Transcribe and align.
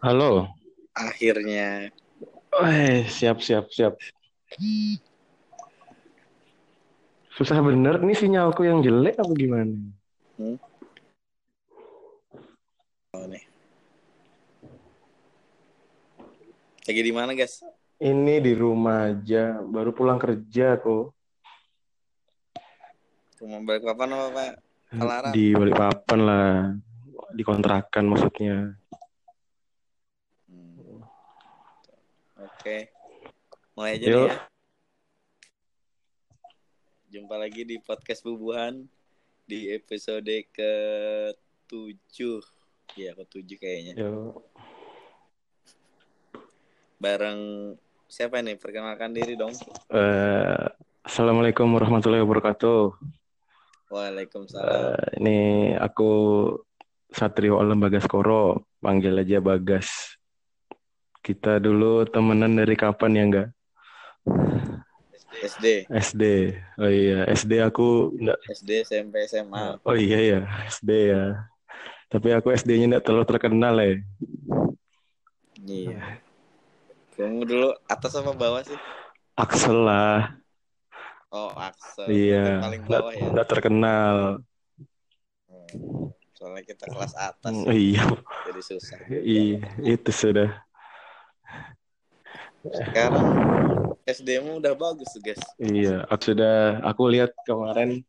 Halo. 0.00 0.48
Akhirnya. 0.96 1.92
Eh, 2.56 3.04
siap, 3.04 3.44
siap, 3.44 3.68
siap. 3.68 4.00
Susah 7.36 7.60
bener 7.60 8.00
nih 8.00 8.16
sinyalku 8.16 8.64
yang 8.64 8.80
jelek 8.80 9.20
apa 9.20 9.32
gimana? 9.36 9.76
Hmm? 10.40 10.56
Oh, 13.12 13.28
nih. 13.28 13.44
Lagi 16.88 17.02
di 17.04 17.12
mana, 17.12 17.36
guys? 17.36 17.60
Ini 18.00 18.40
di 18.40 18.56
rumah 18.56 19.12
aja, 19.12 19.60
baru 19.60 19.92
pulang 19.92 20.16
kerja 20.16 20.80
kok. 20.80 21.12
Rumah 23.36 23.60
balik 23.68 23.84
papan 23.84 24.16
apa, 24.16 24.26
Pak? 24.32 24.52
Di 25.36 25.52
Balikpapan 25.52 26.20
lah, 26.24 26.72
dikontrakan 27.36 28.04
maksudnya. 28.08 28.80
Oke. 32.60 32.92
Mulai 33.72 33.96
aja 33.96 34.04
Yuk. 34.04 34.28
ya. 34.28 34.36
Jumpa 37.08 37.40
lagi 37.40 37.64
di 37.64 37.80
podcast 37.80 38.20
Bubuhan 38.20 38.84
di 39.48 39.72
episode 39.72 40.28
ke-7. 40.52 42.18
Iya, 43.00 43.16
ke-7 43.16 43.48
kayaknya. 43.56 43.92
Yo, 43.96 44.44
Bareng 47.00 47.72
siapa 48.04 48.44
nih? 48.44 48.60
Perkenalkan 48.60 49.16
diri 49.16 49.40
dong. 49.40 49.56
eh, 49.88 50.68
Assalamualaikum 51.00 51.64
warahmatullahi 51.64 52.20
wabarakatuh. 52.20 52.92
Waalaikumsalam. 53.88 54.68
Eh, 54.68 55.06
ini 55.16 55.38
aku 55.80 56.12
Satrio 57.08 57.56
Alam 57.56 57.80
Bagaskoro, 57.80 58.68
panggil 58.84 59.16
aja 59.16 59.40
Bagas. 59.40 60.19
Kita 61.20 61.60
dulu 61.60 62.08
temenan 62.08 62.56
dari 62.56 62.74
kapan 62.74 63.12
ya 63.16 63.24
enggak? 63.28 63.48
SD, 65.40 65.88
SD. 65.88 66.24
Oh 66.76 66.90
iya, 66.90 67.24
SD 67.28 67.52
aku 67.60 68.12
enggak 68.16 68.38
SD, 68.50 68.70
SMP, 68.84 69.14
SMA. 69.24 69.80
Oh 69.84 69.96
iya 69.96 70.18
ya, 70.18 70.40
SD 70.68 70.90
ya. 71.12 71.48
Tapi 72.10 72.28
aku 72.34 72.50
SD-nya 72.50 72.86
enggak 72.90 73.04
terlalu 73.06 73.26
terkenal 73.28 73.74
ya. 73.78 73.94
Iya. 75.60 76.00
Kamu 77.14 77.44
dulu 77.44 77.68
atas 77.84 78.16
apa 78.16 78.32
bawah 78.32 78.64
sih? 78.64 78.76
Axel 79.36 79.76
lah. 79.84 80.34
Oh, 81.30 81.52
Axel. 81.54 82.10
Iya. 82.10 82.58
Itu 82.58 82.64
paling 82.64 82.80
Enggak 82.88 83.02
bawah 83.04 83.12
ya. 83.14 83.24
enggak 83.30 83.48
terkenal. 83.48 84.16
Hmm. 85.46 86.10
Soalnya 86.34 86.62
kita 86.64 86.84
kelas 86.88 87.12
atas, 87.14 87.52
Oh, 87.52 87.70
iya. 87.76 88.02
jadi 88.48 88.60
susah. 88.64 88.98
Iya, 89.12 89.60
itu 89.84 90.10
sudah. 90.10 90.48
Sekarang 92.68 93.26
SD-mu 94.04 94.60
udah 94.60 94.76
bagus 94.76 95.08
tuh, 95.16 95.22
guys. 95.24 95.40
Iya, 95.56 96.04
aku 96.04 96.22
sudah 96.34 96.84
aku 96.84 97.02
lihat 97.08 97.32
kemarin 97.48 98.04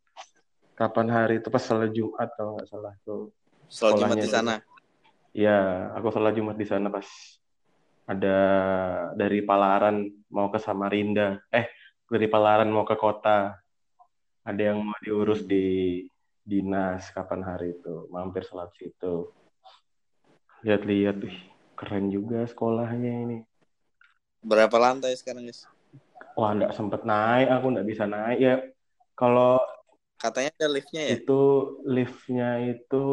kapan 0.75 1.07
hari 1.07 1.39
itu 1.39 1.47
pas 1.47 1.63
salat 1.63 1.93
Jumat 1.95 2.27
kalau 2.35 2.59
nggak 2.59 2.67
salah 2.67 2.93
tuh. 3.07 3.31
Sholat 3.71 4.03
Jumat 4.03 4.17
di 4.19 4.27
sana. 4.27 4.53
Iya, 5.31 5.91
aku 5.95 6.11
salat 6.11 6.35
Jumat 6.35 6.59
di 6.59 6.67
sana 6.67 6.91
pas 6.91 7.07
ada 8.09 8.37
dari 9.15 9.39
Palaran 9.45 10.03
mau 10.27 10.51
ke 10.51 10.59
Samarinda. 10.59 11.39
Eh, 11.47 11.71
dari 12.11 12.27
Palaran 12.27 12.67
mau 12.67 12.83
ke 12.83 12.99
kota. 12.99 13.55
Ada 14.41 14.73
yang 14.73 14.81
mau 14.81 14.97
diurus 15.05 15.45
di 15.45 16.01
dinas 16.41 17.07
kapan 17.13 17.45
hari 17.45 17.77
itu. 17.77 18.09
Mampir 18.09 18.43
salat 18.43 18.73
situ. 18.73 19.29
Lihat-lihat, 20.65 21.21
wih, 21.21 21.39
keren 21.77 22.09
juga 22.09 22.43
sekolahnya 22.49 23.13
ini. 23.21 23.39
Berapa 24.41 24.73
lantai 24.81 25.13
sekarang, 25.13 25.45
guys? 25.45 25.65
Wah, 26.33 26.51
nggak 26.55 26.73
sempet 26.73 27.01
naik, 27.03 27.47
aku 27.51 27.65
nggak 27.75 27.87
bisa 27.87 28.03
naik 28.09 28.39
ya. 28.39 28.55
Kalau 29.13 29.61
Katanya 30.17 30.53
ada 30.53 30.67
liftnya 30.69 31.01
ya? 31.01 31.17
itu 31.17 31.41
liftnya 31.81 32.49
itu 32.61 33.05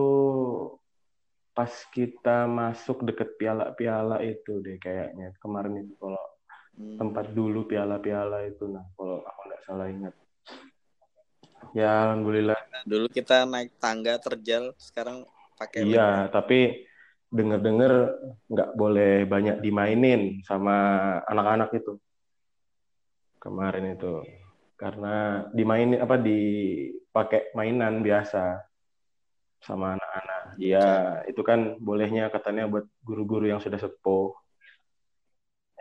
pas 1.57 1.73
kita 1.91 2.45
masuk 2.47 3.03
deket 3.03 3.35
piala-piala 3.35 4.21
itu 4.23 4.61
deh 4.61 4.77
kayaknya 4.79 5.33
kemarin 5.41 5.83
itu 5.83 5.95
kalau 5.99 6.21
Hmm. 6.79 6.95
tempat 6.95 7.35
dulu 7.35 7.67
piala-piala 7.67 8.47
itu 8.47 8.71
nah 8.71 8.87
kalau 8.95 9.19
aku 9.27 9.41
nggak 9.51 9.63
salah 9.67 9.91
ingat 9.91 10.15
ya 11.75 12.07
alhamdulillah 12.07 12.55
Dulu 12.87 13.11
kita 13.11 13.43
naik 13.43 13.75
tangga 13.83 14.15
terjal, 14.23 14.71
sekarang 14.79 15.27
pakai 15.59 15.83
lift. 15.83 15.99
iya 15.99 16.31
tapi 16.31 16.87
denger-denger 17.29 17.93
nggak 18.49 18.71
boleh 18.75 19.29
banyak 19.29 19.61
dimainin 19.61 20.41
sama 20.45 20.77
anak-anak 21.29 21.71
itu 21.77 22.01
kemarin 23.37 23.95
itu 23.95 24.25
karena 24.81 25.45
dimainin 25.53 26.01
apa 26.01 26.17
dipakai 26.17 27.53
mainan 27.53 28.01
biasa 28.01 28.65
sama 29.61 29.99
anak-anak 29.99 30.41
ya 30.57 30.87
itu 31.27 31.43
kan 31.43 31.77
bolehnya 31.83 32.31
katanya 32.33 32.65
buat 32.71 32.87
guru-guru 33.05 33.51
yang 33.51 33.61
sudah 33.61 33.77
sepuh 33.77 34.33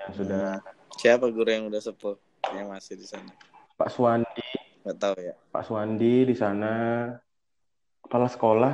yang 0.01 0.11
sudah 0.13 0.59
Siapa 0.97 1.29
guru 1.29 1.45
yang 1.45 1.69
udah 1.69 1.77
sepuh? 1.77 2.17
Yang 2.57 2.67
masih 2.73 2.93
di 2.97 3.05
sana. 3.05 3.31
Pak 3.77 3.93
Suwandi 3.93 4.49
Nggak 4.81 4.97
tahu 4.97 5.17
ya. 5.19 5.35
Pak 5.51 5.63
Suwandi 5.67 6.13
di 6.25 6.33
sana 6.33 6.73
kepala 8.01 8.31
sekolah 8.31 8.73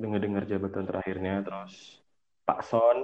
dengar-dengar 0.00 0.48
jabatan 0.48 0.88
terakhirnya 0.88 1.44
terus 1.44 1.99
Pak 2.44 2.60
Son 2.62 2.98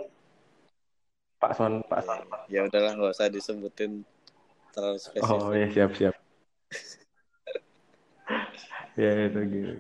Pak 1.37 1.53
Son 1.55 1.73
Pak 1.85 2.01
Son 2.03 2.21
Ya 2.49 2.65
udahlah, 2.65 2.95
nggak 2.95 3.13
usah 3.13 3.29
disebutin 3.29 4.03
terlalu 4.73 4.99
spesifik. 4.99 5.41
oh 5.41 5.53
ya 5.53 5.67
siap 5.71 5.91
siap 5.93 6.15
ya 9.01 9.11
itu 9.29 9.41
gitu 9.47 9.73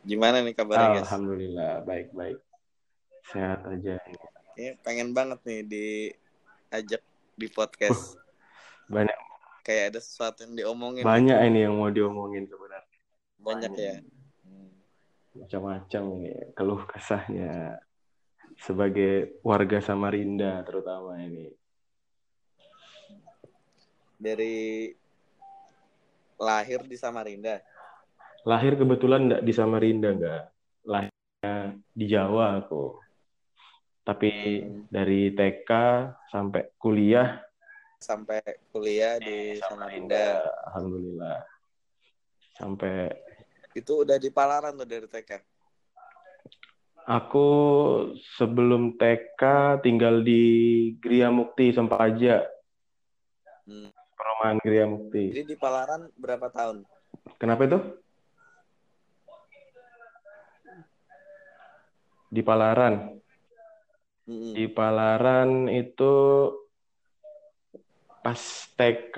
Gimana 0.00 0.40
nih 0.40 0.56
kabarnya, 0.56 0.96
guys? 0.96 1.04
Alhamdulillah 1.04 1.84
baik 1.84 2.08
baik 2.12 2.38
sehat 3.28 3.64
aja 3.64 4.00
ini 4.00 4.16
Kayaknya 4.50 4.72
pengen 4.80 5.08
banget 5.12 5.40
nih 5.44 5.60
diajak 5.64 7.02
di 7.36 7.46
podcast. 7.48 8.16
banyak 8.88 9.16
Kayak 9.60 9.94
ada 9.94 10.00
sesuatu 10.00 10.40
yang 10.42 10.56
diomongin. 10.56 11.04
banyak 11.04 11.36
ini 11.46 11.58
yang 11.64 11.76
mau 11.76 11.88
diomongin 11.88 12.44
sebenarnya 12.44 12.88
Banyak 13.40 13.72
ya. 13.72 13.94
Hmm. 15.30 15.46
macam-macam 15.46 16.02
ini 16.18 16.34
keluh 16.58 16.82
kesahnya 16.90 17.78
sebagai 18.58 19.38
warga 19.46 19.78
Samarinda 19.78 20.66
terutama 20.66 21.22
ini 21.22 21.54
Dari 24.20 24.90
lahir 26.36 26.84
di 26.84 26.92
Samarinda. 26.92 27.56
lahir 28.42 28.76
kebetulan 28.76 29.28
enggak 29.28 29.42
di 29.44 29.52
Samarinda 29.52 30.08
enggak 30.12 30.42
lahirnya 30.84 31.54
di 31.92 32.04
Jawa 32.08 32.60
aku 32.60 32.96
tapi 34.02 34.32
dari 34.88 35.30
TK 35.30 35.70
sampai 36.28 36.74
kuliah 36.76 37.38
Sampai 38.00 38.40
kuliah 38.72 39.20
di 39.20 39.60
Samarinda. 39.60 40.40
alhamdulillah 40.72 41.44
sampai 42.56 43.12
Itu 43.70 44.02
udah 44.02 44.18
di 44.18 44.28
Palaran 44.28 44.74
tuh 44.74 44.88
dari 44.88 45.06
TK. 45.06 45.40
aku 47.00 47.48
sebelum 48.38 48.94
TK 48.94 49.42
tinggal 49.82 50.22
di 50.22 50.42
Gria 51.02 51.26
Mukti 51.26 51.74
Sempaja 51.74 52.46
Hmm. 53.66 53.90
perumahan 54.14 54.56
Gria 54.62 54.86
Mukti 54.86 55.34
Jadi 55.34 55.42
di 55.42 55.56
Palaran 55.58 56.06
berapa 56.14 56.46
tahun? 56.50 56.86
kenapa 57.34 57.66
itu 57.66 57.78
di 62.28 62.40
Palaran 62.40 63.18
Hmm. 64.30 64.54
Di 64.54 64.70
Palaran 64.70 65.66
itu 65.66 66.14
pas 68.22 68.38
TK 68.78 69.16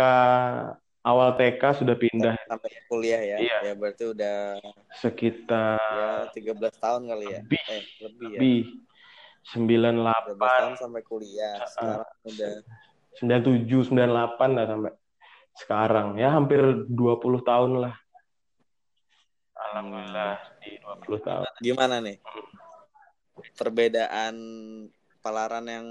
awal 1.02 1.34
TK 1.34 1.62
sudah 1.82 1.96
pindah 1.99 2.34
Sampai 2.46 2.70
kuliah 2.87 3.22
ya. 3.22 3.37
Iya. 3.43 3.58
Ya 3.70 3.75
berarti 3.75 4.04
udah 4.10 4.38
sekitar 4.99 5.78
ya 5.78 6.10
13 6.31 6.78
tahun 6.78 7.02
kali 7.10 7.26
ya. 7.26 7.40
Lebih. 7.43 7.62
Eh, 7.69 7.82
lebih 8.06 8.28
ya. 8.31 8.38
lebih 8.38 8.60
13 9.43 10.38
98 10.38 10.38
tahun 10.38 10.75
sampai 10.78 11.02
kuliah. 11.02 11.54
Ah, 11.58 11.66
Sekarang 11.66 12.10
udah 12.22 12.54
97 13.19 13.90
98 13.93 14.56
lah 14.56 14.64
sampai 14.70 14.93
sekarang 15.52 16.08
ya 16.16 16.28
hampir 16.32 16.62
20 16.88 17.43
tahun 17.44 17.72
lah. 17.82 17.94
Alhamdulillah 19.52 20.38
di 20.62 20.81
20 20.81 21.20
tahun. 21.22 21.44
gimana 21.60 22.00
nih? 22.00 22.16
Perbedaan 23.58 24.37
Palaran 25.22 25.66
yang 25.70 25.87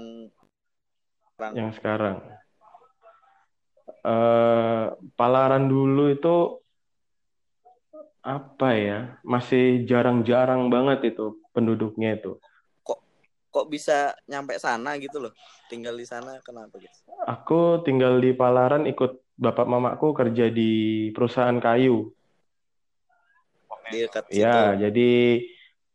sekarang 1.32 1.52
Yang 1.56 1.70
sekarang 1.80 2.16
eh 3.86 4.86
Palaran 5.18 5.66
dulu 5.66 6.10
itu 6.12 6.36
apa 8.22 8.68
ya? 8.74 9.00
Masih 9.26 9.82
jarang-jarang 9.86 10.70
banget 10.70 11.14
itu 11.14 11.38
penduduknya 11.50 12.18
itu. 12.18 12.38
Kok 13.52 13.68
bisa 13.68 14.16
nyampe 14.24 14.56
sana 14.56 14.96
gitu 14.96 15.20
loh? 15.20 15.32
Tinggal 15.68 15.92
di 15.92 16.08
sana 16.08 16.40
kenapa 16.40 16.80
guys 16.80 17.04
Aku 17.28 17.84
tinggal 17.84 18.16
di 18.16 18.32
Palaran 18.32 18.88
ikut 18.88 19.20
bapak 19.36 19.68
mamaku 19.68 20.16
kerja 20.16 20.48
di 20.48 21.12
perusahaan 21.12 21.60
kayu. 21.60 22.08
di 23.92 24.08
dekat 24.08 24.24
situ. 24.32 24.40
Ya, 24.40 24.72
jadi 24.72 25.44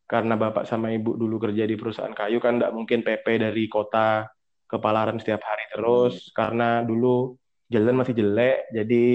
karena 0.06 0.38
bapak 0.38 0.69
sama 0.69 0.94
ibu 0.94 1.18
dulu 1.18 1.42
kerja 1.42 1.66
di 1.66 1.74
perusahaan 1.74 2.13
kayu 2.13 2.38
kan 2.38 2.62
nggak 2.62 2.75
mungkin 2.78 3.01
PP 3.01 3.42
dari 3.42 3.66
kota 3.66 4.30
ke 4.69 4.78
Palaran 4.78 5.18
setiap 5.18 5.42
hari 5.42 5.66
terus. 5.74 6.30
Karena 6.38 6.86
dulu 6.86 7.34
jalan 7.67 7.95
masih 7.99 8.13
jelek, 8.15 8.67
jadi 8.71 9.05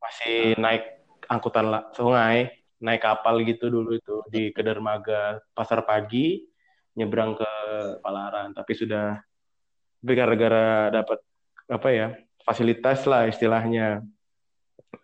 masih 0.00 0.36
naik 0.56 0.84
angkutan 1.28 1.84
sungai, 1.96 2.52
naik 2.80 3.04
kapal 3.04 3.40
gitu 3.44 3.68
dulu 3.68 3.96
itu 3.96 4.16
di 4.32 4.52
ke 4.52 4.60
dermaga 4.64 5.40
Pasar 5.52 5.84
Pagi, 5.84 6.44
nyebrang 6.96 7.36
ke 7.36 7.50
Palaran. 8.00 8.52
Tapi 8.52 8.72
sudah 8.76 9.20
tapi 10.00 10.12
gara-gara 10.16 10.88
dapat 10.88 11.20
apa 11.68 11.88
ya 11.92 12.08
fasilitas 12.42 13.04
lah 13.04 13.28
istilahnya 13.28 14.00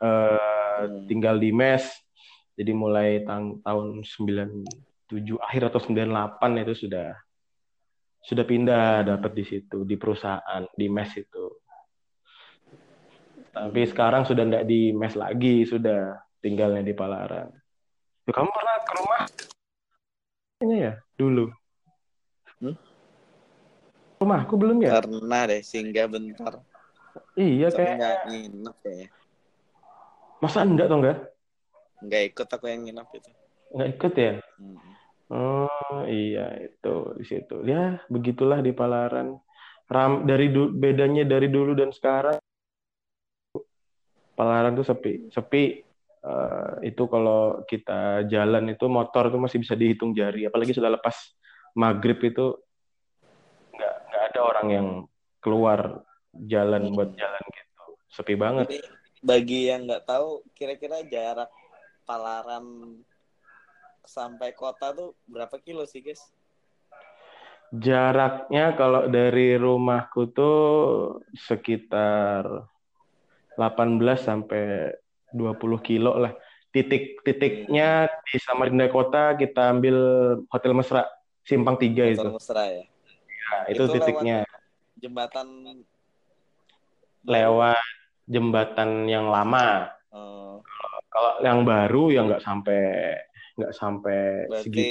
eh, 0.00 0.56
Hmm. 0.76 1.08
tinggal 1.08 1.40
di 1.40 1.56
mes 1.56 1.88
jadi 2.52 2.76
mulai 2.76 3.24
tang- 3.24 3.64
tahun 3.64 4.04
97 4.04 5.40
akhir 5.40 5.72
atau 5.72 5.80
98 5.80 6.60
itu 6.60 6.84
sudah 6.84 7.16
sudah 8.20 8.44
pindah 8.44 9.08
dapat 9.08 9.32
di 9.32 9.44
situ 9.48 9.88
di 9.88 9.96
perusahaan 9.96 10.68
di 10.76 10.86
mes 10.92 11.08
itu 11.16 11.44
tapi 13.56 13.88
sekarang 13.88 14.28
sudah 14.28 14.44
tidak 14.44 14.64
di 14.68 14.92
mes 14.92 15.16
lagi 15.16 15.64
sudah 15.64 16.20
tinggalnya 16.44 16.84
di 16.84 16.92
Palaran. 16.92 17.48
Ya, 18.28 18.32
kamu 18.36 18.50
pernah 18.52 18.76
ke 18.84 18.92
rumah? 19.00 19.22
Kayaknya 20.60 20.76
ya 20.76 20.92
dulu. 21.16 21.44
Hmm? 22.60 22.76
rumahku 24.16 24.54
belum 24.56 24.80
ya? 24.80 25.00
Pernah 25.00 25.42
deh 25.48 25.60
singgah 25.60 26.08
bentar. 26.08 26.60
Iya 27.36 27.72
tapi 27.72 27.84
kayak 27.84 27.96
nggak 27.96 28.16
nginep 28.28 28.76
kayaknya 28.84 29.08
masa 30.40 30.64
enggak 30.64 30.86
toh 30.88 30.98
enggak? 31.00 31.18
Nggak 32.04 32.22
ikut 32.32 32.48
aku 32.48 32.64
yang 32.68 32.80
nginep 32.84 33.08
itu. 33.16 33.30
Nggak 33.72 33.88
ikut 33.96 34.12
ya? 34.14 34.32
Hmm. 34.60 34.78
Oh 35.26 36.00
iya 36.06 36.46
itu 36.60 36.96
di 37.18 37.24
situ. 37.24 37.56
Ya 37.64 38.04
begitulah 38.12 38.60
di 38.60 38.72
Palaran. 38.76 39.40
Ram 39.86 40.26
dari 40.26 40.50
du- 40.50 40.74
bedanya 40.74 41.22
dari 41.22 41.46
dulu 41.46 41.72
dan 41.78 41.94
sekarang 41.94 42.38
Palaran 44.36 44.76
tuh 44.76 44.84
sepi. 44.84 45.32
Sepi 45.32 45.86
Eh, 46.26 46.90
itu 46.90 47.06
kalau 47.06 47.62
kita 47.70 48.26
jalan 48.26 48.74
itu 48.74 48.90
motor 48.90 49.30
tuh 49.30 49.38
masih 49.38 49.62
bisa 49.62 49.78
dihitung 49.78 50.10
jari. 50.10 50.50
Apalagi 50.50 50.74
sudah 50.74 50.90
lepas 50.90 51.14
maghrib 51.78 52.18
itu 52.18 52.58
nggak 53.70 53.96
nggak 54.10 54.22
ada 54.34 54.40
orang 54.42 54.68
yang 54.74 54.88
keluar 55.38 56.02
jalan 56.34 56.90
buat 56.90 57.14
jalan 57.14 57.42
gitu. 57.46 57.84
Sepi 58.10 58.34
banget. 58.34 58.66
Jadi 58.66 58.80
bagi 59.22 59.70
yang 59.70 59.86
nggak 59.86 60.02
tahu 60.02 60.42
kira-kira 60.50 61.06
jarak 61.06 61.50
Palaran 62.02 62.98
sampai 64.02 64.50
kota 64.50 64.90
tuh 64.90 65.14
berapa 65.30 65.54
kilo 65.62 65.86
sih 65.86 66.02
guys? 66.02 66.22
Jaraknya 67.70 68.74
kalau 68.74 69.06
dari 69.06 69.54
rumahku 69.58 70.30
tuh 70.34 70.58
sekitar 71.34 72.66
18 73.56 73.98
sampai 74.20 74.92
20 75.32 75.80
kilo 75.80 76.14
lah. 76.14 76.32
Titik-titiknya 76.70 78.04
di 78.22 78.36
Samarinda 78.36 78.86
Kota 78.86 79.32
kita 79.34 79.72
ambil 79.72 79.96
Hotel 80.52 80.76
Mesra, 80.76 81.08
Simpang 81.40 81.80
3 81.80 82.04
itu. 82.04 82.20
Hotel 82.20 82.36
Mesra 82.36 82.64
ya 82.68 82.84
Nah, 83.46 83.62
itu 83.70 83.78
Itu 83.78 83.94
titiknya. 83.94 84.42
jembatan 84.98 85.46
Lewat 87.22 87.78
jembatan 88.26 89.06
yang 89.06 89.30
lama. 89.30 89.90
Eh, 90.10 90.54
Kalau 91.06 91.32
yang 91.40 91.62
baru 91.62 92.10
ya 92.10 92.20
nggak 92.22 92.42
sampai 92.42 92.82
nggak 93.56 93.72
sampai 93.72 94.18
segitu. 94.44 94.50
berarti 94.52 94.90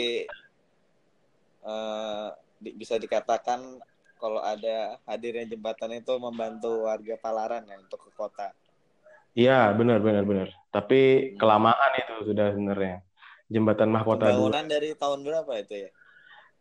eh, 1.65 2.27
di- 2.57 2.75
bisa 2.75 2.95
dikatakan 2.95 3.77
kalau 4.25 4.42
ada 4.42 4.98
hadirnya 5.06 5.45
jembatan 5.54 6.01
itu 6.01 6.18
membantu 6.18 6.89
warga 6.89 7.13
Palaran 7.22 7.62
ya 7.69 7.77
untuk 7.77 8.01
ke 8.01 8.12
kota 8.18 8.50
Iya, 9.36 9.75
benar 9.75 10.00
benar 10.00 10.24
benar. 10.24 10.48
Tapi 10.72 11.36
kelamaan 11.36 11.92
itu 12.00 12.31
sudah 12.31 12.56
sebenarnya. 12.56 13.04
Jembatan 13.51 13.92
Mahkota 13.92 14.31
dulu. 14.31 14.48
Pembangunan 14.48 14.66
dari 14.72 14.89
tahun 14.95 15.19
berapa 15.27 15.51
itu 15.60 15.75
ya? 15.75 15.89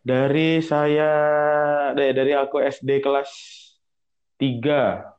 Dari 0.03 0.59
saya 0.59 1.11
dari, 1.95 2.11
dari 2.11 2.33
aku 2.35 2.59
SD 2.59 2.99
kelas 2.99 3.31
3 4.43 5.15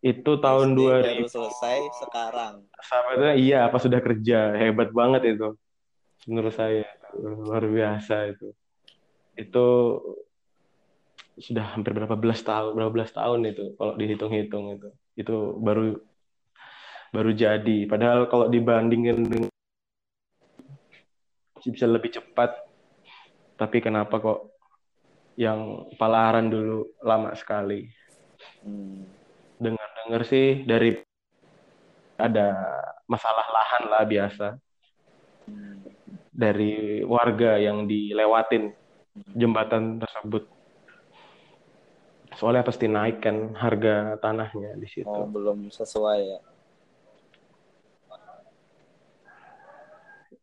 itu 0.00 0.30
tahun 0.40 0.68
SD 0.72 0.80
2000 0.80 1.04
baru 1.04 1.26
selesai 1.28 1.78
sekarang. 2.06 2.54
sampai 2.80 3.12
itu 3.20 3.26
iya 3.52 3.68
apa 3.68 3.76
sudah 3.76 4.00
kerja 4.00 4.56
hebat 4.56 4.88
banget 4.96 5.36
itu 5.36 5.52
menurut 6.24 6.56
saya 6.56 6.88
luar 7.20 7.68
biasa 7.68 8.32
itu 8.32 8.56
itu 9.36 9.66
sudah 11.40 11.72
hampir 11.72 11.96
berapa 11.96 12.14
belas 12.20 12.44
tahun 12.44 12.76
berapa 12.76 12.92
belas 12.92 13.10
tahun 13.16 13.48
itu 13.48 13.74
kalau 13.80 13.96
dihitung-hitung 13.96 14.76
itu 14.76 14.88
itu 15.16 15.36
baru 15.56 15.96
baru 17.10 17.30
jadi 17.32 17.78
padahal 17.88 18.28
kalau 18.28 18.46
dibandingin 18.52 19.24
dengan 19.26 19.50
bisa 21.60 21.88
lebih 21.88 22.12
cepat 22.12 22.56
tapi 23.56 23.80
kenapa 23.84 24.20
kok 24.20 24.40
yang 25.36 25.88
Palaran 25.96 26.52
dulu 26.52 26.84
lama 27.00 27.32
sekali 27.36 27.88
Hmm. 28.60 29.04
dengar-dengar 29.60 30.24
sih 30.24 30.64
dari 30.64 30.96
ada 32.16 32.56
masalah 33.04 33.44
lahan 33.48 33.82
lah 33.88 34.04
biasa 34.04 34.46
Hmm. 35.48 35.80
dari 36.32 37.04
warga 37.04 37.56
yang 37.60 37.84
dilewatin 37.84 38.72
jembatan 39.36 40.00
tersebut. 40.00 40.59
Soalnya 42.40 42.64
pasti 42.64 42.88
naik 42.88 43.20
kan 43.20 43.52
harga 43.52 44.16
tanahnya 44.16 44.72
di 44.80 44.88
situ. 44.88 45.12
Oh, 45.12 45.28
belum 45.28 45.68
sesuai 45.68 46.18
ya. 46.24 46.40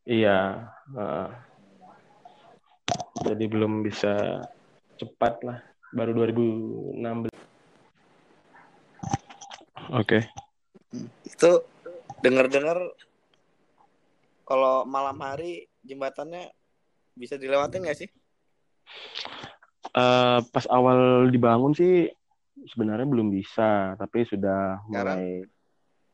Iya. 0.06 0.40
heeh. 0.94 1.30
jadi 3.26 3.46
belum 3.50 3.82
bisa 3.82 4.46
cepat 5.02 5.42
lah. 5.42 5.58
Baru 5.90 6.14
2016. 6.22 7.34
Oke. 9.90 10.30
Itu 11.26 11.66
dengar-dengar 12.22 12.78
kalau 14.46 14.86
malam 14.86 15.18
hari 15.18 15.66
jembatannya 15.82 16.54
bisa 17.18 17.42
dilewatin 17.42 17.90
nggak 17.90 18.06
sih? 18.06 18.10
Eh, 19.98 20.40
pas 20.54 20.66
awal 20.70 21.26
dibangun 21.34 21.74
sih 21.74 22.06
sebenarnya 22.70 23.10
belum 23.10 23.34
bisa, 23.34 23.98
tapi 23.98 24.30
sudah 24.30 24.78
Sekarang? 24.86 25.18
mulai 25.18 25.30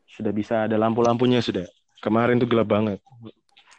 sudah 0.08 0.32
bisa 0.32 0.54
ada 0.64 0.76
lampu-lampunya 0.80 1.44
sudah. 1.44 1.68
Kemarin 2.00 2.40
tuh 2.40 2.48
gelap 2.48 2.72
banget. 2.72 2.98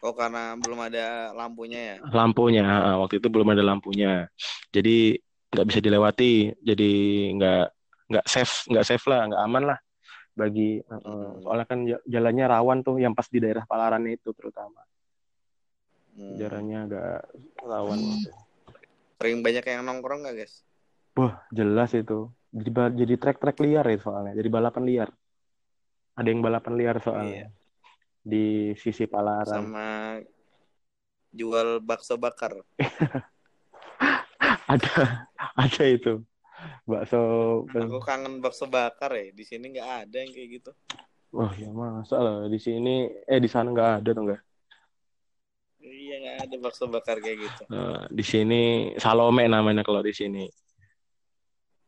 Oh, 0.06 0.14
karena 0.14 0.54
belum 0.62 0.78
ada 0.86 1.34
lampunya 1.34 1.80
ya. 1.82 1.96
lampunya 2.14 2.66
waktu 3.02 3.18
itu 3.18 3.26
belum 3.26 3.58
ada 3.58 3.66
lampunya 3.66 4.30
jadi 4.70 5.18
nggak 5.50 5.66
bisa 5.66 5.80
dilewati 5.82 6.54
jadi 6.62 6.92
nggak 7.34 7.66
nggak 8.14 8.26
safe 8.30 8.70
nggak 8.70 8.86
safe 8.86 9.02
lah 9.10 9.26
nggak 9.26 9.42
aman 9.42 9.64
lah 9.74 9.80
bagi 10.38 10.86
Hmm. 10.86 11.42
soalnya 11.42 11.66
kan 11.66 11.80
ja- 11.90 12.06
jalannya 12.06 12.46
rawan 12.46 12.86
tuh 12.86 13.02
yang 13.02 13.18
pas 13.18 13.26
di 13.26 13.42
daerah 13.42 13.66
Palaran 13.66 14.06
itu 14.06 14.30
terutama 14.38 14.78
Hmm. 16.14 16.38
jalannya 16.38 16.78
agak 16.86 17.18
rawan 17.66 17.98
gitu. 17.98 18.30
Sering 19.16 19.40
banyak 19.40 19.64
yang 19.64 19.84
nongkrong 19.84 20.24
nggak 20.26 20.36
guys? 20.38 20.62
wah 21.16 21.40
jelas 21.48 21.96
itu 21.96 22.28
jadi 22.52 22.92
jadi 22.92 23.16
trek-trek 23.16 23.56
liar 23.64 23.88
itu 23.88 24.04
soalnya 24.04 24.36
jadi 24.36 24.52
balapan 24.52 24.84
liar 24.84 25.10
ada 26.12 26.28
yang 26.28 26.44
balapan 26.44 26.74
liar 26.76 27.00
soalnya 27.00 27.48
Iya. 27.48 27.48
di 28.20 28.46
sisi 28.76 29.08
Palaran 29.08 29.48
Sama 29.48 30.20
jual 31.32 31.80
bakso 31.80 32.16
bakar. 32.16 32.56
ada 34.72 35.28
ada 35.56 35.84
itu 35.88 36.24
bakso 36.84 37.20
Aku 37.70 38.00
kangen 38.02 38.40
bakso 38.40 38.68
bakar 38.68 39.12
ya. 39.16 39.32
Di 39.32 39.44
sini 39.44 39.72
nggak 39.72 39.90
ada 40.08 40.16
yang 40.20 40.32
kayak 40.32 40.50
gitu. 40.60 40.72
Wah 41.32 41.52
ya 41.56 41.68
masa 41.72 42.16
lah 42.20 42.38
di 42.48 42.60
sini 42.60 43.08
eh 43.24 43.40
di 43.40 43.48
sana 43.52 43.68
nggak 43.72 43.92
ada 44.04 44.10
tuh 44.12 44.24
nggak 44.32 44.42
Iya 45.86 46.16
nggak 46.18 46.38
ada 46.50 46.56
bakso 46.58 46.90
bakar 46.90 47.22
kayak 47.22 47.38
gitu. 47.46 47.62
Eh, 47.70 48.02
di 48.10 48.24
sini 48.26 48.62
Salome 48.98 49.46
namanya 49.46 49.86
kalau 49.86 50.02
di 50.02 50.14
sini 50.14 50.46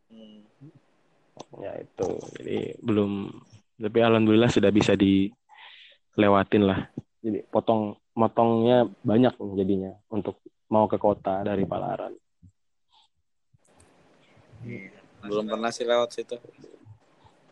Hmm. 0.07 0.39
ya 1.59 1.83
itu 1.83 2.09
jadi 2.39 2.79
belum 2.79 3.27
tapi 3.75 3.99
alhamdulillah 3.99 4.47
sudah 4.47 4.71
bisa 4.71 4.95
dilewatin 4.95 6.63
lah 6.63 6.87
jadi 7.19 7.43
potong 7.51 7.99
motongnya 8.15 8.87
banyak 9.03 9.35
jadinya 9.59 9.91
untuk 10.07 10.39
mau 10.71 10.87
ke 10.87 10.95
kota 10.95 11.43
dari 11.43 11.67
Palaran 11.67 12.15
Belum 15.27 15.45
pernah 15.47 15.71
sih 15.71 15.87
lewat 15.87 16.09
situ. 16.13 16.37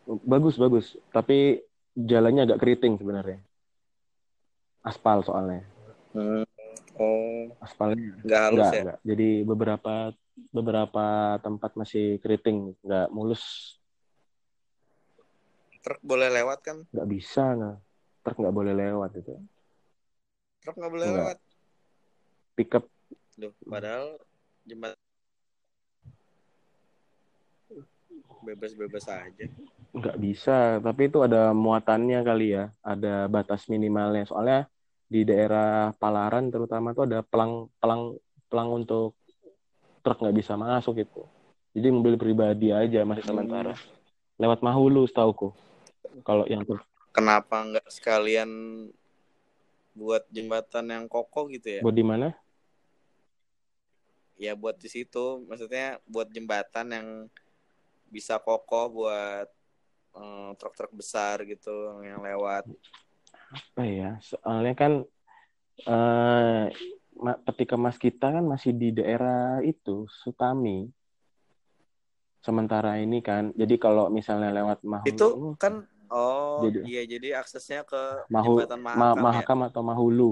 Bagus 0.05 0.55
bagus, 0.59 0.95
tapi 1.09 1.63
jalannya 1.97 2.45
agak 2.45 2.61
keriting 2.61 2.99
sebenarnya. 2.99 3.41
Aspal 4.85 5.25
soalnya. 5.25 5.65
Hmm. 6.15 6.47
Oh, 6.95 7.51
Aspalnya 7.59 8.15
nggak 8.23 8.41
halus 8.47 8.55
enggak, 8.55 8.71
ya? 8.71 8.81
enggak. 8.87 8.99
Jadi 9.03 9.29
beberapa 9.43 9.93
beberapa 10.55 11.05
tempat 11.43 11.71
masih 11.75 12.23
keriting, 12.23 12.71
nggak 12.79 13.11
mulus, 13.11 13.75
Truk 15.83 15.99
boleh 16.01 16.31
lewat 16.31 16.59
kan? 16.63 16.77
nggak 16.95 17.07
bisa 17.11 17.43
nggak. 17.51 17.77
Truk 18.23 18.37
nggak 18.39 18.55
boleh 18.55 18.73
lewat 18.73 19.11
itu. 19.19 19.35
Truk 20.63 20.75
nggak 20.79 20.93
boleh 20.95 21.07
Nggak. 21.11 21.19
lewat. 21.19 21.37
Pickup 22.55 22.83
Duh, 23.35 23.51
padahal 23.67 24.15
jembatan 24.63 24.95
bebas-bebas 28.39 29.05
aja. 29.11 29.45
nggak 29.95 30.17
bisa, 30.19 30.79
tapi 30.79 31.07
itu 31.11 31.19
ada 31.23 31.51
muatannya 31.55 32.19
kali 32.23 32.55
ya, 32.55 32.71
ada 32.83 33.27
batas 33.27 33.67
minimalnya. 33.67 34.23
Soalnya 34.27 34.67
di 35.05 35.21
daerah 35.21 35.93
Palaran 35.95 36.49
terutama 36.49 36.91
tuh 36.97 37.05
ada 37.05 37.21
pelang 37.21 37.69
pelang 37.77 38.17
pelang 38.49 38.69
untuk 38.73 39.13
truk 40.01 40.21
nggak 40.21 40.37
bisa 40.37 40.53
masuk 40.57 41.01
itu. 41.01 41.21
Jadi 41.75 41.87
mobil 41.91 42.15
pribadi 42.15 42.71
aja 42.71 43.03
masih 43.03 43.25
sementara. 43.25 43.75
Lewat 44.35 44.59
Mahulu 44.63 45.07
setauku. 45.07 45.51
Kalau 46.23 46.47
yang 46.47 46.63
truk 46.63 46.83
Kenapa 47.15 47.63
nggak 47.63 47.87
sekalian 47.87 48.51
buat 49.95 50.27
jembatan 50.27 50.91
yang 50.91 51.05
kokoh 51.07 51.47
gitu 51.47 51.79
ya? 51.79 51.81
buat 51.81 51.95
di 51.95 52.03
mana? 52.03 52.35
Ya 54.35 54.51
buat 54.51 54.75
di 54.75 54.91
situ, 54.91 55.47
maksudnya 55.47 56.03
buat 56.03 56.27
jembatan 56.27 56.91
yang 56.91 57.07
bisa 58.11 58.35
kokoh 58.35 58.91
buat 58.91 59.47
eh, 60.19 60.49
truk-truk 60.59 60.91
besar 60.91 61.47
gitu 61.47 62.03
yang 62.03 62.19
lewat. 62.19 62.67
Apa 63.51 63.81
ya? 63.85 64.09
Soalnya 64.21 64.73
kan 64.73 64.93
eh 65.85 66.65
ketika 67.47 67.75
Mas 67.79 67.95
kita 67.95 68.31
kan 68.31 68.43
masih 68.43 68.71
di 68.75 68.91
daerah 68.95 69.61
itu 69.61 70.07
Sutami. 70.23 70.89
Sementara 72.45 73.01
ini 73.01 73.25
kan, 73.25 73.49
jadi 73.57 73.73
kalau 73.81 74.05
misalnya 74.13 74.53
lewat 74.53 74.85
Mahulu 74.85 75.09
Itu 75.09 75.27
kan 75.57 75.81
oh 76.13 76.61
Jadi- 76.69 76.85
iya 76.85 77.01
jadi 77.09 77.41
aksesnya 77.41 77.81
ke 77.81 78.29
Mahu, 78.29 78.61
jembatan 78.61 78.79
Ma- 78.85 78.93
Mahakam 78.93 79.17
ya? 79.17 79.23
Mahakam 79.25 79.59
atau 79.65 79.81
Mahulu 79.81 80.31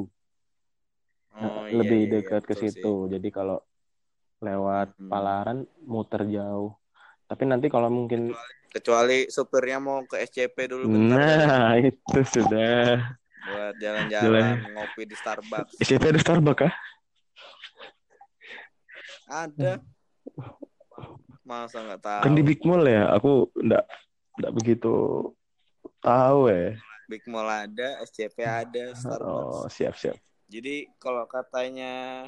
Oh, 1.33 1.65
iya, 1.65 1.73
lebih 1.81 2.01
iya, 2.05 2.05
iya, 2.05 2.13
dekat 2.21 2.41
ke 2.45 2.53
betul 2.53 2.61
situ. 2.69 2.93
Jadi 3.09 3.27
kalau 3.33 3.57
lewat 4.37 4.93
Hmm. 5.01 5.09
Palaran 5.09 5.57
muter 5.81 6.29
jauh. 6.29 6.77
Tapi 7.25 7.43
nanti 7.49 7.67
kalau 7.73 7.89
mungkin 7.89 8.29
sih. 8.29 8.37
Kecuali 8.73 9.29
supirnya 9.29 9.77
mau 9.77 10.01
ke 10.09 10.17
SCP 10.25 10.65
dulu 10.65 10.89
bentar 10.89 11.45
nah 11.45 11.77
itu 11.77 12.19
sudah 12.25 13.05
buat 13.43 13.75
Jalan. 13.77 14.09
jalan-jalan 14.09 14.71
ngopi 14.73 15.03
di 15.05 15.15
Starbucks. 15.19 15.77
SCP 15.77 16.03
ada 16.09 16.19
Starbucks 16.19 16.59
kah? 16.63 16.73
Ada. 19.29 19.73
Masa 21.43 21.77
nggak 21.83 22.01
tahu? 22.01 22.23
Kan 22.23 22.33
di 22.33 22.43
Big 22.43 22.61
Mall 22.63 22.87
ya. 22.87 23.11
Aku 23.13 23.51
enggak 23.59 23.85
enggak 24.39 24.53
begitu 24.57 24.95
tahu 25.99 26.49
ya. 26.49 26.73
Big 27.11 27.23
Mall 27.27 27.45
ada, 27.51 27.99
SCP 28.07 28.37
ada, 28.41 28.95
Starbucks. 28.95 29.27
Oh, 29.27 29.67
siap 29.69 29.93
siap. 29.99 30.17
Jadi 30.47 30.87
kalau 30.97 31.27
katanya 31.27 32.25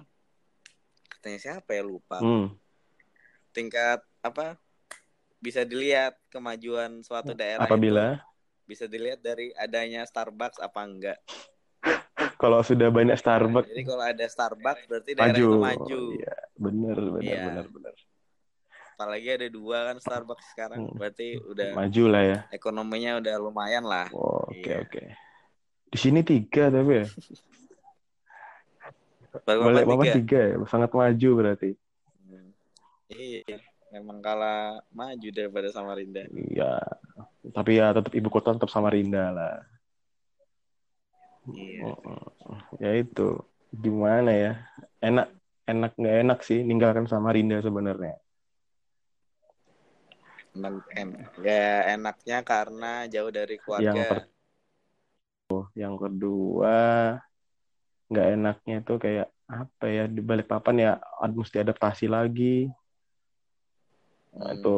katanya 1.09 1.39
siapa 1.39 1.73
ya 1.73 1.81
lupa. 1.81 2.19
Hmm. 2.19 2.53
Tingkat 3.55 4.03
apa? 4.19 4.59
Bisa 5.45 5.61
dilihat 5.61 6.17
kemajuan 6.33 7.05
suatu 7.05 7.37
daerah 7.37 7.69
itu 7.69 7.77
Apabila 7.77 8.17
bisa 8.65 8.89
dilihat 8.89 9.21
dari 9.21 9.53
adanya 9.53 10.01
Starbucks 10.01 10.57
apa 10.57 10.81
enggak. 10.81 11.19
kalau 12.41 12.65
sudah 12.65 12.89
banyak 12.89 13.13
Starbucks 13.13 13.69
Jadi 13.69 13.83
kalau 13.85 14.01
ada 14.01 14.25
Starbucks 14.25 14.89
berarti 14.89 15.11
daerah 15.13 15.37
maju. 15.37 15.45
itu 15.45 15.57
maju. 15.61 15.99
Iya, 16.17 16.35
bener 16.57 16.97
bener 16.97 17.21
Iya. 17.29 17.43
bener 17.45 17.65
bener. 17.69 17.93
Apalagi 18.95 19.27
ada 19.27 19.47
dua 19.53 19.77
kan 19.91 19.97
Starbucks 20.01 20.45
sekarang, 20.55 20.79
Hmm. 20.81 20.97
berarti 20.97 21.37
udah 21.37 21.77
Maju 21.77 22.03
lah 22.09 22.23
ya. 22.25 22.39
ekonominya 22.49 23.11
udah 23.21 23.33
lumayan 23.37 23.83
lah. 23.85 24.09
Oh, 24.09 24.49
Oke 24.49 24.65
Iya. 24.65 24.81
oke. 24.81 25.03
Di 25.93 25.97
sini 26.01 26.25
tiga 26.25 26.73
tapi 26.73 27.05
ya. 27.05 27.07
Apa 29.35 29.51
papan 29.61 29.85
tiga? 29.99 30.13
tiga 30.17 30.39
ya. 30.41 30.55
Sangat 30.65 30.89
maju 30.95 31.29
berarti. 31.37 31.75
Hmm. 32.25 32.49
Iya, 33.13 33.61
memang 33.95 34.19
kalah 34.19 34.83
maju 34.91 35.29
daripada 35.31 35.71
Samarinda. 35.71 36.27
Iya. 36.27 36.83
Tapi 37.55 37.79
ya 37.79 37.95
tetap 37.95 38.11
ibu 38.11 38.27
kota 38.27 38.51
tetap 38.59 38.67
Samarinda 38.67 39.31
lah. 39.31 39.55
Iya. 41.47 41.95
Oh, 41.95 42.59
Ya 42.83 42.91
itu. 42.99 43.39
Gimana 43.71 44.31
ya? 44.35 44.53
Enak 44.99 45.31
enak 45.65 45.91
nggak 45.95 46.17
enak 46.27 46.39
sih 46.43 46.59
ninggalkan 46.61 47.07
Samarinda 47.07 47.63
sebenarnya. 47.63 48.19
Enak, 50.55 50.87
enak. 50.95 51.29
Ya 51.43 51.95
enaknya 51.95 52.37
karena 52.43 53.07
jauh 53.07 53.31
dari 53.31 53.55
keluarga. 53.59 53.91
Yang 53.91 53.99
per- 54.11 54.33
Yang 55.77 55.95
kedua 56.09 56.77
nggak 58.09 58.27
enaknya 58.33 58.77
tuh 58.81 58.97
kayak 58.97 59.29
apa 59.45 59.85
ya 59.85 60.09
di 60.09 60.21
balik 60.25 60.49
papan 60.49 60.75
ya 60.81 60.91
mesti 61.31 61.61
adaptasi 61.61 62.09
lagi. 62.09 62.65
Nah, 64.35 64.51
Hmm. 64.51 64.57
itu 64.59 64.75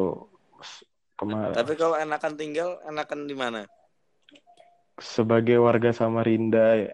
kemarin 1.18 1.54
Tapi 1.54 1.72
kalau 1.74 1.96
enakan 1.98 2.34
tinggal, 2.38 2.78
enakan 2.86 3.26
di 3.26 3.34
mana? 3.34 3.62
sebagai 4.98 5.62
warga 5.62 5.94
Samarinda 5.94 6.74
ya, 6.74 6.90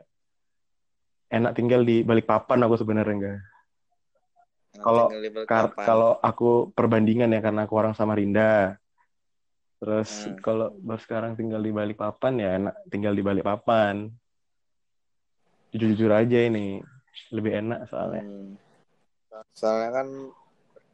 enak 1.33 1.56
tinggal 1.56 1.80
di 1.80 2.04
balik 2.04 2.28
papan 2.28 2.61
aku 2.61 2.76
sebenarnya 2.76 3.14
enggak. 3.16 3.38
Kalau- 4.76 5.09
Balikpapan. 5.09 5.85
kalau 5.88 6.12
aku 6.21 6.68
perbandingan 6.76 7.33
ya 7.33 7.40
karena 7.40 7.64
aku 7.64 7.75
orang 7.80 7.97
Samarinda. 7.97 8.76
Terus 9.80 10.28
Hmm. 10.28 10.37
kalau 10.44 10.76
baru 10.85 11.00
sekarang 11.00 11.33
tinggal 11.33 11.64
di 11.64 11.73
Balikpapan 11.73 12.33
ya 12.37 12.50
enak 12.61 12.75
tinggal 12.92 13.16
di 13.16 13.25
Balikpapan. 13.25 14.12
Jujur-jujur 15.73 16.12
aja 16.12 16.38
ini 16.44 16.85
lebih 17.33 17.56
enak 17.56 17.88
soalnya. 17.88 18.21
Hmm. 18.21 18.52
Soalnya 19.56 19.90
kan 19.97 20.09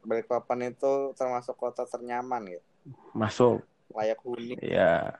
Balikpapan 0.01 0.73
itu 0.73 1.13
termasuk 1.13 1.53
kota 1.55 1.85
ternyaman 1.85 2.57
gitu. 2.57 2.65
Masuk 3.13 3.61
Layak 3.91 4.19
huni. 4.23 4.55
ya 4.63 5.13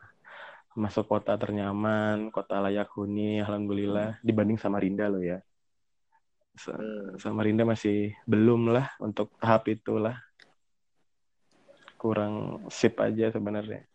masuk 0.71 1.03
kota 1.11 1.35
ternyaman, 1.35 2.31
kota 2.31 2.63
layak 2.63 2.87
huni 2.95 3.43
alhamdulillah 3.43 4.15
dibanding 4.23 4.55
Samarinda 4.55 5.11
loh 5.11 5.19
ya. 5.19 5.43
Sa- 6.55 6.75
Hmm. 6.79 7.19
Samarinda 7.19 7.67
masih 7.67 8.15
belum 8.23 8.71
lah 8.71 8.87
untuk 8.97 9.31
tahap 9.37 9.67
itulah. 9.67 10.15
Kurang 11.99 12.65
sip 12.71 12.97
aja 12.97 13.29
sebenarnya. 13.29 13.85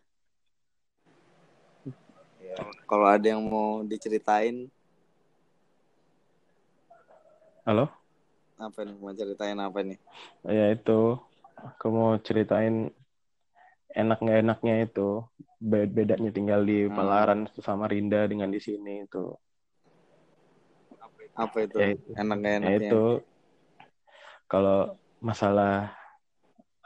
Ya, 2.38 2.56
Kalau 2.86 3.06
ada 3.10 3.26
yang 3.26 3.42
mau 3.42 3.82
diceritain, 3.82 4.70
Halo? 7.66 7.90
Apa 8.56 8.80
nih? 8.88 8.94
Mau 8.96 9.12
ceritain 9.12 9.58
apa 9.60 9.78
nih? 9.84 9.98
Ya 10.46 10.66
itu, 10.72 11.20
aku 11.56 11.86
mau 11.96 12.10
ceritain 12.26 12.88
enak 13.96 14.18
nggak 14.22 14.38
enaknya 14.44 14.74
itu 14.86 15.24
Be- 15.56 15.88
bedanya 15.88 16.30
tinggal 16.36 16.60
di 16.68 16.84
Hmm. 16.84 16.92
Palaran 16.96 17.48
sama 17.66 17.88
Rinda 17.88 18.28
dengan 18.28 18.52
di 18.52 18.60
sini 18.60 19.08
itu. 19.08 19.32
Apa 21.36 21.56
itu? 21.64 21.76
Ya, 21.80 21.88
Enak 22.16 22.36
gak 22.40 22.54
Ya 22.60 22.60
enaknya? 22.60 22.88
itu 22.92 23.02
kalau 24.46 24.96
masalah 25.20 25.92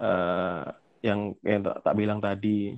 eh, 0.00 0.64
yang 1.04 1.20
yang 1.44 1.60
tak, 1.64 1.76
tak 1.86 1.94
bilang 1.96 2.20
tadi, 2.20 2.76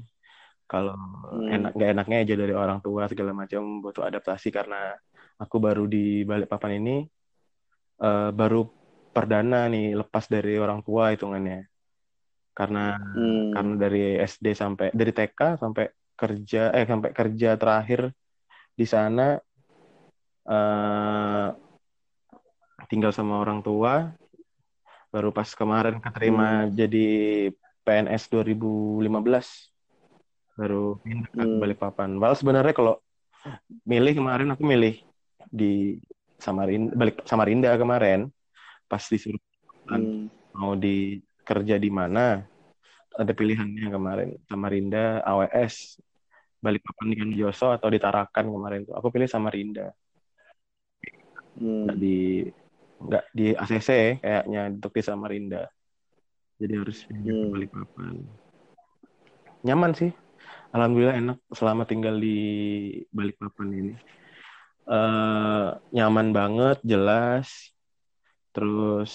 kalau 0.70 0.94
Hmm. 1.32 1.49
enak 1.52 1.72
nggak 1.76 1.90
enaknya 1.96 2.16
aja 2.25 2.34
dari 2.37 2.54
orang 2.56 2.78
tua 2.84 3.02
segala 3.11 3.32
macam 3.37 3.62
butuh 3.84 4.04
adaptasi 4.08 4.49
karena 4.52 4.96
aku 5.42 5.56
baru 5.61 5.84
di 5.88 6.25
Balikpapan 6.28 6.72
ini 6.80 6.96
eh, 8.02 8.30
baru 8.32 8.81
perdana 9.12 9.69
nih 9.69 9.95
lepas 9.95 10.25
dari 10.26 10.57
orang 10.57 10.81
tua 10.81 11.12
hitungannya. 11.12 11.69
Karena 12.52 12.97
Hmm. 12.97 13.52
karena 13.52 13.75
dari 13.76 14.16
SD 14.21 14.57
sampai 14.57 14.88
dari 14.92 15.12
TK 15.12 15.61
sampai 15.61 15.88
kerja 16.16 16.73
eh 16.73 16.85
sampai 16.85 17.11
kerja 17.12 17.57
terakhir 17.57 18.12
di 18.73 18.87
sana 18.88 19.37
eh 20.49 21.49
tinggal 22.90 23.12
sama 23.14 23.40
orang 23.40 23.64
tua 23.64 24.12
baru 25.12 25.28
pas 25.33 25.49
kemarin 25.52 26.00
keterima 26.00 26.69
jadi 26.73 27.07
PNS 27.85 28.33
2015 28.33 29.73
baru 30.57 31.00
pindah 31.00 31.28
ke 31.33 31.40
Hmm. 31.40 31.61
Balikpapan. 31.61 32.11
Padahal 32.21 32.37
sebenarnya 32.37 32.75
kalau 32.76 32.95
milih 33.88 34.12
kemarin 34.21 34.52
aku 34.52 34.62
milih 34.64 35.00
di 35.49 35.97
Samarinda 36.37 36.92
balik 36.95 37.25
Samarinda 37.25 37.73
kemarin 37.81 38.28
pas 38.92 39.00
disuruh 39.08 39.40
Hmm. 39.88 40.28
mau 40.52 40.76
di 40.76 41.25
kerja 41.42 41.80
di 41.80 41.90
mana 41.90 42.44
ada 43.18 43.32
pilihannya 43.32 43.88
kemarin 43.90 44.30
Samarinda 44.46 45.25
AWS 45.26 45.99
Balikpapan 46.62 47.18
di 47.18 47.40
Joso 47.40 47.75
atau 47.75 47.90
di 47.90 47.99
Tarakan 47.99 48.46
kemarin 48.46 48.87
tuh. 48.87 48.94
Aku 48.94 49.11
pilih 49.11 49.26
Samarinda. 49.26 49.90
Hmm. 51.58 51.88
nggak 51.88 51.96
di 51.99 52.46
nggak 53.02 53.25
di 53.34 53.46
ACC 53.58 53.90
kayaknya 54.22 54.61
untuk 54.70 54.92
di 54.94 55.02
Samarinda. 55.02 55.62
Jadi 56.62 56.75
harus 56.78 56.99
ke 57.02 57.12
Hmm. 57.12 57.50
Balikpapan. 57.50 58.14
Nyaman 59.66 59.92
sih. 59.99 60.14
Alhamdulillah 60.70 61.18
enak 61.18 61.38
selama 61.50 61.82
tinggal 61.84 62.14
di 62.22 62.38
Balikpapan 63.11 63.68
ini. 63.75 63.94
Eh 64.87 65.68
nyaman 65.90 66.30
banget 66.30 66.78
jelas 66.87 67.72
terus 68.52 69.12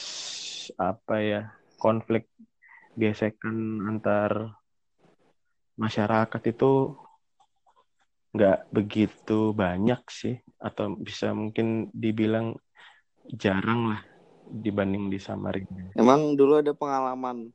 apa 0.81 1.15
ya 1.21 1.41
konflik 1.77 2.25
gesekan 2.97 3.85
antar 3.85 4.57
masyarakat 5.77 6.41
itu 6.49 6.97
nggak 8.33 8.69
begitu 8.73 9.53
banyak 9.53 10.01
sih 10.09 10.35
atau 10.57 10.97
bisa 10.97 11.33
mungkin 11.33 11.89
dibilang 11.93 12.57
jarang 13.37 13.93
lah 13.93 14.01
dibanding 14.47 15.09
di 15.13 15.19
Samarinda. 15.21 15.93
Emang 15.93 16.33
dulu 16.33 16.57
ada 16.61 16.73
pengalaman 16.73 17.53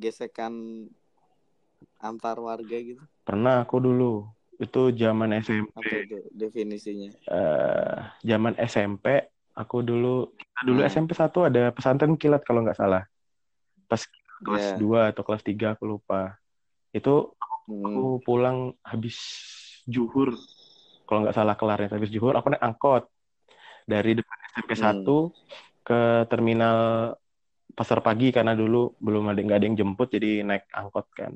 gesekan 0.00 0.86
antar 2.00 2.40
warga 2.40 2.76
gitu? 2.80 3.00
Pernah 3.24 3.64
aku 3.64 3.76
dulu 3.80 4.24
itu 4.60 4.92
zaman 4.96 5.36
SMP, 5.40 5.76
Apa 5.76 5.94
itu 6.04 6.16
definisinya? 6.32 7.10
eh 7.28 7.98
zaman 8.24 8.56
SMP 8.60 9.28
aku 9.54 9.82
dulu 9.82 10.32
kita 10.36 10.60
dulu 10.64 10.80
Hmm. 10.82 10.90
SMP 10.90 11.10
1 11.12 11.46
ada 11.46 11.62
pesantren 11.74 12.14
kilat 12.14 12.42
kalau 12.46 12.62
nggak 12.64 12.78
salah. 12.78 13.04
Pas 13.90 14.02
kelas 14.40 14.66
Iya. 14.74 14.80
2 14.80 15.00
atau 15.12 15.22
kelas 15.26 15.42
3 15.44 15.74
aku 15.76 15.84
lupa. 15.86 16.36
Itu 16.90 17.34
Hmm. 17.70 17.86
aku 17.86 18.02
pulang 18.26 18.74
habis 18.82 19.16
zuhur 19.86 20.34
kalau 21.06 21.26
nggak 21.26 21.34
salah 21.34 21.54
kelarnya 21.54 21.90
habis 21.90 22.10
zuhur 22.10 22.34
aku 22.34 22.50
naik 22.50 22.62
angkot 22.62 23.06
dari 23.86 24.14
depan 24.14 24.36
SMP 24.54 24.70
Hmm. 24.74 24.82
1 24.86 25.34
ke 25.82 26.00
terminal 26.30 26.78
pasar 27.74 28.02
pagi 28.02 28.30
karena 28.30 28.52
dulu 28.54 28.94
belum 28.98 29.30
ada 29.30 29.40
nggak 29.40 29.58
ada 29.58 29.66
yang 29.66 29.78
jemput 29.78 30.10
jadi 30.10 30.42
naik 30.42 30.66
angkot 30.70 31.06
kan 31.14 31.32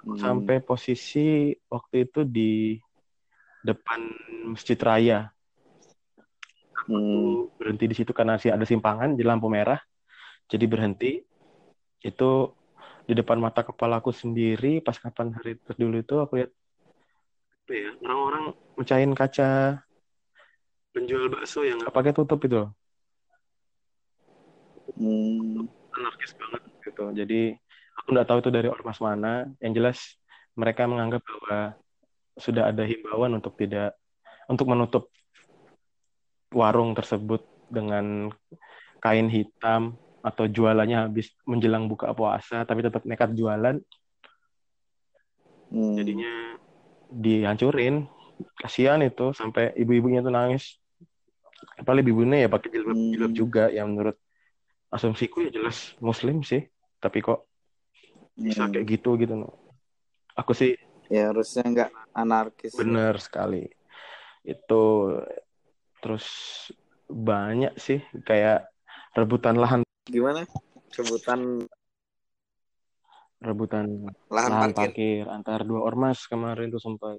Hmm. 0.00 0.16
sampai 0.16 0.64
posisi 0.64 1.52
waktu 1.68 2.08
itu 2.08 2.24
di 2.24 2.80
depan 3.60 4.00
Masjid 4.48 4.78
Raya 4.80 5.28
Hmm. 6.90 6.98
Aku 6.98 7.54
berhenti 7.54 7.86
di 7.86 7.94
situ 7.94 8.10
karena 8.10 8.34
sih 8.34 8.50
ada 8.50 8.66
simpangan 8.66 9.14
di 9.14 9.22
lampu 9.22 9.46
merah 9.46 9.78
jadi 10.50 10.66
berhenti 10.66 11.22
itu 12.02 12.30
di 13.06 13.14
depan 13.14 13.38
mata 13.38 13.62
kepalaku 13.62 14.10
sendiri 14.10 14.82
pas 14.82 14.98
kapan 14.98 15.30
hari 15.30 15.54
dulu 15.78 16.02
itu 16.02 16.18
aku 16.18 16.42
lihat 16.42 16.50
apa 17.62 17.72
ya 17.78 17.90
orang-orang 18.02 18.44
mecahin 18.74 19.14
kaca 19.14 19.78
penjual 20.90 21.30
bakso 21.30 21.62
yang 21.62 21.78
nggak 21.78 21.94
pakai 21.94 22.10
tutup 22.10 22.42
itu 22.42 22.66
loh. 22.66 22.70
Hmm. 24.98 25.70
anarkis 25.94 26.34
banget 26.34 26.62
gitu 26.82 27.04
jadi 27.14 27.40
aku 28.02 28.08
nggak 28.10 28.26
tahu 28.26 28.38
itu 28.42 28.50
dari 28.50 28.66
ormas 28.66 28.98
mana 28.98 29.46
yang 29.62 29.70
jelas 29.70 30.18
mereka 30.58 30.90
menganggap 30.90 31.22
bahwa 31.22 31.78
sudah 32.34 32.66
ada 32.74 32.82
himbauan 32.82 33.38
untuk 33.38 33.54
tidak 33.54 33.94
untuk 34.50 34.66
menutup 34.66 35.06
warung 36.50 36.92
tersebut 36.94 37.42
dengan 37.70 38.30
kain 38.98 39.30
hitam 39.30 39.94
atau 40.20 40.44
jualannya 40.44 41.08
habis 41.08 41.32
menjelang 41.48 41.88
buka 41.88 42.12
puasa 42.12 42.66
tapi 42.68 42.84
tetap 42.84 43.06
nekat 43.08 43.32
jualan 43.32 43.80
Hmm. 45.70 45.94
jadinya 45.94 46.58
dihancurin 47.14 48.10
kasihan 48.58 48.98
itu 49.06 49.30
sampai 49.30 49.70
ibu-ibunya 49.78 50.18
tuh 50.18 50.34
nangis 50.34 50.82
paling 51.86 52.02
ibunya 52.02 52.42
ya 52.42 52.48
pakai 52.50 52.68
jilbab 52.74 52.98
Hmm. 52.98 53.10
jilbab 53.14 53.32
juga 53.32 53.64
yang 53.70 53.94
menurut 53.94 54.18
asumsiku 54.90 55.46
ya 55.46 55.54
jelas 55.54 55.94
muslim 56.02 56.42
sih 56.42 56.66
tapi 56.98 57.22
kok 57.22 57.46
bisa 58.34 58.66
Hmm. 58.66 58.74
kayak 58.74 58.98
gitu 58.98 59.14
gitu 59.14 59.38
no. 59.38 59.54
aku 60.34 60.52
sih 60.58 60.74
Ya 61.06 61.30
harusnya 61.34 61.66
nggak 61.66 61.90
anarkis. 62.14 62.74
bener 62.74 63.18
sekali 63.18 63.66
itu 64.42 64.82
terus 66.00 66.26
banyak 67.06 67.76
sih 67.76 68.00
kayak 68.24 68.66
rebutan 69.12 69.56
lahan 69.56 69.80
Gimana? 70.08 70.42
Rebutan 70.96 71.64
rebutan 73.40 73.86
lahan, 74.28 74.50
lahan 74.52 74.70
parkir. 74.76 74.76
parkir 74.76 75.24
antar 75.32 75.64
dua 75.64 75.80
ormas 75.80 76.28
kemarin 76.28 76.68
tuh 76.68 76.82
sempat 76.82 77.16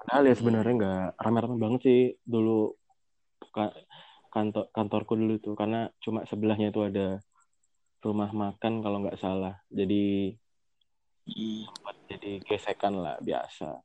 padahal 0.00 0.24
ya 0.24 0.32
Hmm. 0.32 0.40
sebenarnya 0.40 0.74
nggak 0.80 1.06
rame-rame 1.20 1.56
banget 1.60 1.80
sih 1.84 2.00
dulu 2.24 2.72
Ka- 3.52 3.76
kantor 4.32 4.72
kantorku 4.72 5.18
dulu 5.18 5.36
tuh 5.36 5.52
karena 5.58 5.90
cuma 6.00 6.24
sebelahnya 6.24 6.72
itu 6.72 6.80
ada 6.80 7.18
rumah 8.00 8.32
makan 8.32 8.80
kalau 8.80 9.04
nggak 9.04 9.20
salah 9.20 9.60
jadi 9.68 10.32
Hmm. 11.30 11.62
jadi 12.08 12.40
gesekan 12.42 12.96
lah 12.96 13.20
biasa 13.20 13.76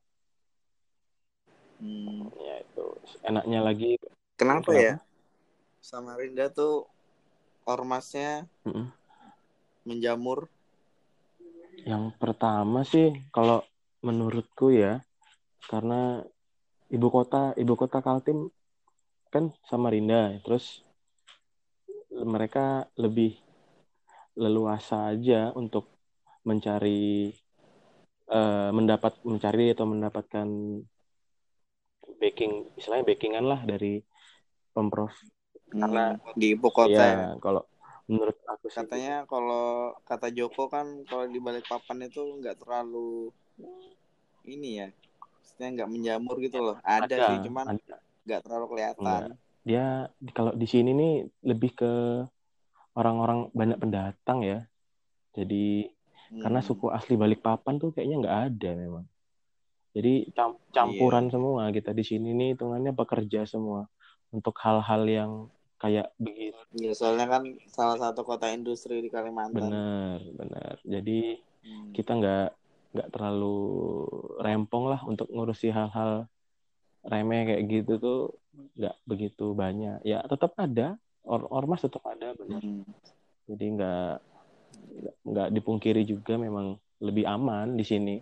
Hmm. 1.76 2.32
ya 2.40 2.54
itu 2.64 2.84
enaknya 3.26 3.60
lagi 3.60 4.00
Kenapa 4.36 4.72
Kenapa? 4.72 4.84
ya? 4.84 4.94
Samarinda 5.80 6.46
tuh 6.52 6.84
ormasnya 7.64 8.44
Mm-mm. 8.68 8.92
menjamur. 9.88 10.48
yang 11.86 12.10
pertama 12.18 12.82
sih 12.82 13.14
kalau 13.30 13.62
menurutku 14.02 14.74
ya 14.74 15.06
karena 15.70 16.26
ibu 16.90 17.08
kota 17.12 17.54
ibu 17.54 17.78
kota 17.78 18.02
Kaltim 18.02 18.50
kan 19.30 19.54
Samarinda 19.70 20.34
terus 20.42 20.82
mereka 22.10 22.90
lebih 22.98 23.38
leluasa 24.34 25.14
aja 25.14 25.54
untuk 25.54 25.86
mencari 26.42 27.30
eh, 28.30 28.70
mendapat 28.74 29.22
mencari 29.22 29.70
atau 29.70 29.86
mendapatkan 29.86 30.48
backing 32.16 32.52
istilahnya 32.74 33.04
backingan 33.04 33.44
lah 33.44 33.60
dari 33.60 34.00
pemprov 34.70 35.12
Karena- 35.66 36.14
Hmm. 36.14 36.34
di 36.34 36.46
ibu 36.52 36.68
kota. 36.68 36.94
ya. 36.94 37.12
ya 37.12 37.30
kalau 37.36 37.66
menurut 38.06 38.38
aku 38.46 38.66
sih 38.66 38.78
Katanya 38.78 39.26
kalau 39.26 39.66
kata 40.00 40.30
Joko 40.30 40.66
kan 40.66 40.86
kalau 41.04 41.26
di 41.26 41.36
Balikpapan 41.36 42.06
itu 42.06 42.22
nggak 42.38 42.56
terlalu 42.56 43.34
ini 44.44 44.78
ya. 44.78 44.88
Maksudnya 45.36 45.68
nggak 45.74 45.90
menjamur 45.90 46.36
gitu 46.38 46.58
loh. 46.60 46.76
Ada, 46.80 47.16
sih 47.28 47.38
cuman 47.44 47.66
ada. 47.72 47.96
nggak 48.22 48.40
terlalu 48.42 48.66
kelihatan. 48.70 49.34
dia 49.62 50.06
kalau 50.30 50.54
di 50.54 50.62
sini 50.64 50.94
nih 50.94 51.12
lebih 51.42 51.74
ke 51.74 51.92
orang-orang 52.92 53.50
banyak 53.50 53.76
pendatang 53.76 54.38
ya 54.40 54.62
jadi 55.32 55.90
Hmm. 56.26 56.38
karena 56.38 56.58
suku 56.58 56.86
asli 56.88 57.14
Balikpapan 57.14 57.74
tuh 57.76 57.90
kayaknya 57.90 58.16
nggak 58.20 58.38
ada 58.46 58.70
memang 58.72 59.04
jadi 59.96 60.28
cam- 60.30 60.60
campuran 60.70 61.26
Iya. 61.26 61.32
semua 61.32 61.62
kita 61.72 61.90
di 61.90 62.04
sini 62.04 62.28
nih 62.30 62.52
hitungannya 62.52 62.92
pekerja 62.92 63.48
semua 63.48 63.88
untuk 64.28 64.52
hal-hal 64.60 65.02
yang 65.08 65.32
kayak 65.76 66.12
begitu 66.16 66.52
Ya, 66.76 66.92
soalnya 66.92 67.24
kan 67.26 67.42
salah 67.66 67.96
satu 67.96 68.20
kota 68.20 68.52
industri 68.52 69.00
di 69.00 69.08
Kalimantan. 69.08 69.56
bener 69.56 70.18
bener 70.36 70.74
jadi 70.84 71.40
Hmm. 71.64 71.90
kita 71.90 72.12
nggak 72.14 72.48
nggak 72.92 73.08
terlalu 73.10 73.58
rempong 74.38 74.86
lah 74.86 75.00
untuk 75.02 75.26
ngurusi 75.28 75.68
hal-hal 75.68 76.28
remeh 77.02 77.42
kayak 77.44 77.62
gitu 77.66 77.92
tuh 77.96 78.20
nggak 78.74 78.96
begitu 79.02 79.52
banyak 79.52 80.00
ya 80.02 80.20
tetap 80.24 80.52
ada 80.56 80.94
or 81.22 81.44
ormas 81.48 81.80
tetap 81.80 82.04
ada 82.04 82.32
bener 82.34 82.60
Hmm. 82.60 82.84
jadi 83.46 83.66
nggak- 83.72 84.18
nggak 85.24 85.48
dipungkiri 85.52 86.02
juga 86.02 86.36
memang 86.36 86.76
lebih 86.98 87.24
aman 87.24 87.74
di 87.74 87.84
sini 87.84 88.16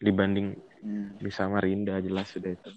dibanding 0.00 0.56
Hmm. 0.86 1.18
di 1.18 1.30
Samarinda 1.32 1.98
jelas 1.98 2.30
sudah 2.30 2.52
itu 2.54 2.70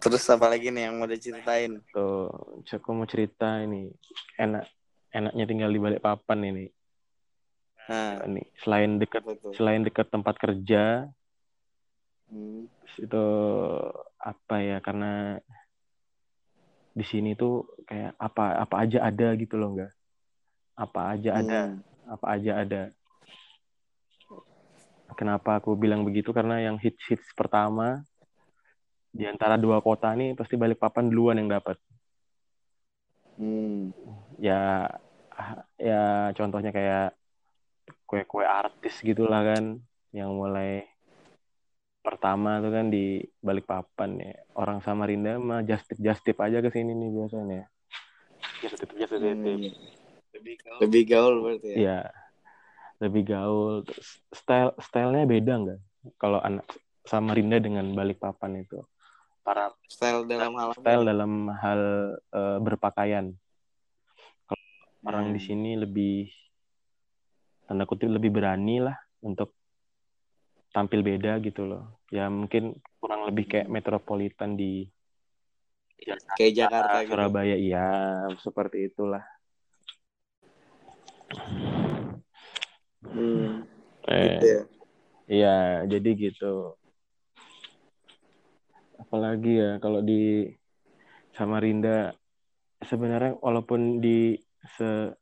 Terus 0.00 0.24
apa 0.32 0.48
lagi 0.48 0.72
nih 0.72 0.88
yang 0.88 0.96
mau 0.96 1.04
diceritain? 1.04 1.76
tuh 1.92 2.32
aku 2.64 2.88
mau 2.94 3.04
cerita 3.04 3.60
ini 3.60 3.90
enak 4.38 4.64
enaknya 5.12 5.44
tinggal 5.44 5.70
di 5.74 5.80
Balikpapan 5.82 6.40
ini 6.54 6.66
Nah, 7.90 8.22
ini 8.30 8.46
selain 8.62 9.02
dekat 9.02 9.26
selain 9.58 9.82
dekat 9.82 10.06
tempat 10.08 10.38
kerja 10.38 11.10
Hmm. 12.30 12.70
itu 12.94 13.24
apa 14.22 14.56
ya 14.62 14.78
karena 14.78 15.42
di 16.94 17.02
sini 17.02 17.34
tuh 17.34 17.66
kayak 17.90 18.14
apa 18.14 18.62
apa 18.62 18.74
aja 18.86 19.02
ada 19.02 19.34
gitu 19.34 19.58
loh 19.58 19.74
enggak 19.74 19.92
apa 20.78 21.00
aja 21.18 21.30
ada 21.42 21.60
Hmm. 21.66 21.82
apa 22.06 22.26
aja 22.38 22.52
ada 22.62 22.82
kenapa 25.18 25.62
aku 25.62 25.74
bilang 25.74 26.02
begitu? 26.06 26.30
Karena 26.30 26.60
yang 26.62 26.76
hits 26.78 27.02
hits 27.10 27.28
pertama 27.34 28.02
di 29.10 29.26
antara 29.26 29.58
dua 29.58 29.82
kota 29.82 30.14
nih 30.14 30.38
pasti 30.38 30.54
Balikpapan 30.54 31.10
duluan 31.10 31.38
yang 31.38 31.50
dapat. 31.50 31.76
Hmm. 33.40 33.96
ya 34.36 34.84
ya 35.80 36.28
contohnya 36.36 36.68
kayak 36.76 37.16
kue-kue 38.04 38.44
artis 38.44 39.00
gitulah 39.00 39.40
kan 39.40 39.80
yang 40.12 40.36
mulai 40.36 40.84
pertama 42.00 42.60
tuh 42.60 42.72
kan 42.72 42.88
di 42.88 43.20
balik 43.40 43.68
papan 43.68 44.20
ya. 44.20 44.34
Orang 44.56 44.80
Samarinda 44.80 45.36
mah 45.40 45.64
just 45.64 45.88
tip 45.88 46.00
just 46.00 46.24
tip 46.24 46.36
aja 46.40 46.60
ke 46.64 46.68
sini 46.72 46.92
nih 46.96 47.10
biasanya. 47.12 47.64
Just 48.60 48.76
tip 48.80 48.90
just 48.96 49.12
tip 49.12 49.20
Hmm. 49.20 49.68
Lebih 50.80 51.02
gaul 51.08 51.44
berarti 51.44 51.68
ya. 51.74 51.76
Iya, 51.76 51.98
lebih 53.00 53.22
gaul. 53.26 53.82
Style 54.30 54.76
stylenya 54.78 55.26
beda 55.26 55.52
nggak? 55.56 55.80
Kalau 56.20 56.40
anak 56.40 56.64
Samarinda 57.04 57.56
dengan 57.58 57.92
Balikpapan 57.96 58.60
itu, 58.60 58.84
para 59.40 59.72
Style 59.88 60.28
dalam 60.28 60.52
hal 60.56 60.70
style 60.76 61.04
dalam 61.04 61.32
hal 61.48 61.80
eh, 62.16 62.58
berpakaian. 62.60 63.32
Kalau 64.44 64.64
orang 65.08 65.32
Hmm. 65.32 65.36
di 65.36 65.40
sini 65.40 65.70
lebih 65.80 66.28
tanda 67.64 67.88
kutip 67.88 68.12
lebih 68.12 68.30
berani 68.34 68.84
lah 68.84 68.96
untuk 69.24 69.56
tampil 70.70 71.02
beda 71.02 71.40
gitu 71.42 71.66
loh. 71.66 71.98
Ya 72.12 72.28
mungkin 72.30 72.78
kurang 73.00 73.26
lebih 73.26 73.48
kayak 73.48 73.68
metropolitan 73.72 74.54
di 74.54 74.86
Kayak 76.36 76.52
Jakarta 76.56 77.04
gitu. 77.04 77.12
Surabaya, 77.12 77.56
iya 77.60 77.86
seperti 78.40 78.88
itulah. 78.88 79.20
Hmm. 83.04 83.64
Eh, 84.08 84.20
Gitu 84.20 84.46
ya. 84.46 84.62
Iya, 85.30 85.58
jadi 85.86 86.10
gitu. 86.18 86.74
Apalagi 88.98 89.52
ya 89.56 89.72
kalau 89.78 90.02
di 90.02 90.50
Samarinda 91.32 92.12
sebenarnya 92.82 93.38
walaupun 93.38 94.02
di 94.02 94.34
se 94.76 95.14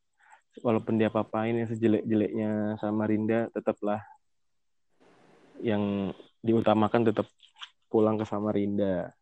walaupun 0.64 0.98
dia 0.98 1.12
papain 1.12 1.54
ya 1.54 1.68
sejelek-jeleknya 1.68 2.80
Samarinda 2.80 3.52
tetaplah 3.52 4.02
yang 5.62 6.10
diutamakan 6.42 7.12
tetap 7.12 7.28
pulang 7.92 8.16
ke 8.16 8.24
Samarinda. 8.24 9.12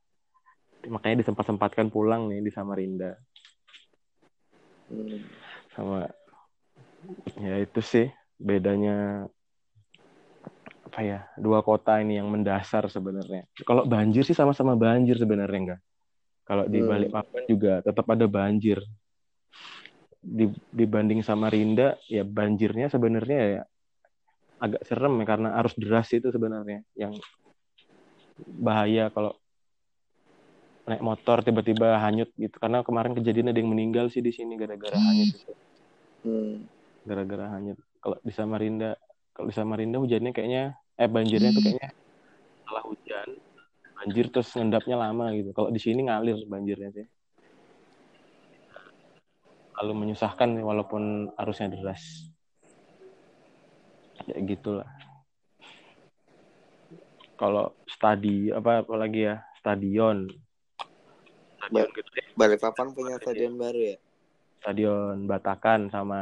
Makanya 0.86 1.26
disempat-sempatkan 1.26 1.90
pulang 1.90 2.30
nih 2.30 2.46
di 2.46 2.50
Samarinda 2.54 3.18
Hmm. 4.86 5.18
sama 5.74 6.06
ya 7.42 7.58
itu 7.58 7.82
sih 7.82 8.06
bedanya 8.36 9.24
apa 10.86 11.00
ya 11.02 11.20
dua 11.36 11.60
kota 11.60 12.00
ini 12.00 12.20
yang 12.20 12.28
mendasar 12.30 12.88
sebenarnya 12.88 13.48
kalau 13.64 13.84
banjir 13.88 14.22
sih 14.22 14.36
sama-sama 14.36 14.76
banjir 14.78 15.16
sebenarnya 15.18 15.58
enggak 15.60 15.80
kalau 16.46 16.64
di 16.70 16.78
Hmm. 16.78 16.88
Balikpapan 16.88 17.42
juga 17.50 17.72
tetap 17.82 18.06
ada 18.06 18.26
banjir 18.30 18.78
di, 20.22 20.50
dibanding 20.70 21.20
Samarinda 21.20 21.98
ya 22.06 22.22
banjirnya 22.22 22.86
sebenarnya 22.92 23.40
ya 23.60 23.62
agak 24.56 24.82
serem 24.88 25.20
ya 25.20 25.24
karena 25.28 25.48
arus 25.60 25.74
deras 25.76 26.08
itu 26.12 26.32
sebenarnya 26.32 26.80
yang 26.96 27.12
bahaya 28.40 29.12
kalau 29.12 29.36
naik 30.86 31.02
motor 31.02 31.42
tiba-tiba 31.42 31.98
hanyut 31.98 32.30
gitu 32.38 32.56
karena 32.62 32.80
kemarin 32.86 33.12
kejadian 33.12 33.50
ada 33.50 33.58
yang 33.58 33.74
meninggal 33.74 34.06
sih 34.06 34.22
di 34.22 34.30
sini 34.30 34.54
gara-gara 34.54 34.96
hanyut 34.96 35.34
Hmm. 36.26 36.66
gara-gara 37.06 37.46
hanyut. 37.54 37.78
Kalau 38.06 38.22
di 38.22 38.30
Samarinda, 38.30 38.94
kalau 39.34 39.50
di 39.50 39.54
Samarinda 39.58 39.98
hujannya 39.98 40.30
kayaknya 40.30 40.78
eh 40.94 41.10
banjirnya 41.10 41.50
tuh 41.50 41.58
kayaknya 41.58 41.90
setelah 42.62 42.82
hujan 42.86 43.28
banjir 43.98 44.24
terus 44.30 44.48
ngendapnya 44.54 44.94
lama 44.94 45.34
gitu. 45.34 45.50
Kalau 45.50 45.74
di 45.74 45.82
sini 45.82 46.06
ngalir 46.06 46.38
banjirnya 46.46 46.94
sih. 46.94 47.06
Lalu 49.82 49.92
menyusahkan 50.06 50.54
nih, 50.54 50.62
walaupun 50.62 51.34
arusnya 51.34 51.74
deras. 51.74 52.30
Ya 54.30 54.38
gitulah. 54.38 54.86
Kalau 57.34 57.74
stadi 57.90 58.54
apa 58.54 58.86
apalagi 58.86 59.34
ya 59.34 59.42
stadion. 59.58 60.30
Stadion 61.58 61.90
gede 61.90 62.22
Balikpapan 62.38 62.86
punya 62.94 63.18
stadion 63.18 63.58
baru 63.58 63.98
ya. 63.98 63.98
Stadion 64.66 65.30
Batakan 65.30 65.86
sama 65.94 66.18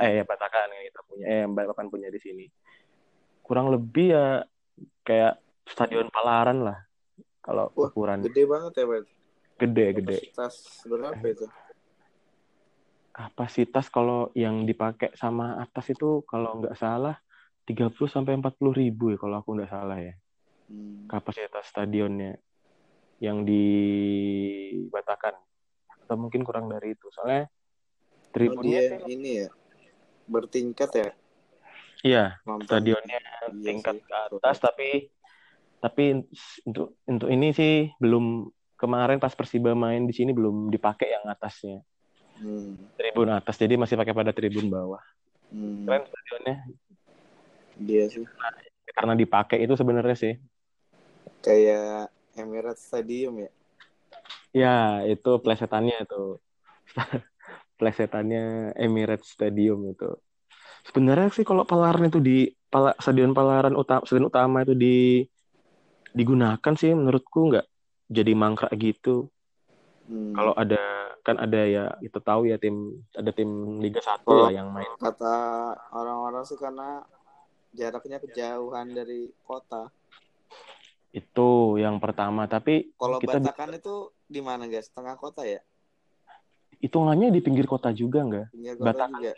eh 0.00 0.16
ya 0.16 0.24
Batakan 0.24 0.72
yang 0.72 0.84
kita 0.88 1.00
punya 1.04 1.24
eh 1.28 1.38
yang 1.44 1.52
Batakan 1.52 1.92
punya 1.92 2.08
di 2.08 2.16
sini 2.16 2.48
kurang 3.44 3.68
lebih 3.68 4.16
ya 4.16 4.48
kayak 5.04 5.36
stadion 5.68 6.08
Palaran 6.08 6.64
lah 6.64 6.80
kalau 7.44 7.68
Wah, 7.76 7.92
ukuran 7.92 8.24
Gede 8.24 8.48
banget 8.48 8.72
ya, 8.80 8.84
Bang. 8.88 9.06
gede 9.60 9.84
gede 10.00 10.16
Kapasitas 10.24 10.54
berapa 10.88 11.24
itu? 11.28 11.46
kapasitas 13.12 13.92
kalau 13.92 14.32
yang 14.32 14.64
dipakai 14.64 15.12
sama 15.20 15.60
atas 15.60 15.92
itu 15.92 16.24
kalau 16.24 16.64
nggak 16.64 16.80
salah 16.80 17.20
30 17.68 17.92
sampai 18.08 18.40
40 18.40 18.72
ribu 18.72 19.12
ya 19.12 19.20
kalau 19.20 19.36
aku 19.44 19.52
nggak 19.60 19.68
salah 19.68 20.00
ya 20.00 20.16
Hmm. 20.72 21.04
kapasitas 21.04 21.68
stadionnya 21.68 22.40
yang 23.20 23.44
di 23.44 23.60
Batakan 24.88 25.36
atau 26.08 26.16
mungkin 26.16 26.40
kurang 26.40 26.72
dari 26.72 26.96
itu 26.96 27.12
soalnya 27.12 27.52
Oh, 28.32 28.40
tribunnya 28.40 28.80
dia 28.80 28.96
sih 28.96 29.12
ini 29.12 29.30
ya 29.44 29.48
bertingkat 30.24 30.90
ya? 30.96 31.10
Iya 32.02 32.24
stadionnya 32.64 33.20
Iya 33.20 33.48
tingkat 33.60 34.00
sih. 34.00 34.08
ke 34.08 34.16
atas 34.16 34.56
tapi 34.56 34.90
tapi 35.84 36.24
untuk 36.64 36.96
untuk 37.04 37.28
ini 37.28 37.52
sih 37.52 37.92
belum 38.00 38.48
kemarin 38.80 39.20
pas 39.20 39.36
Persiba 39.36 39.76
main 39.76 40.08
di 40.08 40.16
sini 40.16 40.32
belum 40.32 40.72
dipakai 40.72 41.12
yang 41.12 41.28
atasnya. 41.28 41.84
Hmm. 42.32 42.74
tribun 42.96 43.28
atas 43.28 43.60
jadi 43.60 43.76
masih 43.76 43.94
pakai 43.94 44.16
pada 44.16 44.32
tribun 44.32 44.72
bawah. 44.72 45.04
Hmm. 45.52 45.84
keren 45.84 46.08
stadionnya. 46.08 46.56
Dia 47.76 48.08
sih. 48.08 48.24
Karena 48.96 49.12
dipakai 49.12 49.60
itu 49.60 49.76
sebenarnya 49.76 50.16
sih. 50.16 50.34
Kayak 51.44 52.08
Emirates 52.32 52.88
Stadium 52.88 53.36
ya. 53.36 53.50
ya 54.52 54.76
itu 55.04 55.30
plesetannya 55.44 56.08
itu 56.08 56.40
plesetannya 57.82 58.78
Emirates 58.78 59.34
Stadium 59.34 59.90
itu 59.90 60.14
sebenarnya 60.86 61.34
sih 61.34 61.42
kalau 61.42 61.66
Palaran 61.66 62.06
itu 62.06 62.22
di 62.22 62.46
Pala- 62.70 62.94
stadion 62.96 63.34
Palaran 63.34 63.74
utama 63.74 64.06
stadion 64.06 64.30
utama 64.30 64.62
itu 64.62 64.72
di 64.72 65.26
digunakan 66.12 66.72
sih 66.72 66.94
menurutku 66.94 67.50
nggak 67.50 67.66
jadi 68.06 68.32
mangkrak 68.32 68.70
gitu 68.78 69.26
Hmm. 70.02 70.34
kalau 70.34 70.50
ada 70.58 70.82
kan 71.22 71.38
ada 71.38 71.62
ya 71.62 71.94
kita 72.02 72.18
tahu 72.18 72.50
ya 72.50 72.58
tim 72.58 72.90
ada 73.14 73.30
tim 73.30 73.78
Liga 73.78 74.02
1 74.02 74.26
Oh. 74.26 74.42
lah 74.42 74.50
yang 74.50 74.66
main 74.68 74.90
kata 74.98 75.34
orang-orang 75.94 76.42
sih 76.42 76.58
karena 76.58 77.06
jaraknya 77.70 78.18
kejauhan 78.18 78.90
dari 78.90 79.30
kota. 79.40 79.94
itu 81.12 81.78
yang 81.78 82.02
pertama 82.02 82.50
tapi 82.50 82.90
Kalau 82.98 83.22
kita 83.22 83.38
Batakan 83.38 83.78
itu 83.78 84.10
di 84.26 84.42
mana 84.42 84.66
guys? 84.66 84.90
Tengah 84.90 85.14
kota 85.14 85.46
ya? 85.46 85.62
Hitungannya 86.82 87.30
di 87.30 87.40
pinggir 87.40 87.64
kota 87.70 87.94
juga 87.94 88.26
nggak 88.26 88.46
kota 88.76 88.90
Batakan. 88.90 89.10
juga. 89.14 89.32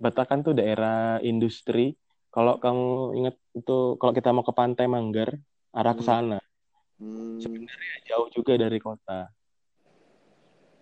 Batakan 0.00 0.38
tuh 0.40 0.56
daerah 0.56 1.20
industri 1.20 1.94
kalau 2.32 2.56
kamu 2.56 3.20
ingat 3.20 3.34
itu 3.52 4.00
kalau 4.00 4.12
kita 4.16 4.32
mau 4.32 4.42
ke 4.42 4.54
pantai 4.56 4.88
Manggar 4.88 5.36
arah 5.70 5.94
ke 5.94 6.02
Hmm. 6.02 6.08
sana 6.08 6.38
Hmm. 6.98 7.38
jauh 8.08 8.28
juga 8.34 8.58
dari 8.58 8.76
kota 8.82 9.30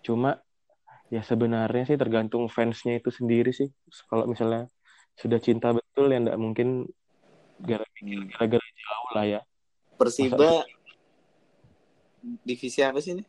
cuma 0.02 0.40
ya 1.12 1.20
sebenarnya 1.20 1.84
sih 1.84 1.98
tergantung 2.00 2.48
fansnya 2.48 2.96
itu 2.96 3.12
sendiri 3.12 3.52
sih 3.52 3.68
kalau 4.08 4.24
misalnya 4.24 4.70
sudah 5.18 5.36
cinta 5.42 5.74
betul 5.74 6.08
ya 6.08 6.18
nggak 6.22 6.38
mungkin 6.40 6.88
gara- 7.60 7.84
Hmm. 8.00 8.30
gara-gara 8.32 8.66
jauh 8.78 9.10
lah 9.12 9.24
ya 9.26 9.40
Persiba 9.98 10.62
divisi 12.46 12.80
apa 12.82 12.98
sih 13.02 13.18
ini? 13.18 13.24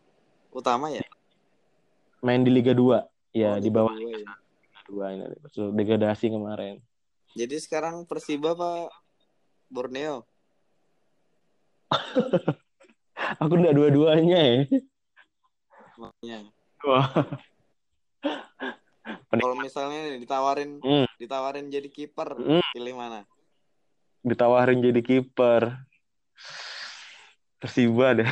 Utama 0.54 0.90
ya? 0.94 1.02
Main 2.22 2.42
di 2.44 2.52
Liga 2.52 2.72
2 2.74 3.04
ya 3.32 3.56
Oh, 3.56 3.62
di 3.62 3.70
bawah 3.70 3.94
dua 3.94 4.12
ya. 4.12 4.18
Liga 4.20 4.34
2 4.88 5.06
ini 5.14 5.26
Betul, 5.40 5.68
degradasi 5.74 6.26
kemarin 6.30 6.76
Jadi 7.34 7.56
sekarang 7.58 8.04
Persiba 8.04 8.54
apa 8.54 8.90
Borneo? 9.70 10.26
aku 13.42 13.54
udah 13.54 13.74
dua-duanya 13.74 14.40
ya 14.40 14.60
Makanya. 16.00 16.38
Wah. 16.88 17.12
Kalau 19.30 19.56
misalnya 19.60 20.16
ditawarin 20.16 20.80
Hmm. 20.80 21.06
ditawarin 21.20 21.68
jadi 21.68 21.86
kiper, 21.86 22.34
Hmm. 22.34 22.64
pilih 22.72 22.96
mana? 22.96 23.28
ditawarin 24.20 24.80
jadi 24.80 25.00
kiper 25.00 25.76
Persiba 27.60 28.16
deh 28.16 28.32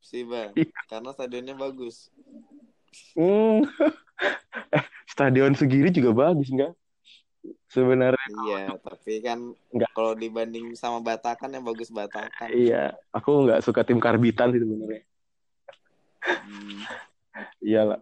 Persiba. 0.00 0.50
Iya. 0.56 0.72
Karena 0.88 1.12
stadionnya 1.12 1.52
bagus. 1.52 2.08
Hmm. 3.18 3.64
eh, 4.74 4.84
stadion 5.12 5.54
segiri 5.54 5.88
juga 5.90 6.10
bagus 6.14 6.48
nggak? 6.50 6.72
Sebenarnya 7.68 8.28
Iya, 8.48 8.64
tapi 8.80 9.20
kan 9.20 9.54
Enggak. 9.72 9.90
kalau 9.94 10.12
dibanding 10.16 10.72
sama 10.74 11.00
Batakan 11.00 11.52
yang 11.52 11.64
bagus 11.64 11.88
Batakan. 11.92 12.48
iya, 12.52 12.96
aku 13.12 13.46
nggak 13.48 13.62
suka 13.64 13.84
tim 13.84 14.00
karbitan 14.00 14.52
sih 14.52 14.60
sebenarnya. 14.60 15.02
Hmm. 16.24 16.80
Iyalah. 17.62 18.00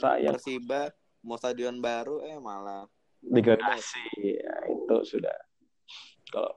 Sayang. 0.00 0.34
Persiba 0.36 0.90
mau 1.22 1.36
stadion 1.36 1.78
baru 1.78 2.24
eh 2.24 2.40
malah 2.40 2.88
degradasi 3.20 4.04
ya, 4.16 4.54
itu 4.72 4.96
sudah 5.04 5.36
kalau 6.32 6.56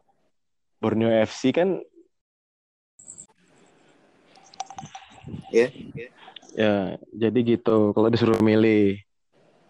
Borneo 0.80 1.12
FC 1.12 1.52
kan 1.52 1.84
ya 5.52 5.68
ya 6.54 6.98
jadi 7.14 7.40
gitu 7.58 7.92
kalau 7.94 8.08
disuruh 8.10 8.40
milih. 8.40 9.02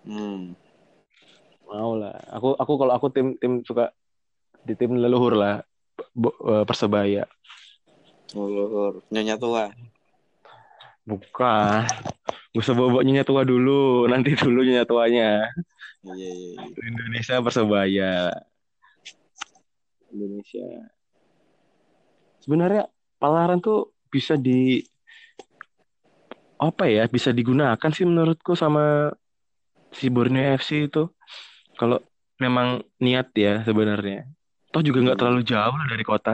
Hmm. 0.03 0.55
mau 1.63 1.97
lah. 1.97 2.13
Aku 2.29 2.53
aku 2.53 2.73
kalau 2.77 2.93
aku 2.93 3.07
tim 3.09 3.33
tim 3.41 3.65
suka 3.65 3.89
di 4.61 4.77
tim 4.77 4.93
leluhur 4.93 5.33
lah 5.33 5.55
eh, 6.21 6.63
persebaya. 6.67 7.25
Leluhur. 8.35 9.01
nyonya 9.09 9.35
tua? 9.41 9.73
Bukan. 11.03 11.83
Gak 12.53 12.61
usah 12.61 12.77
bawa 12.77 13.01
nyonya 13.01 13.25
tua 13.25 13.41
dulu. 13.41 14.05
Nanti 14.05 14.37
dulu 14.37 14.61
nyonya 14.61 14.85
tuanya. 14.85 15.49
Iya 16.03 16.29
iya 16.29 16.59
iya. 16.61 16.83
Indonesia 16.83 17.35
persebaya. 17.41 18.13
Indonesia. 20.13 20.67
Sebenarnya 22.43 22.91
Palaran 23.23 23.63
tuh 23.63 23.95
bisa 24.11 24.35
di 24.35 24.83
apa 26.63 26.87
ya 26.87 27.03
bisa 27.07 27.29
digunakan 27.29 27.89
sih 27.91 28.05
menurutku 28.05 28.53
sama 28.53 29.11
si 29.91 30.07
Borneo 30.07 30.55
FC 30.55 30.87
itu 30.87 31.09
kalau 31.75 31.99
memang 32.37 32.81
niat 32.97 33.29
ya 33.35 33.61
sebenarnya 33.61 34.25
toh 34.69 34.81
juga 34.81 35.03
nggak 35.03 35.17
Hmm. 35.17 35.21
terlalu 35.21 35.41
jauh 35.45 35.75
lah 35.75 35.87
dari 35.89 36.03
kota 36.03 36.33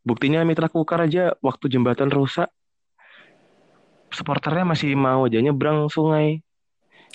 buktinya 0.00 0.40
Mitra 0.44 0.68
Kukar 0.68 1.04
aja 1.04 1.32
waktu 1.40 1.68
jembatan 1.68 2.08
rusak 2.08 2.48
supporternya 4.08 4.64
masih 4.64 4.94
mau 4.94 5.26
aja 5.26 5.42
nyebrang 5.42 5.90
sungai 5.90 6.38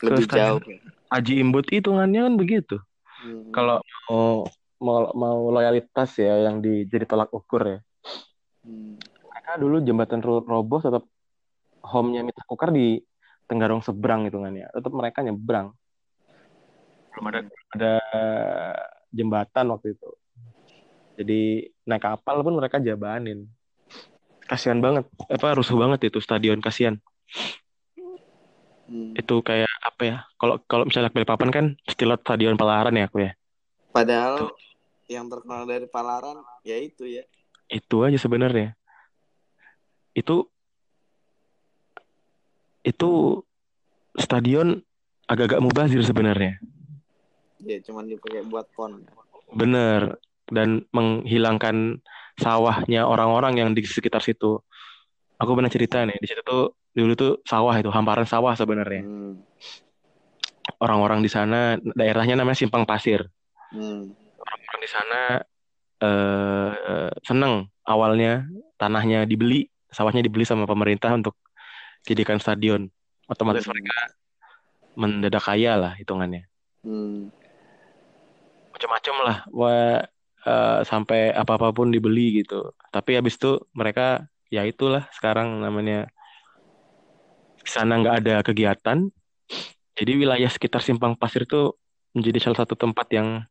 lebih 0.04 0.26
stadion. 0.28 0.60
jauh 0.60 0.62
ya. 0.68 0.80
Aji 1.10 1.34
Imbut 1.42 1.66
hitungannya 1.70 2.28
kan 2.28 2.34
begitu 2.38 2.78
Hmm. 3.20 3.52
kalau 3.52 3.78
mau 4.08 4.48
mau, 4.80 5.12
mau 5.12 5.40
loyalitas 5.52 6.16
ya 6.16 6.48
yang 6.48 6.64
di, 6.64 6.88
jadi 6.88 7.04
tolak 7.04 7.34
ukur 7.36 7.66
ya 7.68 7.80
Hmm. 8.60 8.96
mereka 9.26 9.56
dulu 9.56 9.80
jembatan 9.80 10.20
ro- 10.20 10.44
roboh 10.44 10.80
tetap 10.80 11.04
home-nya 11.84 12.22
Mitra 12.26 12.46
Kukar 12.46 12.72
di 12.74 13.00
Tenggarong 13.50 13.82
seberang 13.82 14.30
hitungannya 14.30 14.70
tetap 14.70 14.94
mereka 14.94 15.26
nyebrang. 15.26 15.74
Belum 17.10 17.26
ada. 17.34 17.40
Ada 17.74 17.94
jembatan 19.10 19.74
waktu 19.74 19.98
itu. 19.98 20.10
Jadi 21.18 21.42
naik 21.90 22.06
kapal 22.06 22.46
pun 22.46 22.62
mereka 22.62 22.78
jabanin. 22.78 23.50
Kasihan 24.46 24.78
banget. 24.78 25.10
Apa 25.34 25.58
rusuh 25.58 25.82
banget 25.82 26.14
itu 26.14 26.22
stadion 26.22 26.62
kasihan. 26.62 27.02
Hmm. 28.90 29.14
itu 29.14 29.46
kayak 29.46 29.70
apa 29.86 30.02
ya 30.02 30.18
kalau 30.42 30.58
kalau 30.66 30.82
misalnya 30.90 31.14
Balikpapan 31.14 31.54
kan 31.54 31.66
stilat 31.86 32.26
stadion 32.26 32.58
Palaran 32.58 32.98
ya 32.98 33.06
aku 33.06 33.22
ya. 33.22 33.38
Padahal 33.94 34.50
yang 35.06 35.30
terkenal 35.30 35.70
dari 35.70 35.86
Palaran 35.86 36.42
ya 36.66 36.74
itu 36.74 37.06
ya. 37.06 37.22
Itu 37.70 38.02
aja 38.02 38.18
sebenarnya. 38.18 38.74
Itu 40.18 40.50
itu 42.84 43.42
stadion 44.16 44.80
agak-agak 45.30 45.62
mubazir 45.62 46.02
sebenarnya. 46.02 46.58
Ya 47.62 47.78
cuman 47.84 48.08
dipakai 48.08 48.48
buat 48.48 48.66
pon. 48.74 49.04
Bener. 49.54 50.18
Dan 50.50 50.90
menghilangkan 50.90 52.02
sawahnya 52.40 53.06
orang-orang 53.06 53.62
yang 53.62 53.70
di 53.78 53.86
sekitar 53.86 54.24
situ. 54.24 54.58
Aku 55.38 55.54
pernah 55.54 55.70
cerita 55.70 56.02
nih 56.04 56.18
di 56.18 56.28
situ 56.28 56.42
tuh 56.42 56.74
dulu 56.90 57.14
tuh 57.14 57.34
sawah 57.46 57.76
itu 57.78 57.92
hamparan 57.94 58.26
sawah 58.26 58.56
sebenarnya. 58.58 59.04
Hmm. 59.06 59.36
orang-orang 60.80 61.26
di 61.26 61.32
sana 61.34 61.82
daerahnya 61.82 62.38
namanya 62.40 62.62
Simpang 62.62 62.86
Pasir. 62.86 63.26
Hmm. 63.74 64.14
orang 64.40 64.80
di 64.82 64.90
sana 64.90 65.22
eh, 66.00 67.10
seneng 67.26 67.68
awalnya 67.84 68.46
tanahnya 68.78 69.26
dibeli, 69.26 69.68
sawahnya 69.90 70.22
dibeli 70.24 70.46
sama 70.46 70.70
pemerintah 70.70 71.12
untuk 71.18 71.36
jadikan 72.08 72.40
stadion. 72.40 72.88
Otomatis 73.30 73.66
Hmm. 73.66 73.76
mereka 73.76 73.96
mendadak 74.98 75.44
kaya 75.44 75.78
lah 75.80 75.94
hitungannya. 75.96 76.48
Hmm. 76.84 77.32
Macam-macam 78.76 79.16
lah, 79.26 79.38
wah 79.52 80.00
eh, 80.40 80.80
sampai 80.88 81.36
apa-apa 81.36 81.76
pun 81.76 81.92
dibeli 81.92 82.44
gitu. 82.44 82.72
Tapi 82.92 83.20
habis 83.20 83.36
itu 83.36 83.60
mereka 83.76 84.28
ya 84.50 84.66
itulah 84.66 85.06
sekarang 85.14 85.62
namanya 85.62 86.10
sana 87.68 88.02
nggak 88.02 88.18
ada 88.26 88.36
kegiatan. 88.42 89.00
Jadi 90.00 90.12
wilayah 90.16 90.48
sekitar 90.48 90.80
Simpang 90.80 91.14
Pasir 91.20 91.44
itu 91.44 91.76
menjadi 92.16 92.40
salah 92.50 92.64
satu 92.64 92.74
tempat 92.74 93.08
yang 93.14 93.44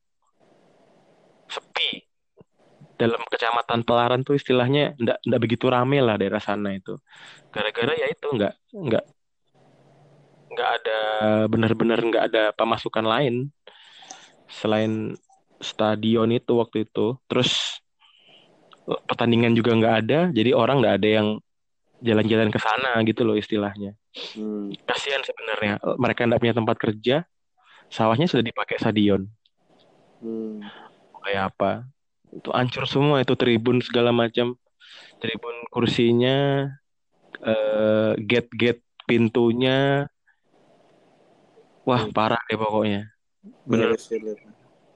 dalam 2.98 3.22
kecamatan 3.30 3.86
Pelaran 3.86 4.26
tuh 4.26 4.34
istilahnya 4.34 4.98
ndak 4.98 5.22
ndak 5.22 5.40
begitu 5.40 5.70
rame 5.70 6.02
lah 6.02 6.18
daerah 6.18 6.42
sana 6.42 6.74
itu. 6.74 6.98
Gara-gara 7.54 7.94
ya 7.94 8.10
itu 8.10 8.26
nggak 8.26 8.54
nggak 8.74 9.04
nggak 10.48 10.70
ada 10.82 11.00
benar-benar 11.46 11.98
nggak 12.02 12.24
ada 12.34 12.44
pemasukan 12.58 13.06
lain 13.06 13.54
selain 14.50 15.14
stadion 15.62 16.34
itu 16.34 16.58
waktu 16.58 16.90
itu. 16.90 17.14
Terus 17.30 17.78
pertandingan 19.06 19.54
juga 19.54 19.78
nggak 19.78 19.94
ada 20.04 20.20
jadi 20.34 20.50
orang 20.58 20.82
nggak 20.82 20.96
ada 20.98 21.08
yang 21.08 21.28
jalan-jalan 22.02 22.50
ke 22.50 22.58
sana 22.58 22.98
gitu 23.06 23.22
loh 23.22 23.38
istilahnya. 23.38 23.94
Hmm. 24.34 24.74
kasihan 24.82 25.22
sebenarnya 25.22 25.78
mereka 25.94 26.26
nggak 26.26 26.42
punya 26.42 26.56
tempat 26.56 26.76
kerja 26.80 27.16
sawahnya 27.86 28.26
sudah 28.26 28.42
dipakai 28.42 28.82
stadion. 28.82 29.30
Hmm. 30.18 30.66
kayak 31.22 31.54
apa 31.54 31.86
itu 32.32 32.48
hancur 32.52 32.84
semua 32.88 33.22
itu 33.22 33.34
tribun 33.34 33.80
segala 33.84 34.10
macam. 34.12 34.54
Tribun 35.18 35.54
kursinya 35.72 36.68
eh, 37.42 38.12
gate-gate 38.18 38.82
pintunya. 39.08 40.06
Wah 41.88 42.04
Hmm. 42.04 42.12
parah 42.12 42.40
deh 42.48 42.58
pokoknya. 42.58 43.08
Bener 43.64 43.96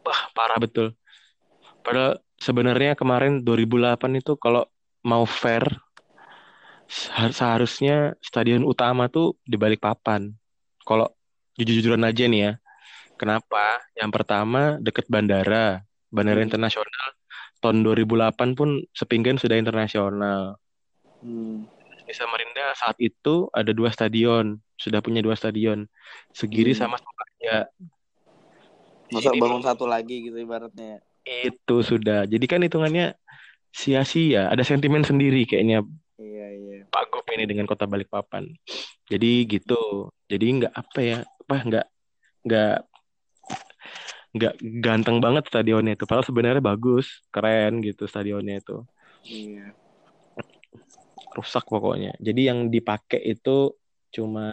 wah 0.03 0.21
parah 0.37 0.59
betul. 0.61 0.92
Padahal 1.83 2.21
sebenarnya 2.37 2.99
kemarin 2.99 3.42
2008 3.47 4.18
itu 4.18 4.35
kalau 4.37 4.66
mau 5.07 5.25
fair 5.27 5.62
sehar- 6.90 7.33
seharusnya 7.33 8.14
stadion 8.21 8.62
utama 8.66 9.09
tuh 9.09 9.38
di 9.47 9.57
Balikpapan 9.57 10.31
kalau 10.85 11.09
jujur-jujuran 11.57 12.05
aja 12.05 12.29
nih 12.29 12.40
ya 12.45 12.53
kenapa? 13.16 13.81
Yang 13.97 14.11
pertama 14.21 14.77
deket 14.83 15.07
bandara 15.09 15.83
bandara 16.12 16.42
Hmm. 16.42 16.49
internasional 16.51 17.09
tahun 17.62 17.87
2008 17.87 18.59
pun 18.59 18.83
Sepinggan 18.90 19.38
sudah 19.38 19.57
internasional 19.57 20.59
Hmm. 21.22 21.70
di 22.03 22.11
Samarinda 22.11 22.75
saat 22.75 22.98
itu 22.98 23.46
ada 23.55 23.70
dua 23.70 23.94
stadion 23.94 24.59
sudah 24.75 24.98
punya 24.98 25.22
dua 25.22 25.38
stadion 25.38 25.87
Segiri 26.35 26.75
Hmm. 26.75 26.83
sama 26.83 26.96
Sukaja 26.98 27.70
Masa 29.12 29.31
Ini 29.31 29.38
bangun 29.38 29.62
satu 29.62 29.85
lagi 29.87 30.27
gitu 30.27 30.35
ibaratnya. 30.35 30.98
itu 31.22 31.77
sudah 31.81 32.27
jadi 32.27 32.42
kan 32.51 32.66
hitungannya 32.66 33.14
sia-sia 33.70 34.51
ada 34.51 34.66
sentimen 34.66 35.07
sendiri 35.07 35.46
kayaknya 35.46 35.87
Iya 36.18 36.46
iya. 36.51 36.79
Pak 36.90 37.14
Gop 37.14 37.27
ini 37.31 37.46
dengan 37.46 37.70
kota 37.70 37.87
Balikpapan 37.87 38.51
jadi 39.07 39.46
gitu 39.46 40.11
jadi 40.27 40.42
nggak 40.59 40.75
apa 40.75 40.98
ya 40.98 41.18
apa 41.22 41.57
nggak 41.62 41.87
nggak 42.42 42.75
nggak 44.33 44.55
ganteng 44.81 45.21
banget 45.21 45.45
stadionnya 45.49 45.92
itu. 45.97 46.05
Padahal 46.09 46.27
sebenarnya 46.27 46.62
bagus 46.64 47.21
keren 47.29 47.85
gitu 47.85 48.09
stadionnya 48.09 48.61
itu. 48.61 48.85
Iya. 49.29 49.77
rusak 51.33 51.64
pokoknya. 51.64 52.12
Jadi 52.21 52.45
yang 52.45 52.68
dipakai 52.68 53.16
itu 53.25 53.73
cuma 54.12 54.53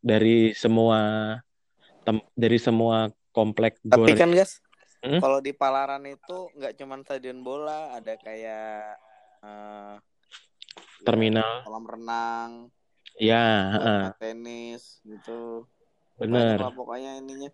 dari 0.00 0.56
semua 0.56 1.00
tem- 2.00 2.24
dari 2.32 2.56
semua 2.56 3.12
komplek 3.28 3.76
Tapi 3.84 4.12
gor 4.12 4.16
kan 4.16 4.30
guys, 4.32 4.64
Hmm? 5.04 5.20
kalau 5.20 5.36
di 5.44 5.52
Palaran 5.52 6.00
itu 6.08 6.48
nggak 6.56 6.80
cuman 6.80 7.04
stadion 7.04 7.44
bola, 7.44 7.92
ada 7.92 8.16
kayak 8.16 8.96
eh, 9.44 9.94
ya, 10.00 11.04
terminal. 11.04 11.60
kolam 11.68 11.84
renang, 11.84 12.50
ya 13.20 13.68
heeh, 13.76 14.00
lapangan 14.08 14.16
tenis 14.16 15.04
gitu. 15.04 15.68
bener. 16.16 16.56
pokoknya 16.72 17.20
ininya 17.20 17.52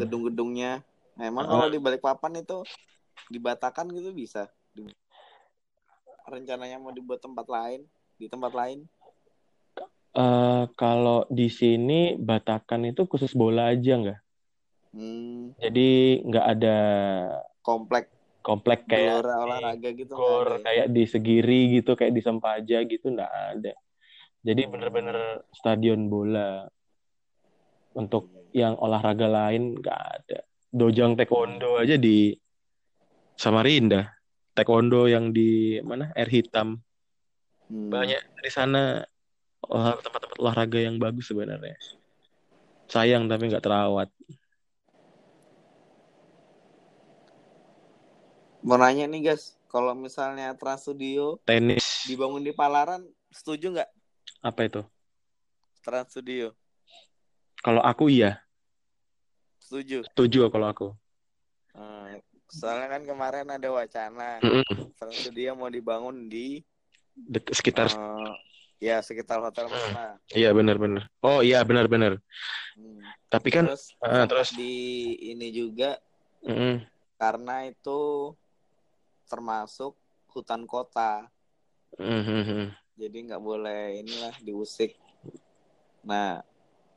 gedung-gedungnya. 0.00 0.84
Nah, 1.14 1.24
emang 1.24 1.46
kalau 1.46 1.66
di 1.70 1.78
Balikpapan 1.78 2.42
itu 2.42 2.64
dibatakan 3.30 3.88
gitu 3.90 4.10
bisa. 4.12 4.50
Rencananya 6.24 6.80
mau 6.80 6.90
dibuat 6.90 7.20
tempat 7.20 7.46
lain, 7.48 7.84
di 8.16 8.26
tempat 8.28 8.52
lain. 8.52 8.84
Eh, 10.14 10.64
kalau 10.78 11.26
di 11.26 11.50
sini 11.50 12.14
Batakan 12.14 12.86
itu 12.86 13.02
khusus 13.10 13.34
bola 13.34 13.74
aja 13.74 13.98
nggak 13.98 14.20
Hmm, 14.94 15.50
jadi 15.58 16.22
nggak 16.22 16.46
ada 16.54 16.78
komplek 17.66 18.14
komplek 18.46 18.86
kayak 18.86 19.10
gelora 19.10 19.34
di 19.34 19.42
olahraga 19.42 19.88
gitu 19.90 20.12
Gor 20.14 20.48
ya? 20.54 20.62
kayak 20.62 20.86
di 20.94 21.02
Segiri 21.10 21.60
gitu 21.82 21.98
kayak 21.98 22.14
di 22.14 22.22
Sempaja 22.22 22.78
gitu 22.86 23.10
nggak 23.10 23.32
ada 23.58 23.74
jadi 24.46 24.62
Hmm. 24.62 24.70
bener-bener 24.70 25.18
stadion 25.50 26.06
bola 26.06 26.70
untuk 27.94 28.30
yang 28.54 28.78
olahraga 28.78 29.26
lain 29.26 29.78
nggak 29.78 30.00
ada. 30.02 30.38
Dojang 30.74 31.14
taekwondo 31.14 31.78
aja 31.78 31.94
di 31.94 32.34
Samarinda. 33.38 34.10
Taekwondo 34.54 35.06
yang 35.10 35.30
di 35.34 35.78
mana? 35.82 36.10
Air 36.14 36.30
hitam. 36.30 36.78
Hmm. 37.64 37.88
banyak 37.88 38.20
di 38.44 38.50
sana 38.52 39.00
olah- 39.64 39.96
tempat-tempat 39.96 40.36
olahraga 40.36 40.78
yang 40.84 41.00
bagus 41.00 41.32
sebenarnya. 41.32 41.80
Sayang 42.92 43.24
tapi 43.24 43.48
nggak 43.48 43.64
terawat. 43.64 44.12
Mau 48.64 48.76
nanya 48.80 49.08
nih 49.08 49.32
guys, 49.32 49.56
kalau 49.68 49.92
misalnya 49.92 50.56
Trans 50.56 50.84
Studio 50.84 51.36
tenis. 51.44 52.04
dibangun 52.08 52.40
di 52.40 52.52
Palaran, 52.52 53.04
setuju 53.32 53.76
nggak? 53.76 53.90
Apa 54.40 54.60
itu? 54.68 54.80
Trans 55.84 56.12
Studio? 56.12 56.52
Kalau 57.64 57.80
aku 57.80 58.12
iya 58.12 58.38
Setuju. 59.58 60.04
setuju 60.04 60.52
kalau 60.52 60.68
aku 60.68 60.88
Hmm, 61.74 62.22
soalnya 62.46 62.86
kan 62.86 63.02
kemarin 63.02 63.50
ada 63.50 63.66
wacana 63.66 64.38
Mm-mm. 64.38 64.94
Trans 64.94 65.18
Studio 65.18 65.58
mau 65.58 65.66
dibangun 65.66 66.30
di 66.30 66.62
Dek- 67.18 67.50
sekitar 67.50 67.90
eh, 67.90 68.32
ya 68.78 69.02
sekitar 69.02 69.42
Hotel 69.42 69.66
Mesra. 69.66 70.14
iya 70.30 70.54
benar-benar 70.54 71.10
oh 71.18 71.42
iya 71.42 71.64
benar-benar 71.66 72.22
Hmm. 72.74 73.06
tapi 73.30 73.48
kan 73.54 73.70
Terus, 73.70 73.94
sempat 73.94 74.26
terus 74.30 74.50
di 74.54 74.74
ini 75.30 75.50
juga 75.50 75.98
mm-mm. 76.42 76.82
karena 77.18 77.66
itu 77.66 78.34
termasuk 79.26 79.94
hutan 80.34 80.66
kota, 80.66 81.30
Mhm. 81.94 82.74
jadi 82.98 83.16
nggak 83.30 83.42
boleh 83.42 84.02
inilah 84.02 84.34
diusik. 84.42 84.98
Nah, 86.02 86.42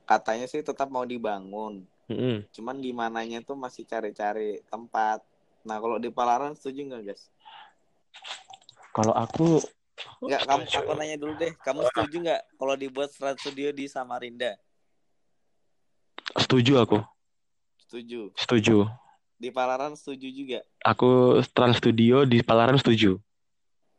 katanya 0.08 0.48
sih 0.48 0.64
tetap 0.64 0.88
mau 0.88 1.04
dibangun, 1.04 1.84
Mm-mm. 2.08 2.48
cuman 2.56 2.80
di 2.80 2.96
mananya 2.96 3.44
tuh 3.44 3.60
masih 3.60 3.84
cari-cari 3.84 4.64
tempat. 4.72 5.20
Nah, 5.68 5.84
kalau 5.84 6.00
di 6.00 6.08
Palaran 6.08 6.56
setuju 6.56 6.88
nggak 6.88 7.04
guys? 7.12 7.28
kalau 8.96 9.12
aku 9.14 9.60
Nggak, 10.22 10.42
kamu 10.46 10.64
aku 10.78 10.92
nanya 10.94 11.18
dulu 11.18 11.34
deh, 11.36 11.52
kamu 11.60 11.82
setuju 11.92 12.16
nggak 12.24 12.42
kalau 12.56 12.74
dibuat 12.74 13.10
Trans 13.12 13.38
Studio 13.38 13.70
di 13.70 13.86
Samarinda? 13.86 14.56
setuju 16.38 16.80
aku 16.80 16.98
Setuju. 17.88 18.32
setuju 18.36 18.88
Di 19.38 19.50
Palaran 19.54 19.94
setuju 19.94 20.28
juga. 20.30 20.60
aku 20.82 21.40
Trans 21.54 21.78
Studio 21.78 22.26
di 22.26 22.42
Palaran 22.42 22.78
setuju 22.80 23.20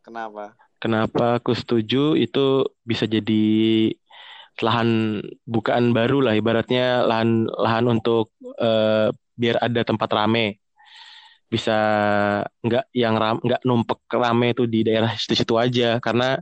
Kenapa? 0.03 0.57
Kenapa 0.79 1.37
aku 1.43 1.53
setuju 1.53 2.15
itu 2.15 2.63
bisa 2.87 3.05
jadi 3.05 3.45
lahan 4.63 5.21
bukaan 5.47 5.95
baru 5.95 6.23
lah 6.25 6.35
ibaratnya 6.35 7.07
lahan 7.07 7.47
lahan 7.47 7.85
untuk 7.89 8.35
eh, 8.59 9.11
biar 9.39 9.57
ada 9.63 9.81
tempat 9.87 10.11
rame. 10.11 10.59
Bisa 11.49 11.79
nggak 12.61 12.93
yang 12.93 13.17
ram 13.17 13.37
nggak 13.41 13.63
numpek 13.65 14.01
rame 14.13 14.53
itu 14.53 14.69
di 14.69 14.85
daerah 14.85 15.15
situ-situ 15.15 15.55
aja. 15.57 15.99
Karena 16.03 16.37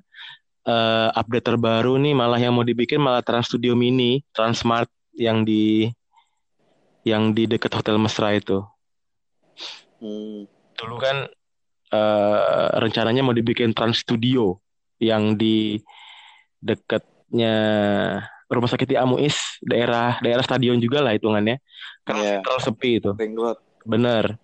eh, 0.66 1.08
update 1.14 1.46
terbaru 1.46 2.00
nih 2.00 2.14
malah 2.16 2.40
yang 2.40 2.56
mau 2.56 2.66
dibikin 2.66 2.98
malah 2.98 3.22
Trans 3.22 3.48
Studio 3.52 3.76
Mini 3.78 4.24
Transmart 4.34 4.90
yang 5.16 5.46
di 5.46 5.88
yang 7.06 7.30
di 7.30 7.46
dekat 7.46 7.70
Hotel 7.72 7.96
Mesra 8.02 8.34
itu. 8.34 8.64
Hmm. 9.96 10.44
dulu 10.76 11.00
kan 11.00 11.24
eh, 11.88 12.66
rencananya 12.76 13.24
mau 13.24 13.32
dibikin 13.32 13.72
Trans 13.72 14.04
Studio 14.04 14.60
yang 15.00 15.40
di 15.40 15.80
dekatnya 17.26 17.54
rumah 18.46 18.70
sakit 18.70 18.86
di 18.86 18.96
Amuis 18.96 19.34
daerah 19.58 20.22
daerah 20.22 20.42
stadion 20.46 20.78
juga 20.78 21.02
lah 21.02 21.18
hitungannya. 21.18 21.58
Kan 22.06 22.14
Iya. 22.22 22.38
terlalu 22.46 22.62
sepi 22.62 22.90
itu. 23.02 23.10
Bener. 23.82 24.38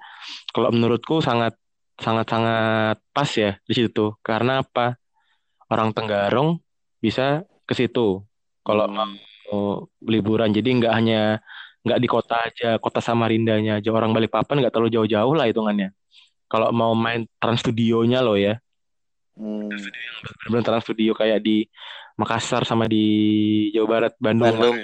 Kalau 0.51 0.68
menurutku 0.75 1.23
sangat 1.23 1.55
sangat 2.03 2.27
sangat 2.27 2.97
pas 3.14 3.31
ya 3.31 3.55
di 3.62 3.75
situ. 3.75 4.14
Karena 4.23 4.66
apa? 4.66 4.99
Orang 5.71 5.95
Tenggarong 5.95 6.59
bisa 7.01 7.47
ke 7.64 7.73
situ 7.73 8.21
kalau 8.66 8.90
Hmm. 8.90 9.14
mau 9.49 9.87
liburan. 10.03 10.51
Jadi 10.51 10.83
nggak 10.83 10.92
hanya 10.92 11.38
nggak 11.83 11.99
di 11.99 12.09
kota 12.11 12.47
aja 12.47 12.79
kota 12.83 12.99
Samarindanya 12.99 13.79
aja. 13.79 13.90
Orang 13.95 14.11
Balikpapan 14.12 14.59
nggak 14.66 14.75
terlalu 14.75 14.90
jauh-jauh 14.99 15.35
lah 15.38 15.47
hitungannya. 15.47 15.95
Kalau 16.51 16.68
mau 16.75 16.92
main 16.92 17.25
Trans 17.38 17.62
Studionya 17.62 18.21
loh 18.21 18.37
ya. 18.37 18.59
Hmm. 19.33 19.73
benar 20.45 20.61
Trans 20.61 20.85
Studio 20.85 21.16
kayak 21.16 21.40
di 21.40 21.64
Makassar 22.20 22.62
sama 22.68 22.85
di 22.85 23.05
Jawa 23.72 23.87
Barat 23.88 24.14
Bandung, 24.20 24.53
Bandung. 24.53 24.79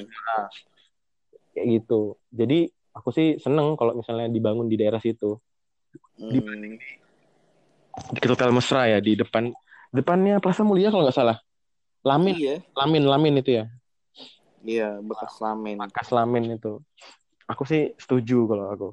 kayak 1.52 1.66
gitu. 1.82 2.16
Jadi 2.32 2.70
aku 2.94 3.08
sih 3.12 3.36
seneng 3.42 3.76
kalau 3.76 3.98
misalnya 3.98 4.30
dibangun 4.32 4.70
di 4.70 4.76
daerah 4.80 5.02
situ. 5.02 5.36
Di- 6.16 6.40
Hmm. 6.40 6.78
di 8.14 8.26
Hotel 8.30 8.54
Mesra 8.54 8.86
ya 8.86 8.98
di 9.02 9.18
depan 9.18 9.50
depannya 9.90 10.38
Plaza 10.38 10.62
Mulia 10.62 10.88
kalau 10.88 11.04
nggak 11.04 11.18
salah. 11.18 11.38
Lamin. 12.06 12.38
Iya, 12.38 12.62
Lamin 12.78 13.04
Lamin 13.04 13.34
itu 13.42 13.58
ya. 13.58 13.64
Iya 14.62 14.98
bekas 15.02 15.38
lamin. 15.38 15.78
Makas 15.78 16.10
Lamin 16.14 16.58
itu. 16.58 16.82
Aku 17.46 17.62
sih 17.66 17.94
setuju 17.98 18.46
kalau 18.46 18.66
aku. 18.70 18.88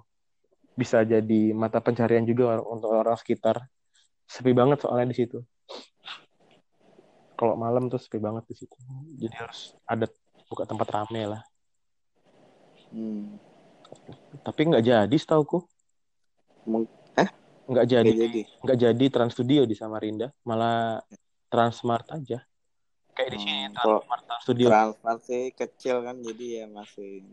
Bisa 0.75 1.05
jadi 1.05 1.53
mata 1.53 1.79
pencarian 1.79 2.25
juga 2.25 2.59
untuk 2.65 2.91
orang 2.91 3.17
sekitar. 3.17 3.65
Sepi 4.25 4.51
banget 4.57 4.81
soalnya 4.81 5.13
di 5.13 5.17
situ 5.21 5.45
kalau 7.35 7.59
malam 7.59 7.91
tuh 7.91 7.99
sepi 7.99 8.17
banget 8.17 8.47
di 8.47 8.55
situ. 8.55 8.75
Jadi 9.19 9.35
harus 9.35 9.75
ada 9.83 10.07
buka 10.47 10.63
tempat 10.63 10.87
rame 10.91 11.23
lah. 11.27 11.43
Hmm. 12.95 13.35
tapi 14.45 14.61
nggak 14.71 14.85
jadi 14.85 15.15
setauku. 15.19 15.67
Mung- 16.69 16.87
nggak 17.67 17.85
jadi. 17.89 18.09
Nggak 18.63 18.77
jadi. 18.77 18.93
jadi 18.93 19.05
Trans 19.11 19.33
Studio 19.35 19.67
di 19.67 19.75
Samarinda. 19.75 20.31
Malah 20.47 21.01
Transmart 21.51 22.07
aja. 22.13 22.39
Kayak 23.15 23.29
di 23.35 23.37
sini 23.41 23.61
Hmm, 23.67 23.75
Transmart 23.75 24.23
Trans 24.27 24.43
Studio. 24.43 24.67
Transfer 24.69 25.15
sih 25.23 25.43
kecil 25.55 25.95
kan 26.03 26.15
jadi 26.23 26.45
ya 26.45 26.65
masih 26.71 27.25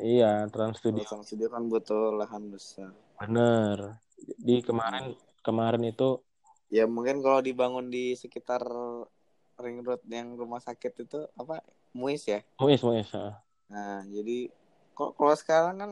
iya 0.00 0.46
Trans 0.48 0.78
Studio. 0.78 1.04
Kalau 1.04 1.24
studio 1.26 1.48
kan 1.52 1.68
butuh 1.68 2.16
lahan 2.16 2.48
besar. 2.48 2.92
bener. 3.20 4.00
Jadi 4.20 4.64
kemarin 4.64 5.16
kemarin 5.44 5.84
itu 5.84 6.20
Ya 6.70 6.86
mungkin 6.86 7.18
kalau 7.18 7.42
dibangun 7.42 7.90
di 7.90 8.14
sekitar 8.14 8.62
ring 9.60 9.84
road 9.84 10.00
yang 10.08 10.34
rumah 10.34 10.60
sakit 10.60 11.04
itu 11.06 11.20
apa 11.36 11.60
Muis 11.92 12.22
ya. 12.26 12.40
Muis 12.60 12.80
Muis 12.82 13.08
ah. 13.14 13.38
Nah 13.70 14.02
jadi 14.08 14.50
kok 14.96 15.14
kalau 15.14 15.34
sekarang 15.38 15.76
kan 15.78 15.90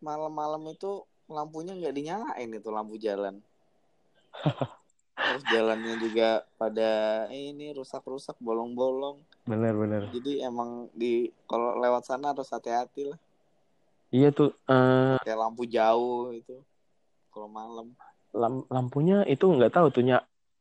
malam-malam 0.00 0.62
itu 0.70 1.02
lampunya 1.26 1.74
nggak 1.74 1.94
dinyalain 1.96 2.50
itu 2.52 2.68
lampu 2.70 2.96
jalan. 2.96 3.40
Terus 5.16 5.42
jalannya 5.50 5.94
juga 5.98 6.46
pada 6.54 7.24
eh, 7.32 7.50
ini 7.50 7.74
rusak-rusak 7.74 8.38
bolong-bolong. 8.38 9.18
bener 9.48 9.74
Jadi 10.14 10.44
emang 10.44 10.86
di 10.94 11.32
kalau 11.50 11.74
lewat 11.82 12.06
sana 12.06 12.30
harus 12.30 12.46
hati-hati 12.52 13.10
lah. 13.10 13.18
iya 14.14 14.30
tuh 14.30 14.54
eh, 14.70 15.18
Kayak 15.24 15.40
lampu 15.40 15.66
jauh 15.66 16.30
itu 16.30 16.62
kalau 17.34 17.48
malam. 17.50 17.90
lam- 18.36 18.68
lampunya 18.70 19.24
itu 19.26 19.48
nggak 19.48 19.72
tahu 19.72 19.88
tuh 19.90 20.04
ny 20.04 20.14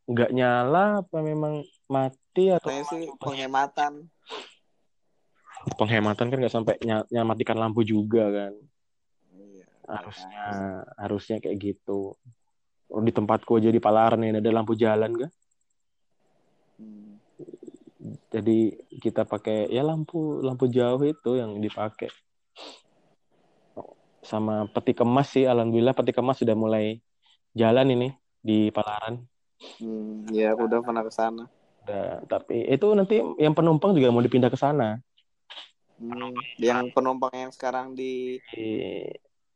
nggak 0.05 0.31
nyala 0.37 1.01
apa 1.01 1.17
memang 1.25 1.65
mati 1.89 2.53
atau 2.53 2.69
sih 2.93 3.09
penghematan. 3.17 4.05
penghematan 5.81 6.29
kan 6.29 6.37
nggak 6.37 6.53
sampai 6.53 6.77
ny 6.85 6.93
nyamatikan 7.09 7.57
lampu 7.57 7.81
juga 7.81 8.29
kan 8.29 8.53
Iya. 9.33 9.65
harusnya 9.89 10.45
harusnya 10.93 11.37
kayak 11.41 11.57
gitu 11.57 12.13
oh, 12.89 13.01
di 13.01 13.09
tempatku 13.09 13.57
aja 13.57 13.73
di 13.73 13.81
Palaran 13.81 14.21
ini 14.21 14.37
ada 14.37 14.51
lampu 14.53 14.77
jalan 14.77 15.13
kan 15.25 15.31
Hmm. 16.75 17.15
jadi 18.27 18.75
kita 18.99 19.23
pakai 19.23 19.71
ya 19.71 19.79
lampu 19.79 20.43
lampu 20.43 20.67
jauh 20.67 20.99
itu 21.07 21.39
yang 21.39 21.55
dipakai 21.63 22.11
sama 24.19 24.67
peti 24.67 24.91
kemas 24.91 25.31
sih 25.31 25.47
alhamdulillah 25.47 25.95
peti 25.95 26.11
kemas 26.11 26.43
sudah 26.43 26.51
mulai 26.51 26.99
jalan 27.55 27.95
ini 27.95 28.09
di 28.43 28.75
Palaran 28.75 29.23
Hmm, 29.79 30.27
ya 30.35 30.51
aku 30.53 30.61
udah 30.67 30.79
pernah 30.85 31.03
ke 31.07 31.11
sana. 31.15 31.43
udah 31.85 32.25
tapi 32.25 32.65
itu 32.65 32.87
nanti 32.97 33.21
yang 33.37 33.53
penumpang 33.53 33.93
juga 33.93 34.09
mau 34.09 34.23
dipindah 34.25 34.49
ke 34.49 34.57
sana 34.57 34.97
Hmm, 35.95 36.35
yang 36.59 36.91
penumpang 36.91 37.31
yang 37.31 37.53
sekarang 37.55 37.95
di 37.95 38.35
di 38.51 38.67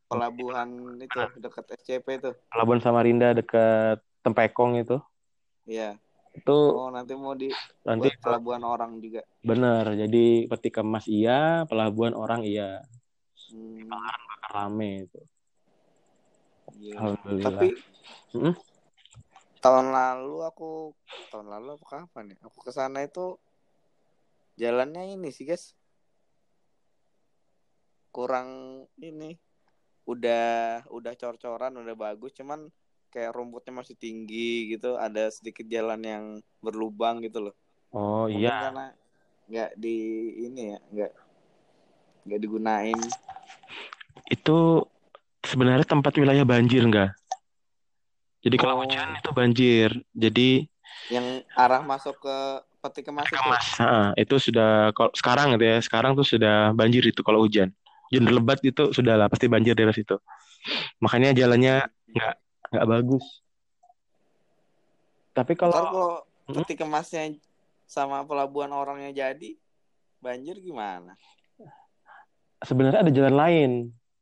pelabuhan 0.08 0.96
itu 1.04 1.18
dekat 1.36 1.64
SCP 1.76 2.06
itu. 2.16 2.32
Pelabuhan 2.48 2.80
Samarinda 2.80 3.28
dekat 3.36 4.00
Tempekong 4.24 4.80
itu 4.80 4.96
Iya. 5.68 5.96
itu 6.36 6.56
Oh, 6.56 6.88
nanti 6.94 7.12
mau 7.18 7.34
di 7.36 7.50
nanti 7.84 8.08
pelabuhan 8.22 8.62
orang 8.64 9.02
juga. 9.04 9.20
bener 9.40 9.84
jadi 9.96 10.24
peti 10.52 10.68
kemas 10.68 11.04
iya 11.08 11.64
pelabuhan 11.68 12.12
orang 12.12 12.40
iya 12.44 12.84
Hmm, 13.50 13.88
rame 14.52 15.08
itu 15.08 15.18
iya. 16.78 16.94
alhamdulillah 17.00 17.50
Tapi 17.60 17.68
Mm-mm. 18.36 18.54
Tahun 19.60 19.92
lalu 19.92 20.44
aku 20.48 20.96
tahun 21.30 21.46
lalu 21.52 21.76
apa 21.76 21.86
kapan 21.86 22.34
ya? 22.34 22.36
Aku 22.48 22.58
ke 22.64 22.72
sana 22.72 23.04
itu 23.04 23.36
jalannya 24.56 25.14
ini 25.16 25.28
sih, 25.32 25.44
guys. 25.46 25.72
kurang 28.10 28.82
ini 28.98 29.38
udah 30.06 30.82
udah 30.90 31.12
cor-coran 31.14 31.70
udah 31.78 31.94
bagus 31.94 32.34
cuman 32.34 32.66
kayak 33.10 33.34
rumputnya 33.34 33.70
masih 33.70 33.94
tinggi 33.94 34.74
gitu 34.74 34.98
ada 34.98 35.30
sedikit 35.30 35.66
jalan 35.70 36.02
yang 36.02 36.24
berlubang 36.58 37.22
gitu 37.22 37.50
loh 37.50 37.54
Oh 37.90 38.26
Mungkin 38.26 38.46
iya. 38.46 38.70
karena 38.70 38.86
nggak 39.50 39.70
di 39.78 39.96
ini 40.46 40.62
ya 40.74 40.78
nggak 40.90 41.12
nggak 42.26 42.40
digunain 42.42 42.98
Itu 44.30 44.86
sebenarnya 45.42 45.86
tempat 45.86 46.14
wilayah 46.18 46.46
banjir 46.46 46.86
enggak? 46.86 47.14
Jadi 48.40 48.56
kalau 48.56 48.80
Oh. 48.80 48.84
hujan 48.84 49.08
itu 49.16 49.30
banjir. 49.36 49.88
Jadi 50.16 50.64
yang 51.12 51.44
arah 51.52 51.84
masuk 51.84 52.16
ke 52.20 52.36
peti 52.80 53.00
kemas 53.04 53.28
itu 53.28 53.36
kemas. 53.36 53.66
Ah, 53.76 54.10
itu 54.16 54.34
sudah 54.40 54.94
kalau 54.96 55.12
sekarang 55.12 55.52
gitu 55.56 55.64
ya. 55.68 55.76
Sekarang 55.84 56.16
tuh 56.16 56.24
sudah 56.24 56.72
banjir 56.72 57.04
itu 57.04 57.20
kalau 57.20 57.44
hujan. 57.44 57.68
Hujan 58.08 58.24
lebat 58.32 58.58
itu 58.64 58.90
sudah 58.90 59.14
lah 59.20 59.28
pasti 59.28 59.46
banjir 59.46 59.76
daerah 59.76 59.92
situ. 59.92 60.16
Makanya 61.04 61.36
jalannya 61.36 61.84
nggak 62.10 62.34
nggak 62.72 62.86
bagus. 62.88 63.24
Tapi 65.36 65.52
ntar 65.54 65.60
kalau 65.60 65.80
kalau 65.86 66.12
Hmm? 66.50 66.66
peti 66.66 66.74
kemasnya 66.74 67.38
sama 67.86 68.26
pelabuhan 68.26 68.74
orangnya 68.74 69.14
jadi 69.14 69.54
banjir 70.18 70.58
gimana 70.58 71.14
sebenarnya 72.60 73.06
ada 73.06 73.12
jalan 73.14 73.34
lain 73.34 73.70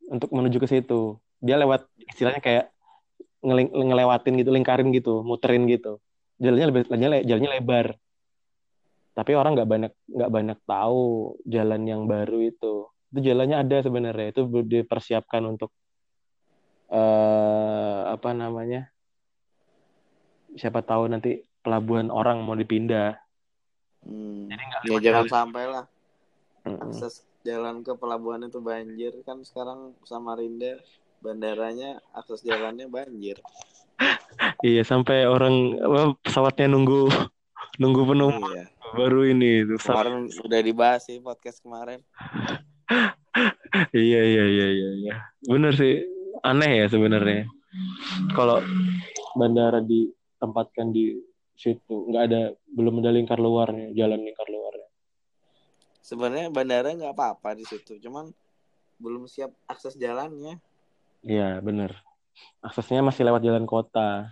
untuk 0.07 0.29
menuju 0.31 0.57
ke 0.61 0.67
situ. 0.69 1.17
Dia 1.39 1.59
lewat 1.59 1.89
istilahnya 2.05 2.39
kayak 2.39 2.65
ngeling- 3.39 3.73
ngelewatin 3.73 4.33
gitu, 4.39 4.49
lingkarin 4.51 4.89
gitu, 4.91 5.23
muterin 5.23 5.65
gitu. 5.67 5.99
Jalannya 6.39 6.67
lebih 6.71 6.81
jalannya, 6.87 7.21
jalannya 7.27 7.51
lebar. 7.59 7.87
Tapi 9.15 9.31
orang 9.35 9.51
nggak 9.59 9.69
banyak 9.69 9.93
nggak 10.15 10.31
banyak 10.31 10.59
tahu 10.63 11.35
jalan 11.43 11.81
yang 11.83 12.01
baru 12.07 12.39
itu. 12.39 12.87
Itu 13.11 13.19
jalannya 13.19 13.57
ada 13.59 13.77
sebenarnya. 13.83 14.27
Itu 14.31 14.47
dipersiapkan 14.47 15.43
untuk 15.43 15.75
eh 16.89 18.01
apa 18.07 18.31
namanya? 18.31 18.87
Siapa 20.55 20.81
tahu 20.81 21.11
nanti 21.11 21.43
pelabuhan 21.59 22.09
orang 22.09 22.41
mau 22.41 22.55
dipindah. 22.55 23.19
hmm. 24.07 24.47
Jadi 24.47 24.63
nggak 24.63 24.81
ya 24.87 24.97
jangan 25.03 25.25
jalan. 25.27 25.29
sampai 25.29 25.63
lah 25.67 25.85
akses 26.65 27.27
jalan 27.43 27.81
ke 27.81 27.95
pelabuhan 27.95 28.43
itu 28.45 28.59
banjir 28.59 29.15
kan 29.23 29.39
sekarang 29.47 29.95
Samarinda 30.03 30.79
bandaranya 31.19 31.99
akses 32.15 32.43
jalannya 32.43 32.87
banjir. 32.87 33.39
Iya, 34.63 34.83
sampai 34.87 35.27
orang 35.27 35.75
apa, 35.79 36.15
pesawatnya 36.23 36.71
nunggu 36.71 37.11
nunggu 37.79 38.01
penumpang 38.07 38.51
iya. 38.55 38.65
baru 38.95 39.27
ini 39.27 39.67
itu. 39.67 39.75
Sam- 39.79 39.95
kemarin 39.95 40.15
udah 40.31 40.59
dibahas 40.63 41.01
sih 41.07 41.19
podcast 41.19 41.59
kemarin. 41.63 41.99
Iya 43.93 44.21
iya 44.25 44.43
iya 44.49 44.67
iya 44.73 44.89
iya. 44.97 45.15
Bener 45.45 45.75
sih 45.77 46.03
aneh 46.41 46.83
ya 46.83 46.85
sebenarnya. 46.89 47.45
Kalau 48.33 48.59
bandara 49.37 49.79
ditempatkan 49.83 50.89
di 50.89 51.19
situ 51.53 52.09
nggak 52.09 52.23
ada 52.31 52.41
belum 52.71 53.03
ada 53.03 53.11
lingkar 53.13 53.37
luarnya 53.37 53.93
jalan 53.93 54.23
lingkar 54.23 54.47
luarnya. 54.49 54.89
Sebenarnya 56.01 56.47
bandara 56.49 56.95
nggak 56.95 57.13
apa-apa 57.13 57.53
di 57.53 57.67
situ 57.67 58.01
cuman 58.01 58.31
belum 58.99 59.29
siap 59.29 59.53
akses 59.69 59.95
jalannya 59.95 60.59
iya 61.23 61.59
bener 61.59 61.91
aksesnya 62.63 63.03
masih 63.03 63.23
lewat 63.27 63.41
jalan 63.43 63.65
kota 63.67 64.31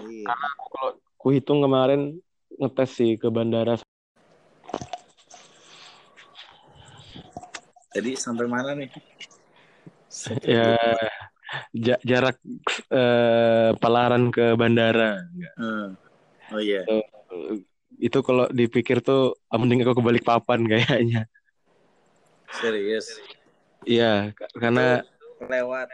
iya 0.00 0.28
kalau 0.70 0.90
ku 1.20 1.28
hitung 1.32 1.60
kemarin 1.60 2.16
ngetes 2.56 2.90
sih 2.96 3.16
ke 3.20 3.28
bandara 3.28 3.76
Jadi 7.90 8.14
sampai 8.14 8.46
mana 8.46 8.70
nih? 8.78 8.86
ya 10.46 10.78
ja- 11.74 12.02
jarak 12.06 12.38
eh, 12.86 13.70
Palaran 13.82 14.30
ke 14.30 14.54
bandara 14.54 15.18
Hmm. 15.58 15.98
Oh 16.54 16.62
iya. 16.62 16.86
itu 17.98 18.18
kalau 18.22 18.46
dipikir 18.50 19.02
tuh 19.02 19.34
ah, 19.50 19.58
mending 19.58 19.82
aku 19.82 19.98
kebalik 19.98 20.22
papan 20.22 20.64
kayaknya 20.66 21.26
Serius. 22.50 23.06
iya 23.82 24.30
karena 24.54 25.02
Lewat 25.40 25.88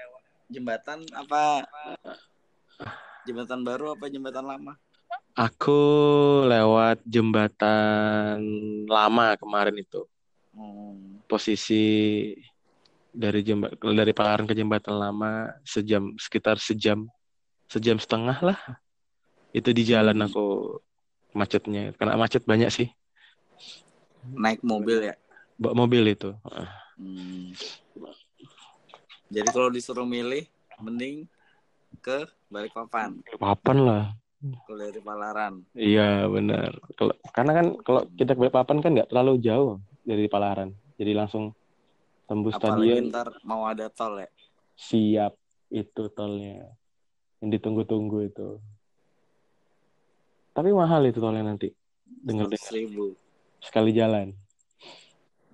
jembatan 0.50 1.06
apa? 1.14 1.62
Jembatan 3.26 3.62
baru 3.62 3.94
apa 3.94 4.10
jembatan 4.10 4.46
lama? 4.46 4.74
Aku 5.36 5.80
lewat 6.48 7.04
jembatan 7.04 8.40
lama 8.88 9.36
kemarin 9.36 9.76
itu. 9.76 10.02
Hmm. 10.56 11.20
Posisi 11.28 11.84
dari 13.12 13.40
jembat 13.44 13.76
dari 13.80 14.12
Palaran 14.16 14.48
ke 14.48 14.56
jembatan 14.56 14.96
lama 14.96 15.52
sejam 15.64 16.16
sekitar 16.16 16.56
sejam 16.56 17.04
sejam 17.68 18.00
setengah 18.00 18.38
lah. 18.40 18.58
Itu 19.52 19.76
di 19.76 19.84
jalan 19.84 20.16
aku 20.24 20.80
macetnya. 21.36 21.92
Karena 21.94 22.16
macet 22.16 22.42
banyak 22.48 22.70
sih. 22.72 22.88
Naik 24.32 24.64
mobil 24.64 25.12
ya. 25.12 25.14
Bawa 25.60 25.86
mobil 25.86 26.16
itu. 26.16 26.32
Hmm. 26.96 27.52
Jadi 29.26 29.48
kalau 29.50 29.68
disuruh 29.68 30.06
milih, 30.06 30.46
mending 30.78 31.26
ke 31.98 32.28
Balikpapan 32.46 33.18
Papan 33.36 33.78
lah. 33.82 34.04
kalau 34.68 34.78
dari 34.78 35.00
Palaran. 35.00 35.54
Iya 35.72 36.28
benar. 36.28 36.70
Kalau 36.94 37.14
karena 37.34 37.52
kan 37.52 37.66
kalau 37.82 38.00
kita 38.14 38.36
ke 38.36 38.46
papan 38.46 38.78
kan 38.78 38.90
nggak 38.94 39.08
terlalu 39.10 39.34
jauh 39.40 39.80
dari 40.02 40.28
Palaran. 40.28 40.70
Jadi 40.94 41.12
langsung 41.12 41.50
tembus 42.26 42.54
Apalagi 42.54 42.90
stadion. 42.90 43.10
ntar 43.10 43.28
mau 43.42 43.64
ada 43.64 43.86
tol 43.86 44.18
ya. 44.18 44.26
siap 44.74 45.32
itu 45.70 46.02
tolnya 46.10 46.68
yang 47.38 47.48
ditunggu-tunggu 47.48 48.26
itu 48.26 48.58
tapi 50.50 50.74
mahal 50.74 51.06
itu 51.06 51.16
tolnya 51.16 51.46
nanti 51.46 51.70
dengar 52.04 52.50
dengar 52.50 52.58
Seribu. 52.60 53.14
sekali 53.62 53.94
jalan 53.94 54.34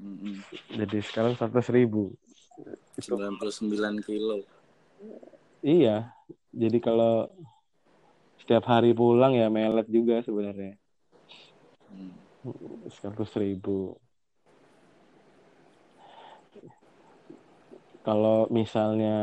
Hmm. 0.01 0.43
jadi 0.75 0.99
sekarang 1.05 1.39
seratus 1.39 1.71
ribu 1.71 2.11
99 3.01 3.97
kilo. 4.05 4.37
iya 5.63 6.13
jadi 6.53 6.79
kalau 6.83 7.31
setiap 8.43 8.65
hari 8.67 8.91
pulang 8.93 9.33
ya 9.39 9.47
melet 9.49 9.87
juga 9.89 10.21
sebenarnya 10.27 10.75
Hmm. 11.93 12.11
seratus 12.91 13.31
ribu 13.39 13.95
kalau 18.03 18.51
misalnya 18.51 19.15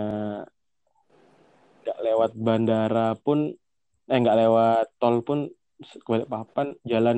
nggak 1.84 2.00
lewat 2.06 2.32
bandara 2.46 3.08
pun 3.26 3.40
eh 4.12 4.18
nggak 4.24 4.38
lewat 4.42 4.86
tol 5.02 5.16
pun 5.28 5.40
papan 6.32 6.68
jalan 6.92 7.18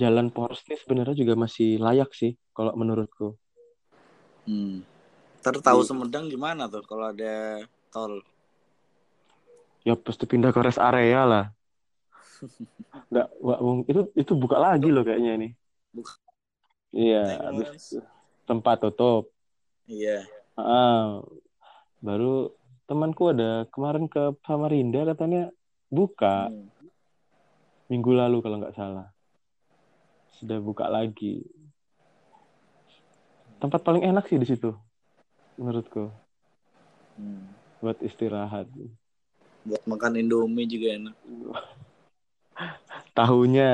jalan 0.00 0.26
poros 0.34 0.62
ini 0.66 0.76
sebenarnya 0.82 1.14
juga 1.22 1.34
masih 1.44 1.68
layak 1.82 2.10
sih 2.14 2.32
kalau 2.56 2.72
menurutku 2.80 3.34
Hmm. 4.46 4.82
Ntar 5.40 5.56
tahu 5.64 5.80
Sumedang 5.80 6.28
gimana 6.28 6.68
tuh 6.68 6.84
kalau 6.84 7.08
ada 7.16 7.64
tol? 7.88 8.20
ya 9.80 9.96
pasti 9.96 10.28
pindah 10.28 10.52
ke 10.52 10.60
rest 10.60 10.76
area 10.76 11.24
lah. 11.24 11.44
Nggak 13.10 13.28
nggak 13.40 13.60
mung- 13.64 13.86
itu 13.88 14.00
itu 14.12 14.32
buka 14.36 14.60
lagi 14.60 14.92
loh 14.92 15.00
kayaknya 15.00 15.32
ini. 15.40 15.48
Buka. 15.96 16.12
iya 16.92 17.40
habis 17.40 17.96
tempat 18.44 18.84
tutup. 18.84 19.32
Iya. 19.88 20.28
Ah, 20.60 21.24
baru 22.04 22.52
temanku 22.84 23.32
ada 23.32 23.64
kemarin 23.72 24.10
ke 24.12 24.36
Samarinda 24.44 25.08
katanya 25.08 25.48
buka. 25.88 26.52
Hmm. 26.52 26.68
minggu 27.90 28.12
lalu 28.14 28.38
kalau 28.44 28.60
nggak 28.60 28.76
salah. 28.76 29.08
Sudah 30.36 30.60
buka 30.60 30.86
lagi. 30.86 31.42
Tempat 33.58 33.80
paling 33.82 34.04
enak 34.04 34.28
sih 34.28 34.38
di 34.38 34.46
situ 34.46 34.70
menurutku 35.60 36.08
Hmm. 37.20 37.44
buat 37.84 38.00
istirahat 38.00 38.64
Buat 39.68 39.84
makan 39.84 40.16
Indomie 40.16 40.64
juga 40.64 40.96
enak. 40.96 41.14
tahunya 43.16 43.70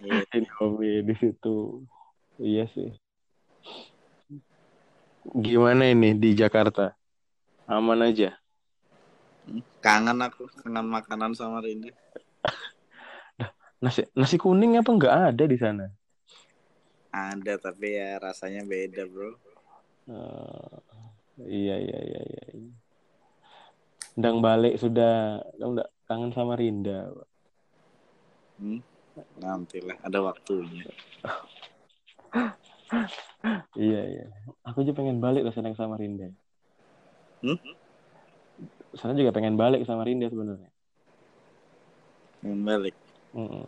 Iya. 0.00 0.24
Indomie 0.36 1.04
di 1.04 1.14
situ 1.20 1.84
iya 2.40 2.64
sih 2.68 2.88
gimana 5.36 5.88
ini 5.88 6.16
di 6.16 6.32
Jakarta 6.36 6.92
aman 7.68 8.00
aja 8.04 8.32
Kangen 9.84 10.24
aku, 10.24 10.48
kangen 10.48 10.88
makanan 10.88 11.36
sama 11.36 11.60
Rinda. 11.60 11.92
nasi 13.84 14.08
nasi 14.16 14.40
kuning 14.40 14.80
apa 14.80 14.88
nggak 14.88 15.14
ada 15.36 15.44
di 15.44 15.56
sana 15.60 15.84
Ada 17.14 17.60
tapi 17.60 17.94
ya 17.94 18.18
rasanya 18.18 18.64
beda 18.66 19.04
bro. 19.06 19.36
Eh, 20.04 20.76
iya 21.48 21.74
iya 21.80 21.98
iya 22.08 22.20
iya 22.30 22.42
iya. 22.52 22.70
Ndang 24.20 24.38
balik 24.44 24.76
sudah 24.78 25.40
kamu 25.58 25.70
nggak 25.74 25.90
kangen 26.06 26.32
sama 26.36 26.54
Rinda 26.60 27.10
Hmm? 28.60 28.78
Nanti 29.42 29.82
lah, 29.82 29.98
ada 30.06 30.18
waktunya. 30.22 30.86
Iya, 33.74 34.00
iya. 34.06 34.24
Aku 34.62 34.86
juga 34.86 35.02
pengen 35.02 35.18
balik 35.18 35.42
ke 35.46 35.50
sana 35.50 35.74
sama 35.74 35.98
Rinda. 35.98 36.30
Hmm? 37.42 37.58
Sana 38.94 39.18
juga 39.18 39.34
pengen 39.34 39.58
balik 39.58 39.82
sama 39.82 40.06
Rinda 40.06 40.30
sebenarnya. 40.30 40.70
Pengen 42.38 42.62
balik. 42.62 42.94
Mm-mm. 43.34 43.66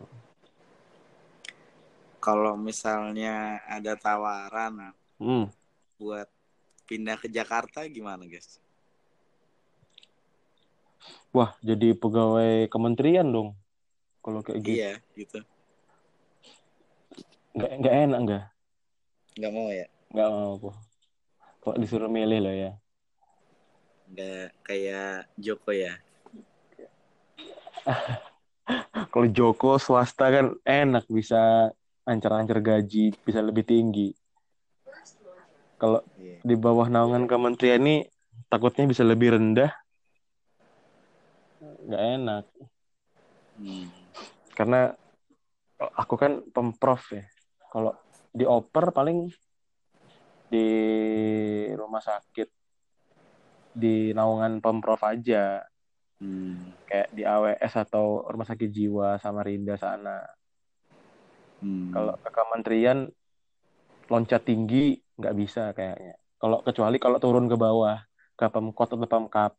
Kalau 2.23 2.55
misalnya 2.55 3.59
ada 3.67 3.99
tawaran 3.99 4.95
Hmm. 5.19 5.51
Buat 5.97 6.29
pindah 6.87 7.17
ke 7.19 7.27
Jakarta 7.27 7.83
gimana 7.89 8.23
guys? 8.25 8.61
Wah, 11.35 11.53
jadi 11.61 11.93
pegawai 11.93 12.71
kementerian 12.71 13.27
dong. 13.27 13.53
Kalau 14.23 14.41
kayak 14.41 14.59
gitu. 14.63 14.77
Iya 14.79 14.93
gitu. 15.13 15.39
Nggak, 17.57 17.71
nggak 17.81 17.95
enak 18.05 18.19
nggak? 18.25 18.43
Nggak 19.37 19.51
mau 19.53 19.67
ya? 19.69 19.87
Nggak 20.13 20.29
mau 20.29 20.49
aku. 20.57 20.71
Kok 21.61 21.77
disuruh 21.81 22.09
milih 22.09 22.39
loh 22.41 22.55
ya. 22.55 22.71
Nggak 24.07 24.47
kayak 24.63 25.27
Joko 25.35 25.71
ya? 25.75 25.93
Kalau 29.11 29.27
Joko 29.31 29.79
swasta 29.79 30.27
kan 30.31 30.53
enak 30.63 31.07
bisa 31.07 31.71
ancar-ancar 32.07 32.63
gaji, 32.63 33.11
bisa 33.23 33.39
lebih 33.43 33.67
tinggi. 33.67 34.15
Kalau 35.77 36.01
Iya. 36.17 36.41
di 36.41 36.55
bawah 36.57 36.89
naungan 36.89 37.29
kementerian 37.29 37.81
ini 37.85 37.95
takutnya 38.49 38.89
bisa 38.89 39.05
lebih 39.05 39.37
rendah. 39.37 39.69
Nggak 41.61 42.03
enak. 42.17 42.45
Hmm. 43.57 43.85
Karena 44.57 44.93
aku 45.77 46.17
kan 46.17 46.41
pemprov 46.49 47.01
ya. 47.13 47.25
Kalau 47.69 47.93
dioper 48.33 48.89
paling 48.89 49.29
di 50.49 50.67
rumah 51.77 52.01
sakit 52.01 52.49
di 53.77 54.11
naungan 54.17 54.57
pemprov 54.57 55.01
aja. 55.05 55.61
Hmm. 56.17 56.73
Kayak 56.89 57.13
di 57.13 57.21
AWS 57.21 57.73
atau 57.85 58.25
rumah 58.25 58.49
sakit 58.49 58.69
jiwa 58.73 59.21
Samarinda 59.21 59.77
sana. 59.77 60.25
Hmm. 61.61 61.93
Kalau 61.93 62.13
ke 62.17 62.29
kementerian 62.33 63.05
loncat 64.09 64.41
tinggi 64.41 64.97
nggak 65.17 65.35
bisa 65.35 65.73
kayaknya. 65.73 66.15
Kalau 66.37 66.61
kecuali 66.61 66.97
kalau 67.01 67.17
turun 67.17 67.49
ke 67.49 67.57
bawah 67.57 67.97
ke 68.37 68.45
Pemkot 68.47 68.93
atau 68.93 69.09
Pemkap 69.09 69.57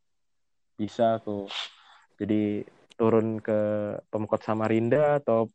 bisa 0.78 1.18
tuh. 1.20 1.50
Jadi 2.18 2.62
turun 2.94 3.42
ke 3.42 3.58
Pemkot 4.10 4.42
Samarinda 4.42 5.18
atau 5.18 5.50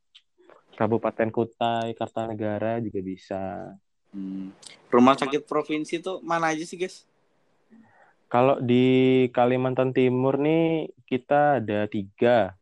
Kabupaten 0.74 1.30
Kutai, 1.32 1.96
Kartanegara 1.96 2.84
juga 2.84 3.00
bisa. 3.00 3.72
Hmm. 4.12 4.52
Rumah 4.92 5.16
sakit 5.18 5.48
provinsi 5.48 6.04
tuh 6.04 6.20
mana 6.22 6.52
aja 6.52 6.64
sih 6.68 6.78
guys? 6.78 7.08
Kalau 8.28 8.58
di 8.58 9.28
Kalimantan 9.30 9.94
Timur 9.94 10.42
nih 10.42 10.90
kita 11.06 11.62
ada 11.62 11.86
tiga 11.86 12.58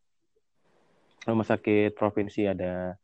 rumah 1.23 1.45
sakit 1.45 1.93
provinsi 1.95 2.49
ada 2.49 2.97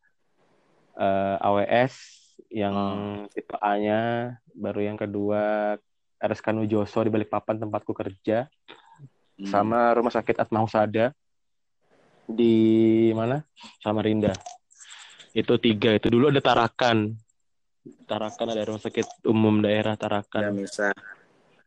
eh, 0.97 1.35
AWS 1.45 2.26
yang 2.47 2.75
tipe 3.29 3.57
A-nya, 3.57 4.33
baru 4.51 4.81
yang 4.83 4.97
kedua 4.97 5.75
RSK 6.17 6.49
Nujoso 6.51 7.01
di 7.01 7.09
Balikpapan 7.09 7.57
tempatku 7.59 7.91
kerja, 7.91 8.45
Hmm. 9.37 9.45
sama 9.45 9.93
rumah 9.93 10.09
sakit 10.09 10.33
Atma 10.41 10.65
Husada 10.65 11.13
di 12.25 12.53
mana? 13.13 13.45
Samarinda. 13.77 14.33
Itu 15.29 15.61
tiga. 15.61 15.93
Itu 15.93 16.09
dulu 16.09 16.33
ada 16.33 16.41
Tarakan. 16.41 17.13
Tarakan 18.03 18.47
ada 18.49 18.65
rumah 18.65 18.81
sakit 18.81 19.23
umum 19.29 19.61
daerah 19.61 19.93
Ya 19.93 20.01
Tarakan. 20.01 20.41
bisa. 20.57 20.89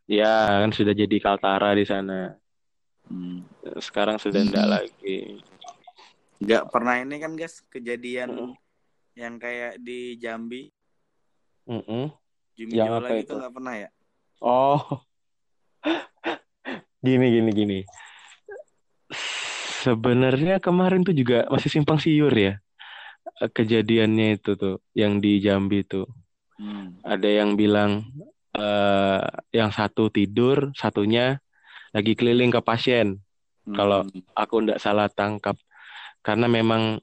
Ya, 0.04 0.66
kan 0.66 0.74
sudah 0.74 0.90
jadi 0.90 1.16
Kaltara 1.22 1.70
di 1.72 1.86
sana. 1.86 2.34
Hmm. 3.06 3.46
Sekarang 3.78 4.18
sudah 4.18 4.42
enggak 4.42 4.66
lagi. 4.74 5.38
Nggak 6.42 6.74
pernah 6.74 6.98
ini 6.98 7.22
kan 7.22 7.38
guys 7.38 7.62
kejadian 7.70 8.28
Mm. 8.34 8.52
Yang 9.14 9.36
kayak 9.36 9.78
di 9.80 10.16
Jambi, 10.16 10.70
Mm-mm. 11.66 12.10
Jumi 12.54 12.72
Yang 12.74 12.88
Jola 12.88 13.08
gitu 13.10 13.20
itu? 13.22 13.34
nggak 13.38 13.52
pernah 13.54 13.74
ya? 13.76 13.88
Oh. 14.40 14.80
Gini 17.00 17.26
gini 17.32 17.50
gini. 17.50 17.78
Sebenarnya 19.80 20.60
kemarin 20.60 21.00
tuh 21.00 21.16
juga 21.16 21.48
masih 21.48 21.72
simpang 21.72 21.96
siur 21.96 22.32
ya. 22.32 22.60
eh, 23.40 23.48
Kejadiannya 23.48 24.36
itu 24.36 24.52
tuh 24.52 24.84
yang 24.92 25.16
di 25.16 25.40
Jambi 25.40 25.80
tuh. 25.82 26.04
Hmm. 26.60 27.00
Ada 27.00 27.40
yang 27.40 27.56
bilang 27.56 28.04
eh 28.52 29.20
yang 29.56 29.72
satu 29.72 30.12
tidur, 30.12 30.76
satunya 30.76 31.40
lagi 31.96 32.12
keliling 32.12 32.52
ke 32.52 32.60
pasien. 32.60 33.16
Kalau 33.64 34.04
Hmm. 34.04 34.20
aku 34.36 34.54
ndak 34.60 34.80
salah 34.82 35.08
tangkap. 35.08 35.56
Karena 36.20 36.44
memang 36.52 37.00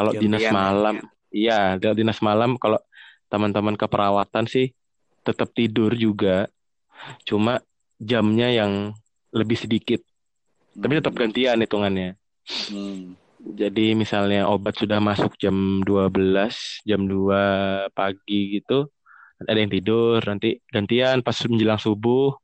kalau 0.00 0.12
dinas 0.16 0.40
ya? 0.42 0.52
malam, 0.52 0.94
iya, 1.28 1.60
kalau 1.76 1.94
dinas 1.94 2.18
malam 2.24 2.56
kalau 2.56 2.80
teman-teman 3.28 3.76
keperawatan 3.76 4.48
sih 4.48 4.72
tetap 5.22 5.52
tidur 5.52 5.92
juga. 5.94 6.48
Cuma 7.24 7.60
jamnya 8.00 8.48
yang 8.48 8.96
lebih 9.32 9.56
sedikit. 9.56 10.00
Tapi 10.74 10.98
tetap 11.00 11.14
gantian 11.16 11.60
hitungannya. 11.60 12.16
Hmm. 12.72 13.14
Jadi 13.40 13.96
misalnya 13.96 14.44
obat 14.48 14.76
sudah 14.76 15.00
masuk 15.00 15.32
jam 15.40 15.80
12, 15.84 16.84
jam 16.84 17.08
2 17.08 17.88
pagi 17.96 18.60
gitu, 18.60 18.84
ada 19.40 19.56
yang 19.56 19.72
tidur, 19.72 20.20
nanti 20.28 20.60
gantian 20.68 21.24
pas 21.24 21.32
menjelang 21.48 21.80
subuh 21.80 22.36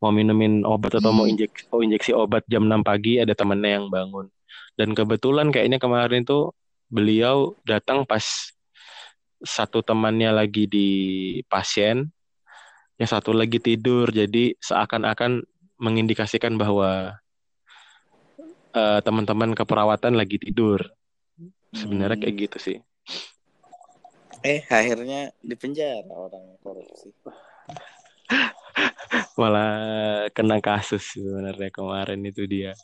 mau 0.00 0.10
minumin 0.10 0.64
obat 0.64 0.96
atau 0.96 1.12
mau 1.12 1.28
injeksi, 1.28 1.68
mau 1.68 1.84
injeksi 1.84 2.10
obat 2.16 2.42
jam 2.48 2.64
6 2.66 2.82
pagi 2.82 3.20
ada 3.20 3.36
temennya 3.36 3.78
yang 3.78 3.86
bangun. 3.92 4.26
Dan 4.74 4.96
kebetulan 4.96 5.52
kayaknya 5.52 5.76
kemarin 5.76 6.24
tuh 6.24 6.56
beliau 6.90 7.54
datang 7.64 8.04
pas 8.04 8.52
satu 9.40 9.80
temannya 9.80 10.34
lagi 10.34 10.68
di 10.68 10.88
pasien, 11.48 12.12
yang 13.00 13.08
satu 13.08 13.32
lagi 13.32 13.56
tidur. 13.56 14.12
Jadi 14.12 14.52
seakan-akan 14.60 15.40
mengindikasikan 15.80 16.60
bahwa 16.60 17.16
eh, 18.76 19.00
teman-teman 19.00 19.56
keperawatan 19.56 20.18
lagi 20.18 20.36
tidur. 20.36 20.84
Sebenarnya 21.72 22.20
kayak 22.20 22.50
gitu 22.50 22.58
sih. 22.60 22.78
Eh 24.44 24.66
akhirnya 24.68 25.32
di 25.40 25.54
penjara 25.56 26.10
orang 26.10 26.58
korupsi. 26.60 27.14
Malah 29.40 30.28
kena 30.32 30.60
kasus 30.60 31.16
sebenarnya 31.16 31.72
kemarin 31.72 32.20
itu 32.24 32.44
dia. 32.44 32.76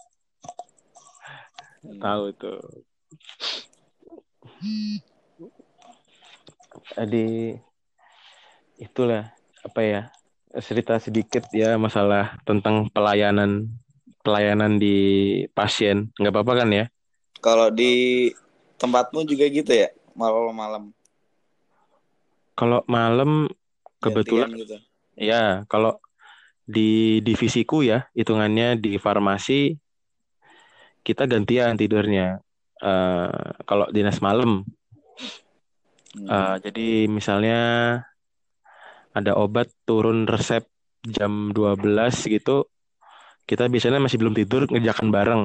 Hmm. 1.85 2.01
Tahu 2.01 2.33
tuh. 2.37 2.61
Jadi 6.97 7.57
itulah 8.81 9.33
apa 9.65 9.81
ya 9.83 10.03
cerita 10.63 10.97
sedikit 10.97 11.45
ya 11.53 11.77
masalah 11.77 12.37
tentang 12.49 12.89
pelayanan 12.93 13.69
pelayanan 14.25 14.81
di 14.81 14.97
pasien. 15.53 16.11
Nggak 16.17 16.33
apa-apa 16.33 16.53
kan 16.65 16.69
ya? 16.73 16.85
Kalau 17.39 17.69
di 17.71 18.33
tempatmu 18.81 19.23
juga 19.29 19.45
gitu 19.47 19.71
ya 19.71 19.93
malam-malam? 20.17 20.91
Kalau 22.57 22.81
malam 22.89 23.53
kebetulan 24.01 24.49
gantian 24.49 24.61
gitu. 24.65 24.77
ya 25.17 25.45
kalau 25.69 26.01
di 26.67 27.23
divisiku 27.23 27.85
ya 27.85 28.09
hitungannya 28.13 28.77
di 28.81 28.99
farmasi 28.99 29.79
kita 31.07 31.31
gantian 31.31 31.79
tidurnya 31.79 32.43
Eh, 32.77 33.49
kalau 33.65 33.89
dinas 33.89 34.21
malam 34.21 34.65
Hmm. 36.17 36.29
Eh, 36.33 36.57
jadi 36.65 36.89
misalnya 37.13 37.61
ada 39.13 39.33
obat 39.37 39.69
turun 39.85 40.25
resep 40.25 40.65
jam 41.05 41.53
12 41.53 42.25
gitu, 42.25 42.65
kita 43.45 43.69
biasanya 43.69 44.01
masih 44.01 44.17
belum 44.17 44.33
tidur 44.33 44.65
ngerjakan 44.65 45.13
bareng. 45.13 45.43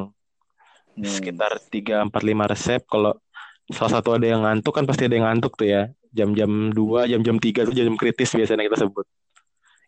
Hmm. 0.96 1.04
Sekitar 1.04 1.60
3 1.68 2.08
4 2.08 2.24
5 2.24 2.48
resep 2.48 2.82
kalau 2.88 3.20
salah 3.68 4.00
satu 4.00 4.16
ada 4.16 4.28
yang 4.28 4.48
ngantuk 4.48 4.76
kan 4.76 4.88
pasti 4.88 5.12
ada 5.12 5.16
yang 5.20 5.28
ngantuk 5.28 5.60
tuh 5.60 5.68
ya. 5.68 5.92
Jam-jam 6.12 6.72
2, 6.76 7.08
jam-jam 7.08 7.40
3 7.40 7.68
tuh 7.68 7.76
jam 7.76 7.96
kritis 7.96 8.32
biasanya 8.36 8.68
kita 8.68 8.78
sebut. 8.88 9.08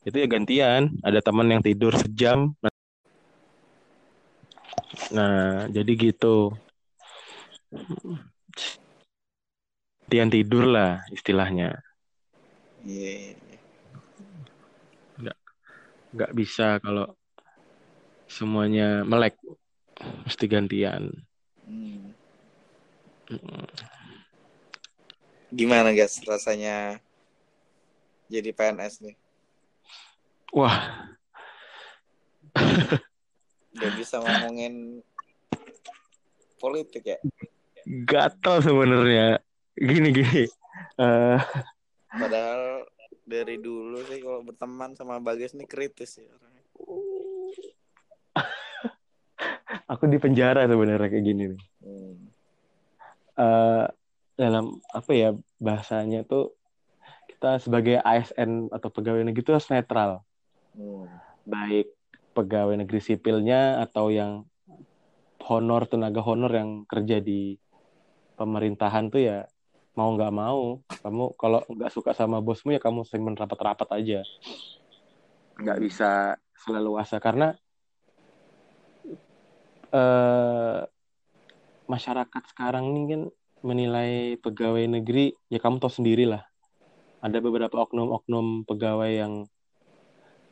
Itu 0.03 0.19
ya 0.19 0.27
gantian, 0.27 0.99
ada 0.99 1.19
teman 1.23 1.47
yang 1.47 1.63
tidur 1.63 1.95
sejam. 1.95 2.55
Nah, 5.15 5.67
jadi 5.71 5.91
gitu. 5.95 6.55
Gantian 10.05 10.29
tidur 10.29 10.69
lah 10.69 11.01
istilahnya. 11.09 11.81
Iya. 12.83 13.33
nggak 16.13 16.31
bisa 16.37 16.77
kalau 16.77 17.09
semuanya 18.29 19.01
melek 19.01 19.33
mesti 20.25 20.45
gantian 20.45 21.09
Hmm. 21.63 22.11
Mm. 23.31 23.65
Gimana 25.55 25.95
guys 25.95 26.19
rasanya 26.27 26.99
jadi 28.27 28.51
PNS 28.51 28.99
nih 28.99 29.15
wah 30.51 31.07
Gak 33.73 33.93
bisa 33.97 34.21
ngomongin 34.21 35.01
politik 36.61 37.15
ya 37.15 37.17
gatel 37.85 38.55
sebenarnya. 38.63 39.39
Gini 39.75 40.09
gini. 40.13 40.43
Uh, 40.97 41.39
padahal 42.13 42.85
dari 43.23 43.57
dulu 43.57 44.03
sih 44.05 44.21
kalau 44.21 44.45
berteman 44.45 44.93
sama 44.93 45.17
Bagas 45.23 45.55
nih 45.57 45.67
kritis 45.67 46.19
ya 46.21 46.29
orangnya. 46.29 46.63
Aku 49.91 50.05
di 50.07 50.17
penjara 50.21 50.67
sebenarnya 50.69 51.09
kayak 51.09 51.25
gini 51.25 51.43
nih. 51.55 51.61
Hmm. 51.83 52.15
uh, 53.37 53.85
dalam 54.33 54.81
apa 54.89 55.11
ya 55.13 55.29
bahasanya 55.61 56.25
tuh 56.25 56.57
kita 57.29 57.61
sebagai 57.61 58.01
ASN 58.01 58.73
atau 58.73 58.89
pegawai 58.89 59.21
negeri 59.21 59.43
itu 59.45 59.53
harus 59.53 59.69
netral. 59.69 60.25
Hmm. 60.73 61.05
baik 61.45 61.93
pegawai 62.33 62.73
negeri 62.81 62.97
sipilnya 62.97 63.77
atau 63.85 64.09
yang 64.09 64.41
honor 65.45 65.85
tenaga 65.85 66.23
honor 66.25 66.49
yang 66.49 66.89
kerja 66.89 67.21
di 67.21 67.61
pemerintahan 68.35 69.09
tuh 69.13 69.21
ya 69.21 69.39
mau 69.93 70.09
nggak 70.17 70.33
mau 70.33 70.81
kamu 71.05 71.37
kalau 71.37 71.61
nggak 71.69 71.93
suka 71.93 72.17
sama 72.17 72.41
bosmu 72.41 72.73
ya 72.73 72.81
kamu 72.81 73.05
sering 73.05 73.29
rapat-rapat 73.37 73.87
aja. 73.93 74.25
Nggak 75.61 75.79
bisa 75.85 76.39
selalu 76.57 76.97
asa 76.97 77.21
karena 77.21 77.53
eh, 79.93 80.81
masyarakat 81.85 82.43
sekarang 82.55 82.89
ini 82.89 83.01
kan 83.05 83.21
menilai 83.63 84.35
pegawai 84.41 84.83
negeri 84.89 85.37
ya 85.47 85.61
kamu 85.61 85.77
tahu 85.77 85.93
sendiri 86.01 86.25
lah. 86.25 86.41
Ada 87.23 87.39
beberapa 87.39 87.85
oknum-oknum 87.85 88.67
pegawai 88.67 89.11
yang 89.13 89.33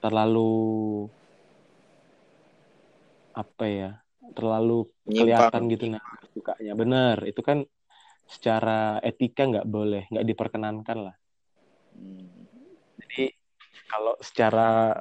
terlalu 0.02 1.08
apa 3.32 3.66
ya 3.70 3.92
terlalu 4.36 4.92
kelihatan 5.08 5.72
gitu 5.72 5.86
nah 5.88 6.04
sukanya 6.32 6.74
bener 6.74 7.18
itu 7.28 7.42
kan 7.44 7.64
secara 8.28 9.04
etika 9.04 9.44
nggak 9.44 9.68
boleh 9.68 10.08
nggak 10.08 10.28
diperkenankan 10.28 10.98
lah 11.12 11.16
hmm. 11.96 12.28
jadi 13.04 13.36
kalau 13.92 14.16
secara 14.24 14.96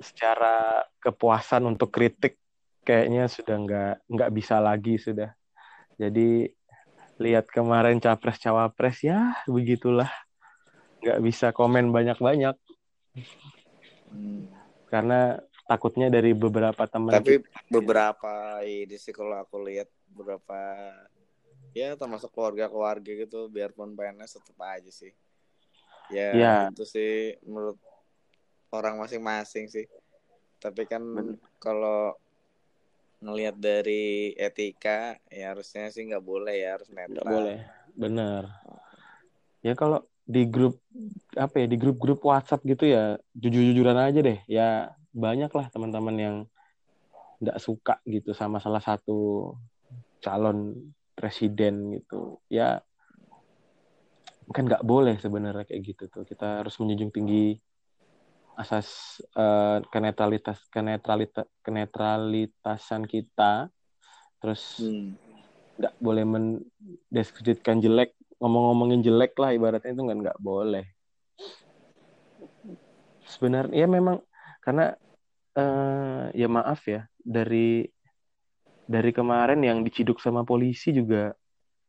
secara 0.00 0.84
kepuasan 1.00 1.64
untuk 1.68 1.92
kritik 1.92 2.36
kayaknya 2.84 3.28
sudah 3.28 3.56
nggak 3.60 3.94
nggak 4.08 4.30
bisa 4.32 4.56
lagi 4.60 4.96
sudah 4.96 5.32
jadi 6.00 6.48
lihat 7.20 7.52
kemarin 7.52 8.00
capres 8.00 8.40
cawapres 8.40 9.04
ya 9.04 9.36
begitulah 9.44 10.08
nggak 11.04 11.20
bisa 11.20 11.52
komen 11.52 11.92
banyak 11.92 12.16
banyak 12.16 12.56
hmm. 14.12 14.48
karena 14.88 15.40
takutnya 15.68 16.08
dari 16.08 16.32
beberapa 16.32 16.88
teman 16.88 17.14
tapi 17.14 17.44
kita. 17.44 17.68
beberapa 17.68 18.64
ini 18.64 18.96
sih 18.96 19.12
kalau 19.12 19.36
aku 19.36 19.60
lihat 19.68 19.88
beberapa 20.14 20.58
ya 21.70 21.94
termasuk 21.94 22.34
keluarga-keluarga 22.34 23.10
gitu 23.26 23.46
biarpun 23.46 23.94
PNS 23.94 24.42
tetap 24.42 24.58
aja 24.62 24.90
sih. 24.90 25.14
Ya, 26.10 26.34
ya. 26.34 26.54
itu 26.74 26.82
sih 26.82 27.38
menurut 27.46 27.78
orang 28.74 28.98
masing-masing 28.98 29.70
sih. 29.70 29.86
Tapi 30.58 30.84
kan 30.90 31.02
kalau 31.62 32.18
ngelihat 33.20 33.56
dari 33.60 34.32
etika 34.34 35.20
ya 35.28 35.52
harusnya 35.52 35.92
sih 35.92 36.08
nggak 36.08 36.24
boleh 36.24 36.56
ya 36.56 36.80
harus 36.80 36.88
netral. 36.90 37.14
nggak 37.14 37.28
boleh. 37.30 37.58
Benar. 37.94 38.42
Ya 39.60 39.76
kalau 39.76 40.02
di 40.24 40.46
grup 40.46 40.80
apa 41.36 41.62
ya 41.62 41.66
di 41.68 41.76
grup-grup 41.78 42.22
WhatsApp 42.22 42.64
gitu 42.66 42.88
ya 42.90 43.20
jujur-jujuran 43.36 43.98
aja 43.98 44.20
deh. 44.24 44.38
Ya 44.50 44.96
banyak 45.14 45.50
lah 45.52 45.66
teman-teman 45.70 46.16
yang 46.16 46.36
nggak 47.40 47.58
suka 47.60 48.02
gitu 48.04 48.36
sama 48.36 48.60
salah 48.60 48.82
satu 48.84 49.52
calon 50.20 50.76
presiden 51.16 52.00
gitu 52.00 52.40
ya 52.48 52.80
kan 54.50 54.66
nggak 54.66 54.82
boleh 54.82 55.14
sebenarnya 55.20 55.62
kayak 55.62 55.82
gitu 55.94 56.04
tuh 56.10 56.24
kita 56.26 56.64
harus 56.64 56.74
menjunjung 56.82 57.14
tinggi 57.14 57.54
asas 58.58 59.20
uh, 59.38 59.80
kenetralitas 59.88 60.60
kenetralitas 60.68 61.46
kenetralitasan 61.62 63.06
kita 63.06 63.70
terus 64.42 64.82
hmm. 64.82 65.14
nggak 65.78 65.94
hmm. 65.96 66.02
boleh 66.02 66.24
mendiskreditkan 66.26 67.78
jelek 67.78 68.12
ngomong-ngomongin 68.40 69.04
jelek 69.04 69.36
lah 69.38 69.54
ibaratnya 69.54 69.92
itu 69.94 70.02
kan 70.02 70.18
nggak 70.18 70.40
boleh 70.42 70.84
sebenarnya 73.28 73.76
ya 73.76 73.86
memang 73.86 74.18
karena 74.60 74.98
uh, 75.54 76.28
ya 76.34 76.48
maaf 76.50 76.82
ya 76.90 77.06
dari 77.22 77.86
dari 78.90 79.14
kemarin 79.14 79.62
yang 79.62 79.86
diciduk 79.86 80.18
sama 80.18 80.42
polisi 80.42 80.90
juga 80.90 81.30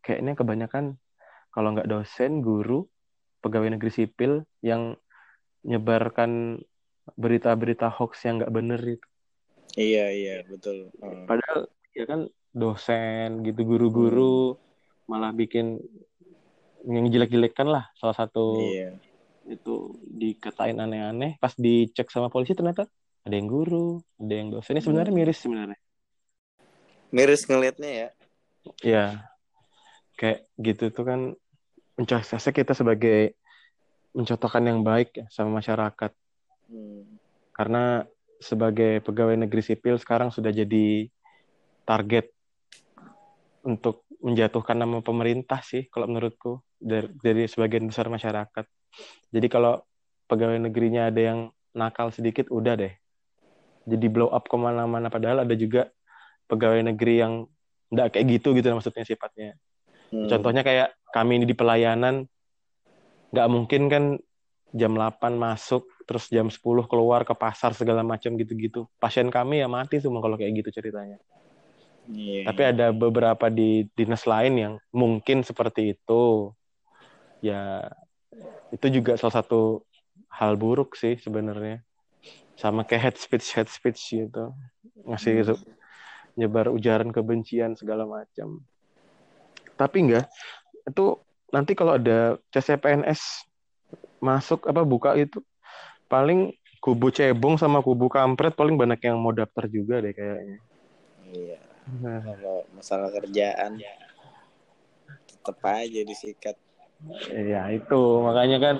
kayaknya 0.05 0.37
kebanyakan 0.37 1.01
kalau 1.49 1.73
nggak 1.73 1.89
dosen, 1.89 2.45
guru, 2.45 2.85
pegawai 3.41 3.73
negeri 3.73 3.91
sipil 3.91 4.45
yang 4.61 4.93
nyebarkan 5.65 6.61
berita-berita 7.17 7.89
hoax 7.89 8.21
yang 8.29 8.37
nggak 8.37 8.53
bener 8.53 8.81
itu. 8.85 9.07
Iya 9.75 10.05
iya 10.13 10.35
betul. 10.45 10.93
Hmm. 11.01 11.25
Padahal 11.25 11.67
ya 11.97 12.05
kan 12.05 12.29
dosen 12.53 13.41
gitu 13.41 13.65
guru-guru 13.65 14.55
hmm. 14.55 14.59
malah 15.09 15.33
bikin 15.33 15.81
yang 16.85 17.07
jelek-jelekan 17.09 17.67
lah 17.67 17.89
salah 17.97 18.15
satu 18.15 18.57
iya 18.59 18.95
itu 19.47 19.97
dikatain 20.05 20.77
aneh-aneh 20.77 21.37
pas 21.41 21.53
dicek 21.57 22.09
sama 22.13 22.29
polisi 22.29 22.53
ternyata 22.53 22.85
ada 23.25 23.35
yang 23.35 23.49
guru 23.49 24.01
ada 24.21 24.33
yang 24.33 24.49
dosen 24.53 24.77
ini 24.77 24.83
sebenarnya 24.83 25.13
miris 25.13 25.39
sebenarnya 25.41 25.77
miris 27.11 27.45
ngelihatnya 27.45 27.91
ya 27.91 28.09
ya 28.81 29.05
kayak 30.17 30.47
gitu 30.59 30.89
tuh 30.89 31.05
kan 31.05 31.19
mencari 31.99 32.23
kita 32.25 32.73
sebagai 32.73 33.35
mencontohkan 34.11 34.63
yang 34.65 34.81
baik 34.81 35.15
ya 35.15 35.25
sama 35.31 35.61
masyarakat 35.61 36.11
hmm. 36.71 37.03
karena 37.55 38.05
sebagai 38.41 39.05
pegawai 39.05 39.37
negeri 39.37 39.61
sipil 39.61 40.01
sekarang 40.01 40.33
sudah 40.33 40.49
jadi 40.49 41.07
target 41.85 42.31
untuk 43.61 44.07
menjatuhkan 44.21 44.77
nama 44.77 45.01
pemerintah 45.05 45.61
sih 45.61 45.85
kalau 45.89 46.09
menurutku 46.09 46.61
dari, 46.81 47.09
dari 47.21 47.45
sebagian 47.45 47.85
besar 47.85 48.09
masyarakat 48.09 48.65
jadi 49.31 49.47
kalau 49.47 49.81
pegawai 50.27 50.59
negerinya 50.59 51.07
ada 51.11 51.21
yang 51.21 51.39
nakal 51.71 52.11
sedikit, 52.11 52.51
udah 52.51 52.75
deh. 52.75 52.93
Jadi 53.87 54.05
blow 54.11 54.29
up 54.29 54.45
ke 54.45 54.55
mana-mana. 54.59 55.07
Padahal 55.07 55.43
ada 55.47 55.55
juga 55.55 55.89
pegawai 56.51 56.83
negeri 56.91 57.23
yang 57.23 57.47
nggak 57.91 58.15
kayak 58.15 58.25
gitu 58.39 58.51
gitu 58.59 58.67
maksudnya 58.75 59.07
sifatnya. 59.07 59.55
Hmm. 60.11 60.27
Contohnya 60.27 60.67
kayak 60.67 60.91
kami 61.15 61.39
ini 61.39 61.45
di 61.47 61.55
pelayanan, 61.55 62.27
nggak 63.31 63.47
mungkin 63.47 63.81
kan 63.87 64.03
jam 64.75 64.91
8 64.95 65.35
masuk, 65.35 65.87
terus 66.03 66.27
jam 66.27 66.51
10 66.51 66.59
keluar 66.87 67.23
ke 67.23 67.31
pasar 67.35 67.71
segala 67.71 68.03
macam 68.03 68.35
gitu-gitu. 68.35 68.87
Pasien 68.99 69.31
kami 69.31 69.63
ya 69.63 69.67
mati 69.71 70.03
semua 70.03 70.19
kalau 70.19 70.35
kayak 70.35 70.63
gitu 70.63 70.83
ceritanya. 70.83 71.19
Yeah. 72.11 72.47
Tapi 72.51 72.61
ada 72.75 72.91
beberapa 72.91 73.47
di 73.47 73.87
dinas 73.95 74.27
lain 74.27 74.53
yang 74.59 74.73
mungkin 74.91 75.47
seperti 75.47 75.95
itu. 75.95 76.51
Ya 77.39 77.91
itu 78.71 78.87
juga 79.01 79.19
salah 79.19 79.43
satu 79.43 79.83
hal 80.31 80.55
buruk 80.55 80.95
sih 80.95 81.19
sebenarnya 81.19 81.83
sama 82.55 82.87
kayak 82.87 83.01
head 83.11 83.17
speech 83.19 83.51
head 83.51 83.67
speech 83.67 83.99
gitu 84.15 84.55
ngasih 85.03 85.43
hmm. 85.43 85.80
Nyebar 86.35 86.71
ujaran 86.71 87.11
kebencian 87.11 87.75
segala 87.75 88.07
macam. 88.07 88.63
Tapi 89.75 89.97
enggak 90.07 90.27
itu 90.87 91.17
nanti 91.51 91.75
kalau 91.75 91.99
ada 91.99 92.39
CCPNS 92.49 93.45
masuk 94.21 94.65
apa 94.69 94.81
buka 94.85 95.17
itu 95.17 95.43
paling 96.07 96.53
kubu 96.81 97.13
cebong 97.13 97.55
sama 97.61 97.83
kubu 97.83 98.09
kampret 98.09 98.57
paling 98.57 98.73
banyak 98.73 98.97
yang 99.05 99.21
mau 99.21 99.33
daftar 99.35 99.69
juga 99.69 100.01
deh 100.01 100.13
kayaknya. 100.13 100.59
Iya. 101.31 101.59
Nah. 102.01 102.21
kalau 102.21 102.61
masalah 102.77 103.09
kerjaan 103.09 103.81
tetap 105.25 105.57
aja 105.65 106.01
disikat. 106.05 106.55
Iya 107.33 107.73
itu. 107.73 108.01
Makanya 108.21 108.57
kan 108.61 108.75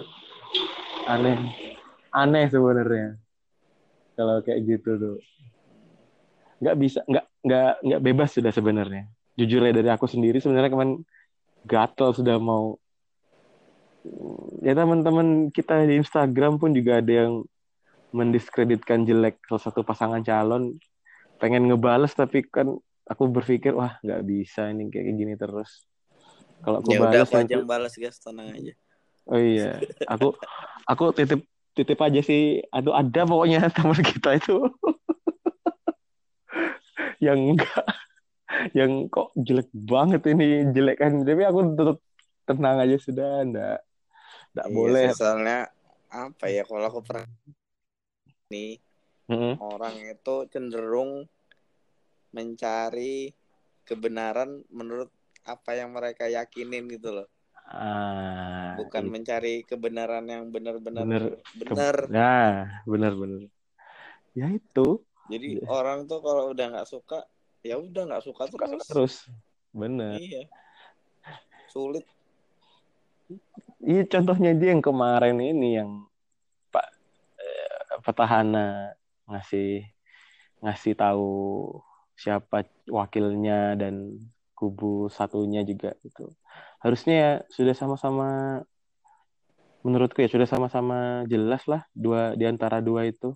aneh 1.10 1.38
aneh 2.14 2.46
sebenarnya. 2.50 3.18
Kalau 4.14 4.44
kayak 4.46 4.62
gitu 4.66 4.92
tuh. 5.02 5.18
Nggak 6.62 6.78
bisa 6.78 7.00
nggak 7.10 7.26
nggak 7.42 7.72
nggak 7.82 8.02
bebas 8.02 8.30
sudah 8.38 8.54
sebenarnya. 8.54 9.10
Jujur 9.38 9.66
ya 9.66 9.74
dari 9.74 9.90
aku 9.90 10.06
sendiri 10.06 10.38
sebenarnya 10.38 10.72
kemarin 10.72 11.02
gatel 11.66 12.14
sudah 12.14 12.38
mau. 12.38 12.78
Ya 14.66 14.74
teman-teman 14.74 15.54
kita 15.54 15.86
di 15.86 16.02
Instagram 16.02 16.58
pun 16.58 16.74
juga 16.74 17.02
ada 17.02 17.26
yang 17.26 17.46
mendiskreditkan 18.12 19.06
jelek 19.06 19.42
salah 19.46 19.64
satu 19.64 19.82
pasangan 19.82 20.22
calon. 20.22 20.78
Pengen 21.42 21.70
ngebales 21.70 22.14
tapi 22.14 22.46
kan 22.46 22.78
aku 23.10 23.24
berpikir 23.30 23.74
wah 23.74 23.98
nggak 24.06 24.22
bisa 24.26 24.70
ini 24.70 24.90
kayak 24.90 25.16
gini 25.18 25.34
terus. 25.38 25.86
Kalau 26.62 26.86
aku 26.86 26.94
ya 26.94 27.00
balas 27.02 27.10
udah 27.10 27.22
aku 27.26 27.36
aja 27.42 27.56
balas 27.66 27.94
guys. 27.98 28.18
Tenang 28.22 28.54
aja. 28.54 28.74
Oh 29.30 29.38
iya, 29.38 29.78
aku 30.10 30.34
aku 30.86 31.04
titip 31.14 31.42
titip 31.74 31.98
aja 32.02 32.22
sih. 32.22 32.62
Aduh 32.70 32.94
ada 32.94 33.26
pokoknya 33.26 33.70
teman 33.76 34.02
kita 34.02 34.38
itu 34.38 34.70
yang 37.22 37.40
enggak 37.56 37.86
yang 38.78 39.08
kok 39.08 39.32
jelek 39.38 39.70
banget 39.72 40.22
ini 40.34 40.68
jelek 40.76 40.98
kan. 41.00 41.22
Tapi 41.24 41.42
aku 41.46 41.60
tetap 41.78 41.98
tenang 42.50 42.78
aja 42.84 42.98
sudah 42.98 43.46
enggak 43.46 43.80
enggak 44.52 44.68
Iya 44.68 44.76
boleh. 44.76 45.06
soalnya 45.16 45.60
apa 46.12 46.46
ya 46.52 46.64
kalau 46.68 46.86
aku 46.92 47.00
pernah 47.08 47.24
nih 48.52 48.76
Mm-mm. 49.32 49.56
orang 49.64 49.96
itu 50.12 50.36
cenderung 50.52 51.24
mencari 52.36 53.32
kebenaran 53.88 54.64
menurut 54.72 55.08
apa 55.48 55.74
yang 55.80 55.96
mereka 55.96 56.28
yakinin 56.28 56.92
gitu 56.92 57.16
loh. 57.16 57.28
Ah 57.72 58.76
bukan 58.80 59.04
iya, 59.08 59.12
mencari 59.14 59.54
kebenaran 59.68 60.26
yang 60.28 60.44
benar-benar 60.52 61.06
benar 61.56 61.96
Ke- 61.96 62.12
nah 62.12 62.82
bener 62.88 63.14
bener 63.16 63.42
ya 64.32 64.48
itu 64.48 65.04
jadi 65.32 65.48
Iya. 65.58 65.66
orang 65.72 66.06
tuh 66.12 66.20
kalau 66.20 66.52
udah 66.52 66.66
nggak 66.76 66.90
suka 66.92 67.24
ya 67.64 67.80
udah 67.80 68.04
nggak 68.12 68.24
suka 68.28 68.44
suka 68.52 68.66
terus 68.68 68.88
terus 68.92 69.16
bener 69.72 70.20
iya 70.20 70.44
sulit 71.72 72.04
Iya 73.82 74.06
contohnya 74.06 74.54
dia 74.54 74.76
yang 74.78 74.84
kemarin 74.84 75.42
ini 75.42 75.82
yang 75.82 76.06
Pak 76.70 76.86
eh, 77.42 77.98
petahana 78.06 78.94
ngasih 79.26 79.88
ngasih 80.62 80.94
tahu 80.94 81.34
siapa 82.14 82.70
wakilnya 82.86 83.74
dan 83.74 84.22
kubu 84.54 85.10
satunya 85.10 85.66
juga 85.66 85.98
itu. 86.06 86.30
Harusnya 86.78 87.16
ya 87.18 87.32
sudah 87.50 87.74
sama-sama 87.74 88.62
menurutku 89.82 90.22
ya 90.22 90.30
sudah 90.30 90.46
sama-sama 90.46 91.26
jelas 91.26 91.66
lah 91.66 91.82
dua 91.98 92.38
di 92.38 92.46
antara 92.46 92.78
dua 92.86 93.10
itu. 93.10 93.34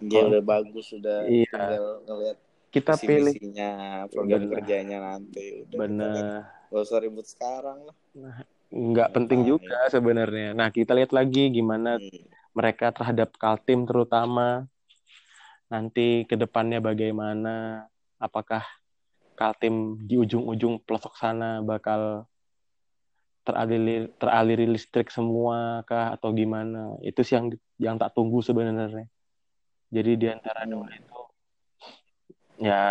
Dia 0.00 0.20
udah 0.24 0.40
bagus 0.40 0.84
sudah 0.88 1.24
Iya. 1.24 1.46
tinggal 1.48 1.84
ngeliat 2.04 2.38
Kita 2.68 2.92
visi 2.94 3.06
pilih 3.06 3.34
program 4.06 4.40
Bener. 4.40 4.52
kerjanya 4.54 4.98
nanti 5.02 5.44
udah 5.62 5.78
benar 5.78 6.12
gak 6.68 6.82
usah 6.82 6.98
ribut 6.98 7.24
sekarang 7.24 7.78
lah 7.82 7.96
nggak 8.68 9.08
penting 9.10 9.40
Ngapain? 9.40 9.52
juga 9.54 9.78
sebenarnya. 9.88 10.48
Nah, 10.52 10.68
kita 10.68 10.92
lihat 10.92 11.08
lagi 11.10 11.48
gimana 11.48 11.96
Hmm. 11.96 12.20
mereka 12.52 12.92
terhadap 12.92 13.32
Kaltim 13.34 13.82
terutama 13.82 14.68
nanti 15.66 16.24
ke 16.24 16.34
depannya 16.34 16.76
bagaimana 16.78 17.88
apakah 18.16 18.60
Kaltim 19.32 19.96
di 20.02 20.16
ujung-ujung 20.16 20.82
pelosok 20.82 21.14
sana 21.14 21.62
bakal 21.62 22.28
teraliri 23.40 24.12
teraliri 24.14 24.66
listrik 24.66 25.08
semua 25.08 25.80
kah 25.82 26.12
atau 26.12 26.28
gimana 26.30 27.00
itu 27.00 27.22
sih 27.22 27.32
yang 27.32 27.48
yang 27.78 27.96
tak 27.96 28.12
tunggu 28.12 28.44
sebenarnya 28.44 29.08
jadi 29.88 30.10
di 30.16 30.26
antara 30.28 30.64
dua 30.68 30.84
Hmm. 30.88 30.98
itu 31.00 31.20
ya 32.58 32.82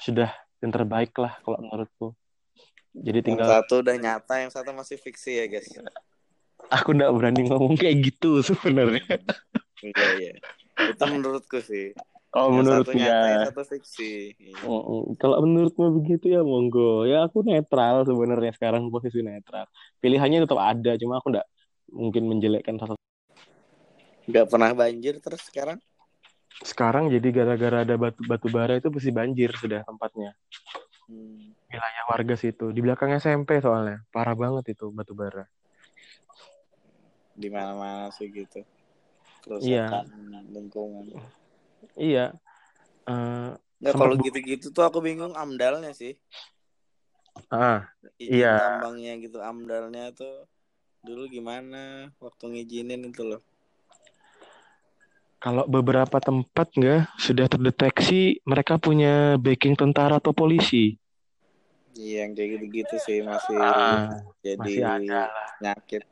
sudah 0.00 0.30
yang 0.64 0.72
terbaik 0.72 1.12
lah 1.20 1.38
kalau 1.44 1.58
menurutku 1.62 2.16
jadi 2.96 3.20
yang 3.20 3.26
tinggal 3.26 3.48
satu 3.60 3.84
udah 3.84 3.96
nyata 3.96 4.34
yang 4.40 4.50
satu 4.52 4.72
masih 4.72 4.96
fiksi 4.96 5.38
ya 5.38 5.44
guys 5.46 5.68
aku 6.72 6.88
nggak 6.96 7.12
berani 7.12 7.46
ngomong 7.46 7.76
kayak 7.76 8.10
gitu 8.10 8.40
sebenarnya 8.42 9.04
iya 9.84 10.06
iya 10.16 10.32
itu 10.76 11.04
menurutku 11.08 11.60
sih 11.60 11.92
yang 12.36 12.52
menurutku 12.52 12.92
satu 12.92 13.00
nyata 13.00 13.24
yang 13.24 13.40
ya 13.40 13.46
satu 13.48 13.62
fiksi. 13.64 14.12
Mm-mm. 14.60 15.16
Kalau 15.16 15.40
menurutmu 15.40 16.04
begitu 16.04 16.36
ya 16.36 16.44
monggo. 16.44 17.08
Ya 17.08 17.24
aku 17.24 17.40
netral 17.40 18.04
sebenarnya 18.04 18.52
sekarang 18.52 18.92
posisi 18.92 19.24
netral. 19.24 19.64
Pilihannya 20.04 20.44
tetap 20.44 20.60
ada, 20.60 21.00
cuma 21.00 21.16
aku 21.16 21.32
nggak 21.32 21.48
mungkin 21.96 22.28
menjelekkan 22.28 22.76
salah 22.76 22.92
satu. 22.92 23.04
nggak 24.26 24.46
pernah 24.52 24.70
banjir 24.76 25.16
terus 25.22 25.38
sekarang 25.48 25.80
Sekarang 26.64 27.12
jadi 27.12 27.28
gara-gara 27.32 27.84
ada 27.84 27.94
batu 28.00 28.20
batu 28.24 28.48
bara 28.48 28.80
itu 28.80 28.88
pasti 28.88 29.10
banjir 29.12 29.52
sudah 29.56 29.84
tempatnya. 29.84 30.32
hmm. 31.10 31.52
Wilayah 31.66 32.04
warga 32.08 32.34
situ 32.38 32.70
di 32.70 32.80
belakang 32.80 33.10
SMP 33.18 33.58
soalnya 33.58 34.00
parah 34.14 34.38
banget 34.38 34.72
itu 34.78 34.88
batu 34.94 35.12
bara. 35.12 35.44
di 37.36 37.52
mana 37.52 37.76
mana 37.76 38.08
sih 38.16 38.32
gitu 38.32 38.64
Iya. 39.60 39.84
kerusakan 39.92 40.08
lingkungan 40.56 41.04
Iya. 42.00 42.32
Nggak, 43.76 43.92
Sempat 43.92 44.08
kalau 44.08 44.16
gitu-gitu 44.24 44.72
tuh 44.72 44.84
aku 44.88 45.04
bingung 45.04 45.36
amdalnya 45.36 45.92
sih 45.92 46.16
ah, 47.52 47.84
izin 48.16 48.40
Iya. 48.40 48.56
tambangnya 48.56 49.12
gitu 49.20 49.38
amdalnya 49.44 50.16
tuh 50.16 50.48
dulu 51.04 51.28
gimana 51.28 52.08
waktu 52.24 52.56
ngizinin 52.56 53.04
itu 53.04 53.22
loh 53.22 53.44
kalau 55.42 55.64
beberapa 55.68 56.16
tempat 56.18 56.66
nggak 56.76 57.00
sudah 57.20 57.46
terdeteksi 57.52 58.40
mereka 58.50 58.74
punya 58.80 59.36
backing 59.44 59.76
tentara 59.76 60.18
atau 60.20 60.32
polisi. 60.32 60.96
iya 61.96 62.28
yang 62.28 62.32
kayak 62.36 62.48
gitu-gitu 62.60 62.94
sih 63.00 63.18
masih 63.24 63.56
Ah, 63.62 64.20
jadi 64.44 64.58
masih 64.60 64.82
ada 64.84 65.20
lah. 65.32 65.48
penyakit 65.58 66.02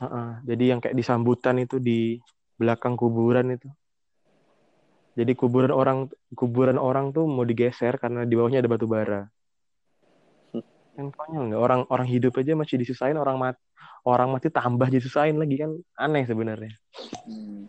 Heeh, 0.00 0.30
Jadi 0.48 0.64
yang 0.70 0.80
kayak 0.82 0.96
di 0.96 1.04
sambutan 1.04 1.56
itu 1.60 1.76
di 1.76 2.16
belakang 2.56 2.96
kuburan 2.96 3.52
itu. 3.52 3.68
Jadi 5.18 5.32
kuburan 5.36 5.72
orang 5.74 5.98
kuburan 6.32 6.78
orang 6.80 7.12
tuh 7.12 7.24
mau 7.28 7.44
digeser 7.44 7.94
karena 8.00 8.24
di 8.24 8.34
bawahnya 8.38 8.64
ada 8.64 8.70
batu 8.72 8.86
bara. 8.88 9.28
Kan 10.96 11.06
konyol 11.14 11.42
nggak? 11.52 11.60
Orang 11.60 11.80
orang 11.92 12.06
hidup 12.08 12.32
aja 12.40 12.52
masih 12.56 12.76
disusahin 12.80 13.16
orang 13.20 13.36
mati 13.38 13.60
orang 14.08 14.28
mati 14.32 14.48
tambah 14.48 14.88
disusahin 14.88 15.36
lagi 15.36 15.56
kan 15.60 15.70
aneh 16.00 16.24
sebenarnya. 16.24 16.72
Hmm. 17.28 17.68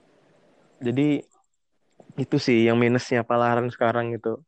Jadi 0.82 1.22
itu 2.18 2.36
sih 2.42 2.66
yang 2.66 2.76
minusnya 2.82 3.22
Palaran 3.22 3.70
sekarang 3.70 4.18
itu 4.18 4.42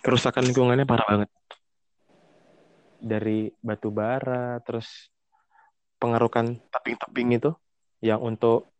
kerusakan 0.00 0.48
lingkungannya 0.48 0.88
parah 0.88 1.06
banget. 1.06 1.30
Dari 2.96 3.52
batu 3.60 3.92
bara 3.92 4.58
terus 4.64 5.12
pengerukan 6.00 6.56
tebing-tebing 6.72 7.36
itu 7.36 7.50
yang 8.00 8.24
untuk 8.24 8.72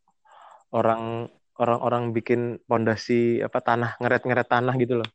orang 0.72 1.28
orang-orang 1.56 2.12
bikin 2.16 2.60
pondasi 2.64 3.40
apa 3.40 3.60
tanah 3.60 4.00
ngeret-ngeret 4.00 4.48
tanah 4.48 4.74
gitu 4.80 5.04
loh. 5.04 5.08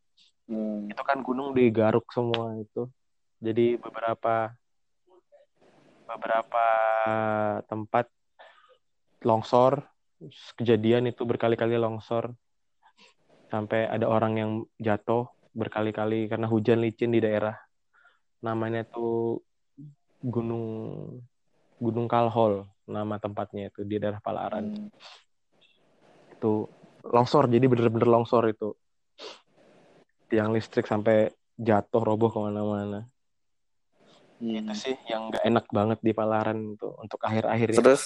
Hmm. 0.45 0.85
Itu 0.85 1.01
kan 1.01 1.25
gunung 1.25 1.57
digaruk 1.57 2.05
semua 2.13 2.57
itu. 2.61 2.89
Jadi 3.41 3.77
beberapa 3.81 4.53
beberapa 6.05 6.65
tempat 7.65 8.05
longsor 9.25 9.90
kejadian 10.57 11.09
itu 11.09 11.25
berkali-kali 11.25 11.77
longsor. 11.77 12.33
Sampai 13.49 13.89
ada 13.89 14.07
orang 14.07 14.33
yang 14.37 14.51
jatuh 14.79 15.27
berkali-kali 15.51 16.31
karena 16.31 16.47
hujan 16.47 16.79
licin 16.79 17.11
di 17.11 17.19
daerah. 17.19 17.55
Namanya 18.41 18.87
tuh 18.87 19.43
Gunung 20.21 20.65
Gunung 21.81 22.05
Kalhol 22.05 22.69
nama 22.85 23.17
tempatnya 23.17 23.73
itu 23.73 23.81
di 23.81 23.97
daerah 23.97 24.21
Palaran. 24.21 24.69
Hmm. 24.69 24.89
itu 26.41 26.65
longsor 27.05 27.45
jadi 27.45 27.65
bener-bener 27.69 28.09
longsor 28.09 28.49
itu. 28.49 28.73
Tiang 30.25 30.49
listrik 30.53 30.89
sampai 30.89 31.29
jatuh 31.53 32.01
roboh 32.01 32.33
ke 32.33 32.39
mana-mana. 32.41 33.05
Hmm. 34.41 34.57
itu 34.57 34.73
sih 34.73 34.95
yang 35.05 35.29
nggak 35.29 35.43
enak 35.45 35.65
banget 35.69 35.99
di 36.01 36.11
Palaran 36.17 36.73
itu 36.73 36.89
untuk 36.97 37.21
akhir-akhir 37.21 37.67
ini. 37.73 37.77
Terus 37.77 38.03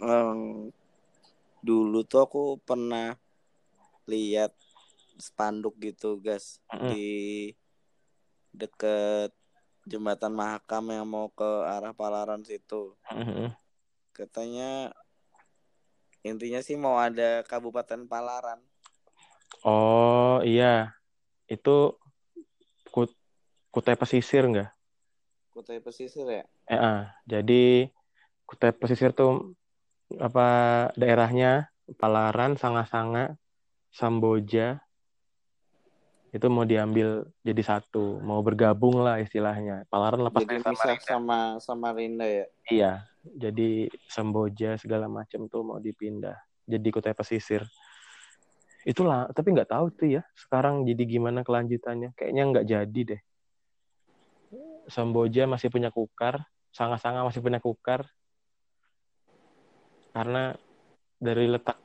em, 0.00 0.72
dulu 1.64 2.04
tuh 2.06 2.24
aku 2.24 2.42
pernah 2.62 3.16
lihat 4.08 4.54
spanduk 5.18 5.76
gitu, 5.82 6.18
guys, 6.22 6.62
Mm-mm. 6.70 6.90
di 6.92 7.08
deket 8.54 9.34
jembatan 9.88 10.32
Mahakam 10.32 10.90
yang 10.92 11.06
mau 11.08 11.28
ke 11.32 11.50
arah 11.66 11.92
Palaran 11.92 12.44
situ. 12.44 12.94
Mm-mm. 13.10 13.52
Katanya 14.12 14.92
intinya 16.26 16.60
sih 16.60 16.74
mau 16.74 16.98
ada 16.98 17.46
Kabupaten 17.46 18.04
Palaran. 18.10 18.60
oh 19.66 20.38
iya 20.44 20.94
itu 21.48 21.96
kut 22.92 23.10
Kutai 23.72 23.96
Pesisir 23.98 24.46
nggak 24.46 24.70
Kutai 25.50 25.82
Pesisir 25.82 26.26
ya? 26.28 26.44
Eh, 26.70 26.78
ah. 26.78 27.10
jadi 27.26 27.90
Kutai 28.46 28.70
Pesisir 28.76 29.10
tuh 29.10 29.56
apa 30.16 30.48
daerahnya 30.96 31.68
Palaran, 32.00 32.56
Sanga-Sanga, 32.56 33.36
Samboja 33.92 34.80
itu 36.28 36.44
mau 36.52 36.68
diambil 36.68 37.24
jadi 37.40 37.62
satu, 37.64 38.20
mau 38.20 38.44
bergabung 38.44 39.00
lah 39.00 39.16
istilahnya. 39.20 39.88
Palaran 39.88 40.20
lepas 40.28 40.44
Jadi 40.44 40.60
dari 40.60 40.60
misah 40.60 40.76
Samarinda. 40.76 41.08
sama 41.08 41.38
Samarinda 41.56 42.26
ya? 42.28 42.46
Iya, 42.68 42.92
jadi 43.24 43.88
Samboja 44.12 44.76
segala 44.76 45.08
macam 45.08 45.48
tuh 45.48 45.64
mau 45.64 45.80
dipindah 45.80 46.36
jadi 46.68 46.88
Kutai 46.92 47.16
Pesisir. 47.16 47.64
Itulah, 48.84 49.32
tapi 49.32 49.56
nggak 49.56 49.72
tahu 49.72 49.88
tuh 49.96 50.20
ya 50.20 50.22
sekarang 50.36 50.84
jadi 50.84 51.02
gimana 51.08 51.40
kelanjutannya. 51.40 52.12
Kayaknya 52.12 52.42
nggak 52.52 52.66
jadi 52.68 53.00
deh. 53.16 53.20
Samboja 54.88 55.48
masih 55.48 55.68
punya 55.72 55.88
Kukar, 55.88 56.44
Sanga-Sanga 56.72 57.24
masih 57.24 57.40
punya 57.40 57.60
Kukar. 57.60 58.04
Karena 60.18 60.50
dari 61.22 61.46
letak 61.46 61.78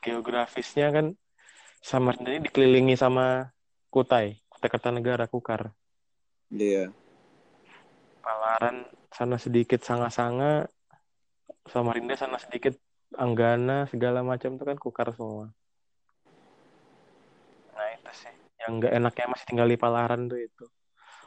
geografisnya 0.00 0.88
kan 0.88 1.12
Samarinda 1.84 2.32
ini 2.32 2.48
dikelilingi 2.48 2.96
sama 2.96 3.52
Kutai, 3.92 4.40
Kutai 4.48 4.68
Kartanegara, 4.72 5.28
Kukar. 5.28 5.72
Iya. 6.48 6.92
Palaran 8.24 8.88
sana 9.12 9.36
sedikit 9.36 9.84
Sanga-Sanga, 9.84 10.64
Samarinda 11.68 12.16
sana 12.16 12.40
sedikit 12.40 12.76
Anggana, 13.16 13.84
segala 13.88 14.24
macam 14.24 14.56
itu 14.56 14.64
kan 14.64 14.76
Kukar 14.80 15.12
semua. 15.12 15.52
Nah 17.76 17.86
itu 17.96 18.12
sih, 18.16 18.32
yang 18.64 18.80
nggak 18.80 18.92
enaknya 18.96 19.26
masih 19.28 19.46
tinggal 19.48 19.68
di 19.68 19.76
Palaran 19.76 20.28
tuh 20.28 20.40
itu. 20.40 20.64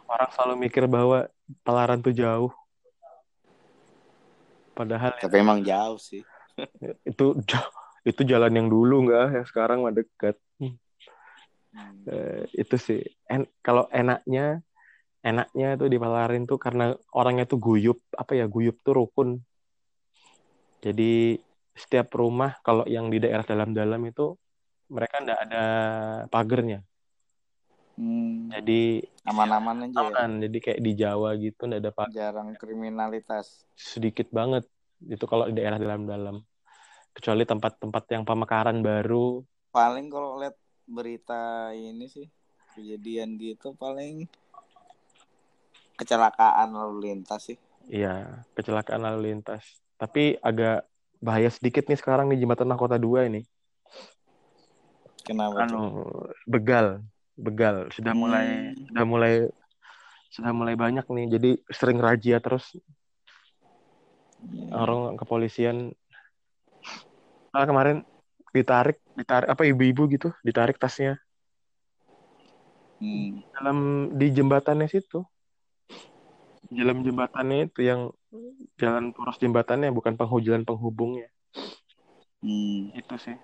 Orang 0.09 0.29
selalu 0.33 0.69
mikir 0.69 0.89
bahwa 0.89 1.29
Palaran 1.61 2.01
tuh 2.01 2.13
jauh. 2.13 2.53
Padahal 4.73 5.13
Tapi 5.21 5.37
emang 5.39 5.61
jauh 5.61 5.97
sih. 6.01 6.21
itu 7.09 7.25
itu 8.03 8.21
jalan 8.27 8.53
yang 8.53 8.67
dulu 8.67 9.09
nggak, 9.09 9.27
yang 9.41 9.45
sekarang 9.47 9.85
mah 9.85 9.93
dekat. 9.95 10.35
Hmm. 10.59 10.77
Eh, 12.05 12.45
itu 12.53 12.75
sih 12.77 13.01
en 13.25 13.49
kalau 13.65 13.89
enaknya 13.89 14.61
enaknya 15.25 15.79
tuh 15.79 15.89
di 15.89 15.97
Palarin 15.97 16.45
tuh 16.45 16.61
karena 16.61 16.93
orangnya 17.15 17.49
tuh 17.49 17.57
guyup 17.57 17.97
apa 18.13 18.37
ya 18.37 18.45
guyup 18.45 18.77
tuh 18.85 18.93
rukun 19.01 19.41
jadi 20.83 21.39
setiap 21.73 22.13
rumah 22.13 22.61
kalau 22.61 22.85
yang 22.85 23.09
di 23.09 23.17
daerah 23.17 23.41
dalam-dalam 23.41 24.03
itu 24.05 24.37
mereka 24.91 25.23
ndak 25.23 25.39
ada 25.49 25.65
pagernya 26.29 26.85
Hmm. 27.93 28.49
jadi 28.49 29.05
Aman-aman 29.23 29.87
aja 29.87 29.93
ya. 29.93 30.01
aman 30.01 30.31
jadi 30.41 30.57
kayak 30.57 30.81
di 30.81 30.91
Jawa 30.97 31.29
gitu 31.37 31.69
ndak 31.69 31.79
ada 31.85 31.91
pagar 31.93 32.11
Jarang 32.11 32.49
kriminalitas. 32.57 33.63
sedikit 33.77 34.27
banget 34.33 34.65
itu 35.05 35.23
kalau 35.29 35.45
di 35.47 35.61
daerah 35.61 35.77
dalam-dalam 35.77 36.41
kecuali 37.13 37.45
tempat-tempat 37.45 38.03
yang 38.09 38.23
pemekaran 38.25 38.81
baru 38.81 39.45
Paling 39.69 40.09
kalau 40.09 40.37
lihat 40.37 40.53
berita 40.85 41.73
ini 41.73 42.05
sih 42.05 42.25
kejadian 42.73 43.37
gitu 43.37 43.73
paling 43.77 44.25
kecelakaan 45.93 46.73
lalu 46.73 47.09
lintas 47.09 47.53
sih. 47.53 47.57
Iya, 47.85 48.41
kecelakaan 48.57 49.01
lalu 49.01 49.33
lintas. 49.33 49.61
Tapi 49.97 50.37
agak 50.41 50.85
bahaya 51.21 51.49
sedikit 51.53 51.85
nih 51.85 51.99
sekarang 51.99 52.29
di 52.33 52.41
jembatan 52.41 52.65
Mahkota 52.67 52.97
2 52.97 53.29
ini. 53.29 53.41
Kenapa? 55.23 55.63
Anu, 55.63 56.03
begal, 56.43 56.99
begal 57.33 57.89
sudah 57.89 58.13
mulai 58.13 58.73
Hmm. 58.73 58.85
sudah 58.89 59.05
mulai 59.05 59.33
sudah 60.33 60.51
mulai 60.53 60.75
banyak 60.77 61.05
nih. 61.05 61.25
Jadi 61.37 61.49
sering 61.69 61.99
razia 62.01 62.37
terus 62.41 62.73
Iya. 64.43 64.73
orang 64.75 65.15
kepolisian. 65.17 65.93
Ah, 67.53 67.69
kemarin 67.69 68.01
ditarik, 68.49 68.97
ditarik 69.13 69.49
apa 69.49 69.61
ibu-ibu 69.65 70.09
gitu, 70.09 70.29
ditarik 70.41 70.77
tasnya 70.81 71.21
Hmm. 72.97 73.43
dalam 73.53 73.77
di 74.15 74.27
jembatannya 74.31 74.87
situ. 74.89 75.21
Dalam 76.73 77.03
jembatannya 77.03 77.69
itu 77.69 77.85
yang 77.85 78.09
jalan 78.79 79.11
poros 79.13 79.37
jembatannya 79.37 79.91
bukan 79.93 80.17
penghujalan 80.17 80.65
penghubungnya. 80.65 81.29
Hmm. 82.41 82.89
Itu 82.95 83.15
sih. 83.19 83.35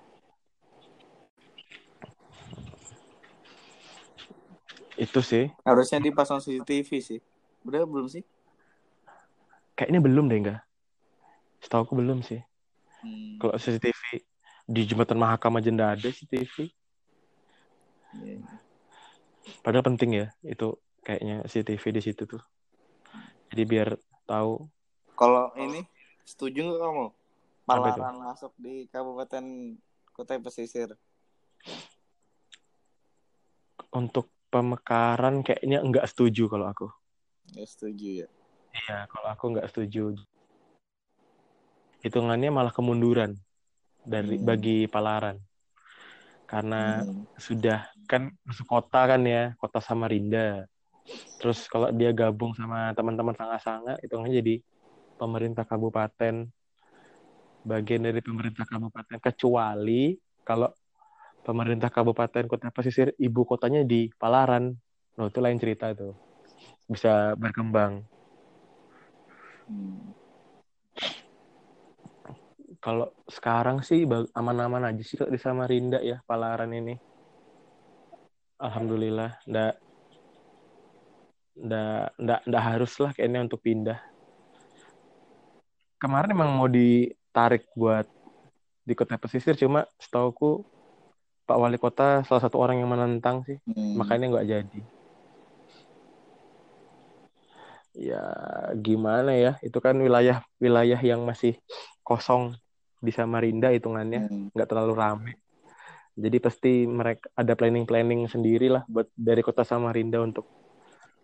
Itu 5.00 5.24
sih. 5.24 5.48
Harusnya 5.64 6.04
dipasang 6.04 6.44
CCTV 6.44 6.90
sih. 7.00 7.20
Udah 7.64 7.88
belum 7.88 8.12
sih? 8.12 8.28
Kayaknya 9.80 10.00
belum 10.04 10.28
deh 10.28 10.40
enggak. 10.44 10.60
Setahu 11.64 11.88
aku 11.88 11.94
belum 11.96 12.20
sih. 12.20 12.44
Hmm. 13.00 13.40
Kalau 13.40 13.56
CCTV 13.56 14.20
di 14.68 14.82
jembatan 14.84 15.16
Mahakam 15.16 15.56
aja 15.56 15.72
ada 15.72 15.96
CCTV. 15.96 16.68
Iya. 18.20 18.44
Padahal 19.64 19.88
penting 19.88 20.20
ya 20.20 20.28
itu 20.44 20.76
kayaknya 21.08 21.48
CCTV 21.48 21.84
di 21.96 22.02
situ 22.04 22.24
tuh. 22.28 22.44
Jadi 23.50 23.64
biar 23.64 23.96
tahu 24.28 24.68
Kalau 25.16 25.52
ini 25.56 25.84
setuju 26.28 26.64
nggak 26.64 26.80
kamu? 26.80 27.08
Palaran 27.64 28.16
masuk 28.20 28.52
di 28.60 28.88
Kabupaten 28.92 29.76
Kutai 30.12 30.44
Pesisir. 30.44 30.96
untuk 33.90 34.30
pemekaran 34.50 35.46
kayaknya 35.46 35.80
enggak 35.86 36.10
setuju 36.10 36.50
kalau 36.50 36.66
aku. 36.70 36.88
Ya 37.54 37.66
setuju 37.66 38.26
ya. 38.26 38.28
Iya, 38.74 39.06
kalau 39.10 39.28
aku 39.34 39.46
nggak 39.54 39.70
setuju. 39.70 40.14
Hitungannya 42.06 42.50
malah 42.50 42.74
kemunduran 42.74 43.38
dari 44.06 44.38
Hmm. 44.38 44.46
bagi 44.46 44.78
Palaran. 44.90 45.38
Karena 46.50 47.06
Hmm. 47.06 47.30
sudah 47.38 47.86
kan 48.10 48.34
masuk 48.42 48.66
kota 48.66 49.06
kan 49.06 49.22
ya, 49.22 49.54
kota 49.62 49.78
Samarinda. 49.82 50.66
Terus 51.38 51.66
kalau 51.70 51.94
dia 51.94 52.10
gabung 52.14 52.54
sama 52.58 52.94
teman-teman 52.98 53.38
sanga-sanga, 53.38 53.98
hitungannya 54.02 54.42
jadi 54.42 54.56
pemerintah 55.20 55.66
kabupaten, 55.66 56.50
bagian 57.66 58.02
dari 58.02 58.20
pemerintah 58.24 58.66
kabupaten. 58.66 59.18
Kecuali 59.22 60.18
kalau 60.42 60.74
pemerintah 61.50 61.90
kabupaten 61.90 62.46
kota 62.46 62.70
pesisir, 62.70 63.18
ibu 63.18 63.42
kotanya 63.42 63.82
di 63.82 64.14
Palaran. 64.22 64.78
Nah, 65.18 65.34
itu 65.34 65.42
lain 65.42 65.58
cerita 65.58 65.98
tuh. 65.98 66.14
Bisa 66.86 67.34
berkembang. 67.34 68.06
Hmm. 69.66 70.14
Kalau 72.78 73.10
sekarang 73.26 73.82
sih 73.82 74.06
aman-aman 74.38 74.94
aja 74.94 75.02
sih 75.02 75.18
di 75.18 75.42
Samarinda 75.42 75.98
ya, 76.06 76.22
Palaran 76.30 76.70
ini. 76.70 76.94
Alhamdulillah, 78.62 79.42
ndak 79.50 79.74
ndak 81.60 82.06
ndak 82.16 82.42
ndak 82.46 82.64
harus 82.64 82.94
lah 83.02 83.12
kayaknya 83.18 83.42
untuk 83.50 83.60
pindah. 83.66 84.00
Kemarin 85.98 86.32
emang 86.32 86.52
mau 86.56 86.70
ditarik 86.70 87.66
buat 87.74 88.06
di 88.86 88.94
kota 88.94 89.18
pesisir, 89.20 89.58
cuma 89.60 89.90
setauku 90.00 90.64
Pak 91.50 91.58
Wali 91.58 91.82
Kota 91.82 92.22
salah 92.30 92.46
satu 92.46 92.62
orang 92.62 92.78
yang 92.78 92.94
menentang 92.94 93.42
sih, 93.42 93.58
Hmm. 93.66 93.98
makanya 93.98 94.30
nggak 94.30 94.46
jadi. 94.46 94.80
Ya 97.98 98.22
gimana 98.78 99.34
ya, 99.34 99.58
itu 99.66 99.82
kan 99.82 99.98
wilayah 99.98 100.46
wilayah 100.62 101.02
yang 101.02 101.26
masih 101.26 101.58
kosong 102.06 102.54
di 103.02 103.10
Samarinda 103.10 103.74
hitungannya. 103.74 104.30
Hmm. 104.30 104.54
nggak 104.54 104.70
terlalu 104.70 104.94
rame. 104.94 105.32
Jadi 106.14 106.38
pasti 106.38 106.84
mereka 106.86 107.32
ada 107.34 107.58
planning-planning 107.58 108.30
sendiri 108.30 108.70
lah 108.70 108.86
buat 108.86 109.10
dari 109.18 109.42
kota 109.42 109.66
Samarinda 109.66 110.22
untuk 110.22 110.46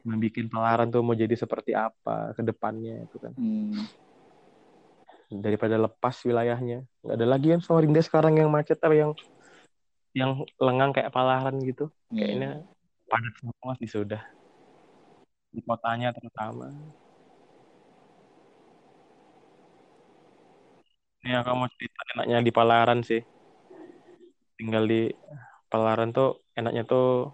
membuat 0.01 0.47
pelaran 0.49 0.87
tuh 0.89 1.01
mau 1.05 1.17
jadi 1.17 1.33
seperti 1.37 1.77
apa 1.77 2.33
ke 2.33 2.41
depannya 2.41 3.05
itu 3.05 3.17
kan. 3.21 3.33
Hmm. 3.37 3.85
Daripada 5.29 5.75
lepas 5.77 6.15
wilayahnya. 6.25 6.81
Nggak 7.03 7.15
ada 7.17 7.27
lagi 7.27 7.47
kan 7.53 7.61
Samarinda 7.61 8.01
sekarang 8.01 8.41
yang 8.41 8.49
macet 8.49 8.81
atau 8.81 8.95
yang 8.95 9.11
yang 10.15 10.47
lengang 10.57 10.95
kayak 10.95 11.11
palaran 11.11 11.59
gitu. 11.59 11.91
Hmm. 12.09 12.15
Kayaknya 12.15 12.49
padat 13.11 13.33
semua 13.35 13.71
sih 13.77 13.89
sudah. 13.91 14.21
Di 15.51 15.59
kotanya 15.67 16.15
terutama. 16.15 16.71
Ini 21.21 21.41
yang 21.41 21.43
kamu 21.43 21.67
cerita 21.75 21.99
enaknya 22.15 22.37
di 22.45 22.51
Palaran 22.53 22.99
sih. 23.03 23.21
Tinggal 24.55 24.83
di 24.87 25.11
Palaran 25.67 26.15
tuh 26.15 26.39
enaknya 26.55 26.87
tuh 26.87 27.33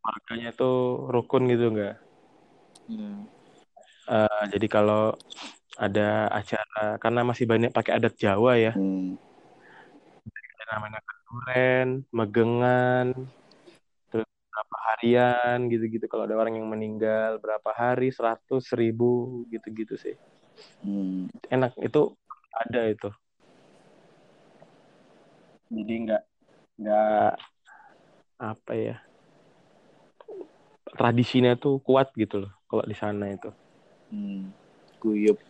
warganya 0.00 0.50
tuh 0.54 1.08
rukun 1.12 1.44
gitu 1.50 1.74
enggak? 1.74 2.00
Hmm. 2.88 3.26
Eh, 4.04 4.42
jadi 4.52 4.66
kalau 4.68 5.16
ada 5.74 6.30
acara 6.30 7.00
karena 7.02 7.20
masih 7.26 7.44
banyak 7.50 7.70
pakai 7.74 7.98
adat 7.98 8.14
Jawa 8.16 8.54
ya, 8.54 8.72
Hmm. 8.76 9.18
namanya 10.74 10.98
keduren, 11.34 12.06
megengan, 12.14 13.10
terus 14.14 14.28
berapa 14.54 14.76
harian 14.86 15.58
gitu-gitu. 15.66 16.06
Kalau 16.06 16.30
ada 16.30 16.38
orang 16.38 16.62
yang 16.62 16.70
meninggal 16.70 17.42
berapa 17.42 17.74
hari, 17.74 18.14
seratus, 18.14 18.70
seribu 18.70 19.42
gitu-gitu 19.50 19.98
sih. 19.98 20.14
Hmm. 20.86 21.26
Enak 21.50 21.74
itu 21.82 22.14
ada 22.54 22.86
itu. 22.86 23.10
Jadi 25.74 25.94
nggak 26.06 26.22
nggak 26.74 27.32
apa 28.34 28.72
ya 28.74 28.96
tradisinya 30.94 31.54
tuh 31.54 31.78
kuat 31.82 32.14
gitu 32.14 32.46
loh 32.46 32.52
kalau 32.70 32.86
di 32.86 32.94
sana 32.94 33.26
itu. 33.34 33.50
Hmm. 34.14 34.54
Guyup. 35.02 35.42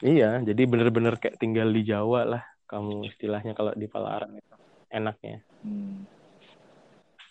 Iya, 0.00 0.38
jadi 0.46 0.62
bener-bener 0.70 1.18
kayak 1.18 1.40
tinggal 1.42 1.66
di 1.74 1.82
Jawa 1.82 2.22
lah 2.24 2.49
kamu 2.70 3.10
istilahnya 3.10 3.50
kalau 3.58 3.74
di 3.74 3.90
Palaran 3.90 4.38
itu 4.38 4.54
enaknya. 4.94 5.42
Hmm. 5.66 6.06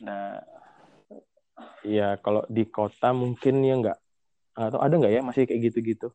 Nah, 0.03 0.43
ya 1.87 2.19
kalau 2.19 2.43
di 2.51 2.67
kota 2.67 3.15
mungkin 3.15 3.63
ya 3.63 3.79
nggak 3.79 3.97
atau 4.59 4.83
ada 4.83 4.91
nggak 4.99 5.13
ya 5.15 5.21
masih 5.23 5.47
kayak 5.47 5.71
gitu-gitu. 5.71 6.11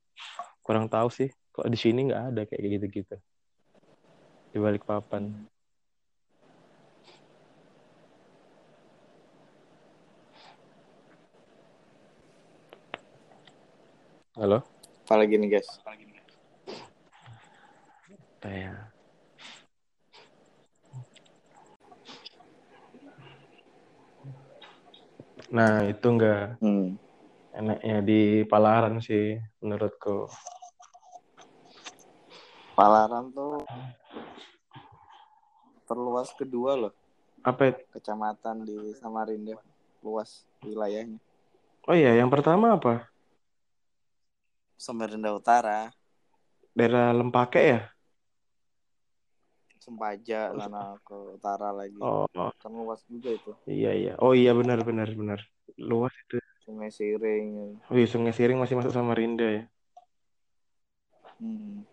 Kurang 0.60 0.92
tahu 0.92 1.08
sih. 1.08 1.32
Kalau 1.56 1.72
di 1.72 1.78
sini 1.80 2.12
nggak 2.12 2.22
ada 2.36 2.42
kayak 2.44 2.62
gitu-gitu. 2.76 3.16
Di 4.52 4.58
balik 4.60 4.84
papan. 4.84 5.32
Halo? 14.36 14.60
Apalagi 15.08 15.40
nih 15.40 15.56
guys? 15.56 15.68
Ya. 18.44 18.93
Nah, 25.52 25.84
itu 25.84 26.06
enggak 26.08 26.56
Hmm. 26.62 26.96
enaknya 27.52 28.00
di 28.02 28.20
Palaran 28.48 28.98
sih 29.00 29.38
menurutku. 29.60 30.26
Palaran 32.74 33.30
tuh 33.30 33.62
terluas 35.86 36.32
kedua 36.34 36.74
loh 36.74 36.92
Apa? 37.46 37.70
itu? 37.70 37.82
kecamatan 37.94 38.66
di 38.66 38.96
Samarinda 38.98 39.54
luas 40.02 40.42
wilayahnya 40.64 41.20
Oh 41.84 41.92
iya, 41.94 42.16
yang 42.16 42.32
pertama 42.32 42.74
apa? 42.74 43.12
Samarinda 44.74 45.30
Utara 45.30 45.92
Daerah 46.74 47.14
Lempake 47.14 47.62
ya? 47.62 47.93
Sempaja 49.84 50.56
sana 50.56 50.96
ke 51.04 51.12
utara 51.36 51.68
lagi 51.76 52.00
Oh, 52.00 52.24
kan 52.56 52.72
luas 52.72 53.04
juga 53.04 53.28
itu 53.36 53.52
iya 53.68 53.92
iya. 53.92 54.12
Oh 54.24 54.32
iya 54.32 54.56
benar 54.56 54.80
benar 54.80 55.12
benar. 55.12 55.44
Luas 55.76 56.16
itu. 56.24 56.40
Sungai 56.64 56.88
Siring 56.88 57.76
Oh 57.92 57.96
iya, 58.00 58.08
Sungai 58.08 58.32
Siring 58.32 58.56
masih 58.56 58.80
masuk 58.80 58.96
Samarinda 58.96 59.44
ya. 59.44 59.62
hmm. 61.36 61.84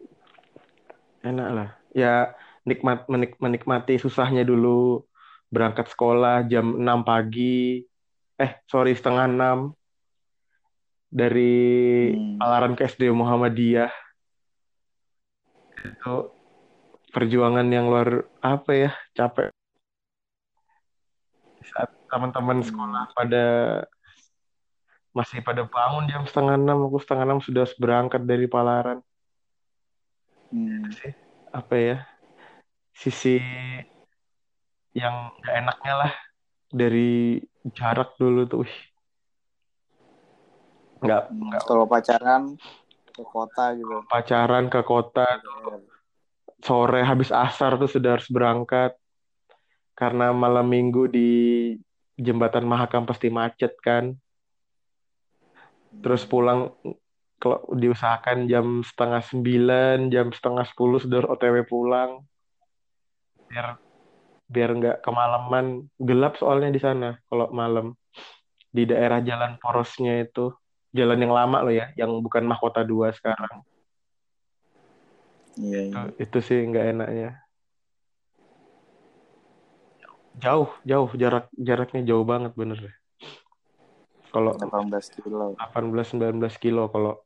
Enak 1.28 1.50
lah. 1.52 1.70
Ya 1.92 2.32
nikmat 2.64 3.12
menik, 3.12 3.36
menikmati 3.44 4.00
susahnya 4.00 4.48
dulu 4.48 5.04
berangkat 5.52 5.92
sekolah 5.92 6.48
jam 6.48 6.80
6 6.80 7.04
pagi. 7.04 7.84
Eh, 8.40 8.52
sorry 8.72 8.96
setengah 8.96 9.28
6 9.28 9.76
dari 11.12 11.54
Hmm. 12.16 12.40
Palaran 12.40 12.74
ke 12.80 12.88
SD 12.88 13.12
Muhammadiyah. 13.12 13.92
Itu 15.84 16.41
perjuangan 17.12 17.68
yang 17.68 17.92
luar 17.92 18.26
apa 18.40 18.72
ya? 18.74 18.92
Capek. 19.14 19.52
Saat 21.62 21.92
teman-teman 22.10 22.64
sekolah 22.66 23.12
pada 23.14 23.46
masih 25.12 25.44
pada 25.44 25.68
bangun 25.68 26.08
jam 26.08 26.24
setengah 26.24 26.56
6, 26.56 26.88
aku 26.88 26.98
setengah 27.04 27.26
6 27.36 27.48
sudah 27.48 27.68
berangkat 27.78 28.24
dari 28.24 28.48
Palaran. 28.48 29.04
Hmm. 30.52 30.84
apa 31.56 31.76
ya 31.80 31.98
sisi 32.92 33.40
yang 34.92 35.32
gak 35.40 35.56
enaknya 35.64 35.94
lah 35.96 36.14
dari 36.68 37.40
jarak 37.72 38.20
dulu 38.20 38.44
tuh 38.48 38.68
Wih. 38.68 38.78
nggak 41.08 41.24
Hmm. 41.32 41.48
nggak 41.48 41.62
kalau 41.64 41.88
pacaran 41.88 42.60
ke 43.16 43.24
kota 43.24 43.80
gitu 43.80 44.04
pacaran 44.12 44.68
ke 44.68 44.82
kota 44.84 45.40
sore 46.72 47.04
habis 47.04 47.36
asar 47.36 47.76
tuh 47.76 47.92
sudah 47.92 48.16
harus 48.16 48.32
berangkat. 48.32 48.96
Karena 49.92 50.32
malam 50.32 50.72
minggu 50.72 51.12
di 51.12 51.32
jembatan 52.16 52.64
Mahakam 52.64 53.04
pasti 53.04 53.28
macet 53.28 53.76
kan. 53.84 54.16
Terus 56.00 56.24
pulang 56.24 56.72
kalau 57.36 57.60
diusahakan 57.76 58.48
jam 58.48 58.80
setengah 58.88 59.20
sembilan 59.20 60.08
jam 60.08 60.32
setengah 60.32 60.64
sepuluh 60.64 61.04
sudah 61.04 61.28
OTW 61.28 61.68
pulang. 61.68 62.24
Biar 63.52 63.76
biar 64.48 64.70
nggak 64.72 64.98
kemalaman. 65.04 65.92
Gelap 66.00 66.40
soalnya 66.40 66.72
di 66.72 66.80
sana 66.80 67.20
kalau 67.28 67.52
malam. 67.52 68.00
Di 68.72 68.88
daerah 68.88 69.20
jalan 69.20 69.60
porosnya 69.60 70.24
itu. 70.24 70.56
Jalan 70.96 71.20
yang 71.20 71.36
lama 71.36 71.68
loh 71.68 71.76
ya 71.76 71.92
yang 72.00 72.16
bukan 72.24 72.48
mahkota 72.48 72.84
dua 72.88 73.12
sekarang 73.12 73.64
iya 75.60 75.82
iya. 75.90 76.02
Itu 76.20 76.40
sih 76.40 76.62
nggak 76.64 76.86
enaknya. 76.96 77.30
Jauh 80.40 80.72
jauh. 80.88 81.10
Jarak 81.18 81.52
jaraknya 81.56 82.02
jauh 82.08 82.24
banget 82.24 82.56
bener 82.56 82.80
kalau 84.32 84.56
18 84.56 85.12
kilo. 85.12 85.60
18-19 85.60 86.56
kilo 86.56 86.88
kalau 86.88 87.20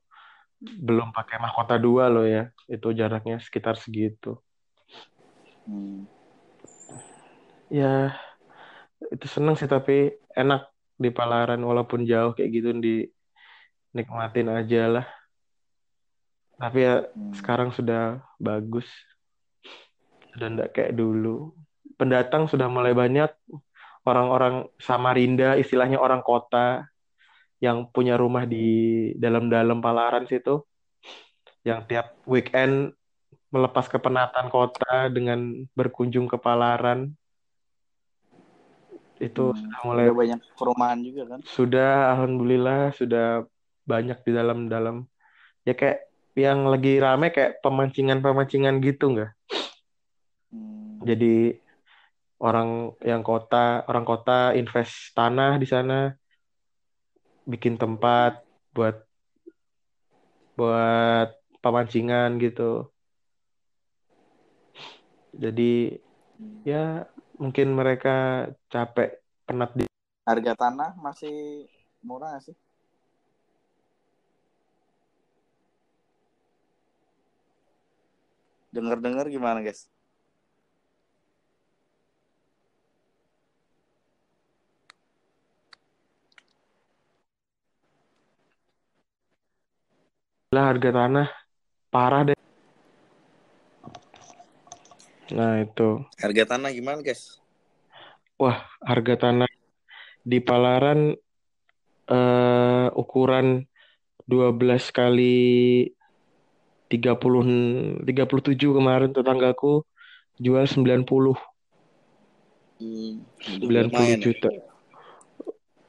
belum 0.57 1.13
pakai 1.13 1.38
mahkota 1.38 1.78
dua 1.78 2.09
loh 2.09 2.26
ya. 2.26 2.49
Itu 2.65 2.91
jaraknya 2.91 3.38
sekitar 3.38 3.78
segitu. 3.78 4.41
Hmm. 5.65 6.05
ya 7.73 8.13
itu 9.09 9.26
seneng 9.26 9.57
sih 9.57 9.65
tapi 9.65 10.13
enak 10.38 10.69
di 10.93 11.09
Palaran 11.09 11.57
walaupun 11.57 12.05
jauh 12.05 12.38
kayak 12.38 12.49
gitu 12.53 12.69
dinikmatin 12.78 14.53
aja 14.53 14.82
lah 14.86 15.05
tapi 16.55 16.83
ya 16.83 17.03
Hmm. 17.07 17.33
sekarang 17.35 17.69
sudah 17.71 18.23
bagus. 18.37 18.87
Sudah 20.31 20.47
enggak 20.51 20.69
kayak 20.75 20.93
dulu. 20.95 21.51
Pendatang 21.95 22.47
sudah 22.51 22.67
mulai 22.67 22.91
banyak 22.91 23.31
orang-orang 24.03 24.67
Samarinda 24.77 25.55
istilahnya 25.55 25.97
orang 25.97 26.19
kota 26.21 26.85
yang 27.63 27.87
punya 27.89 28.19
rumah 28.19 28.43
di 28.43 28.65
dalam-dalam 29.15 29.79
Palaran 29.79 30.27
situ 30.27 30.61
yang 31.65 31.81
tiap 31.87 32.13
weekend 32.27 32.93
melepas 33.49 33.87
kepenatan 33.87 34.51
kota 34.51 35.07
dengan 35.09 35.65
berkunjung 35.73 36.27
ke 36.27 36.35
Palaran. 36.35 37.15
Itu 39.17 39.55
Hmm. 39.55 39.57
sudah 39.57 39.79
mulai 39.87 40.05
Udah 40.11 40.19
banyak 40.19 40.39
perumahan 40.59 40.99
juga 40.99 41.23
kan? 41.31 41.39
sudah 41.47 41.91
alhamdulillah 42.13 42.91
sudah 42.91 43.47
banyak 43.87 44.19
di 44.27 44.31
dalam-dalam. 44.35 45.07
Ya 45.63 45.71
kayak 45.71 46.03
yang 46.36 46.67
lagi 46.67 46.99
rame 46.99 47.31
kayak 47.31 47.63
pemancingan-pemancingan 47.63 48.83
gitu 48.83 49.15
nggak? 49.15 49.31
Hmm. 50.51 51.03
jadi 51.03 51.59
orang 52.39 52.95
yang 53.03 53.23
kota 53.23 53.83
orang 53.88 54.05
kota 54.07 54.51
invest 54.55 55.15
tanah 55.15 55.59
di 55.59 55.67
sana 55.67 56.13
bikin 57.47 57.77
tempat 57.77 58.43
buat 58.75 59.05
buat 60.55 61.36
pemancingan 61.59 62.39
gitu. 62.39 62.89
Jadi 65.36 65.99
ya 66.63 67.05
mungkin 67.36 67.75
mereka 67.75 68.49
capek 68.71 69.19
penat 69.45 69.71
di 69.75 69.86
harga 70.25 70.53
tanah 70.57 70.97
masih 70.97 71.67
murah 72.01 72.39
sih 72.41 72.55
dengar-dengar 78.76 79.32
gimana 79.32 79.63
guys? 79.63 79.88
Lah 90.51 90.71
harga 90.71 90.91
tanah. 90.91 91.28
Parah 91.88 92.21
deh. 92.28 92.39
Nah 95.32 95.63
itu. 95.63 96.03
Harga 96.19 96.43
tanah 96.55 96.69
gimana 96.76 96.99
guys? 96.99 97.39
Wah 98.36 98.67
harga 98.84 99.15
tanah 99.15 99.51
di 100.28 100.43
Palaran 100.43 101.15
eh, 102.11 102.88
ukuran 102.91 103.63
12 104.28 104.91
kali 104.91 105.88
30 106.91 108.05
37 108.05 108.57
kemarin 108.57 109.11
tetanggaku 109.11 109.81
jual 110.38 110.65
90 110.67 111.05
hmm. 112.81 113.13
90 113.63 114.25
juta. 114.25 114.49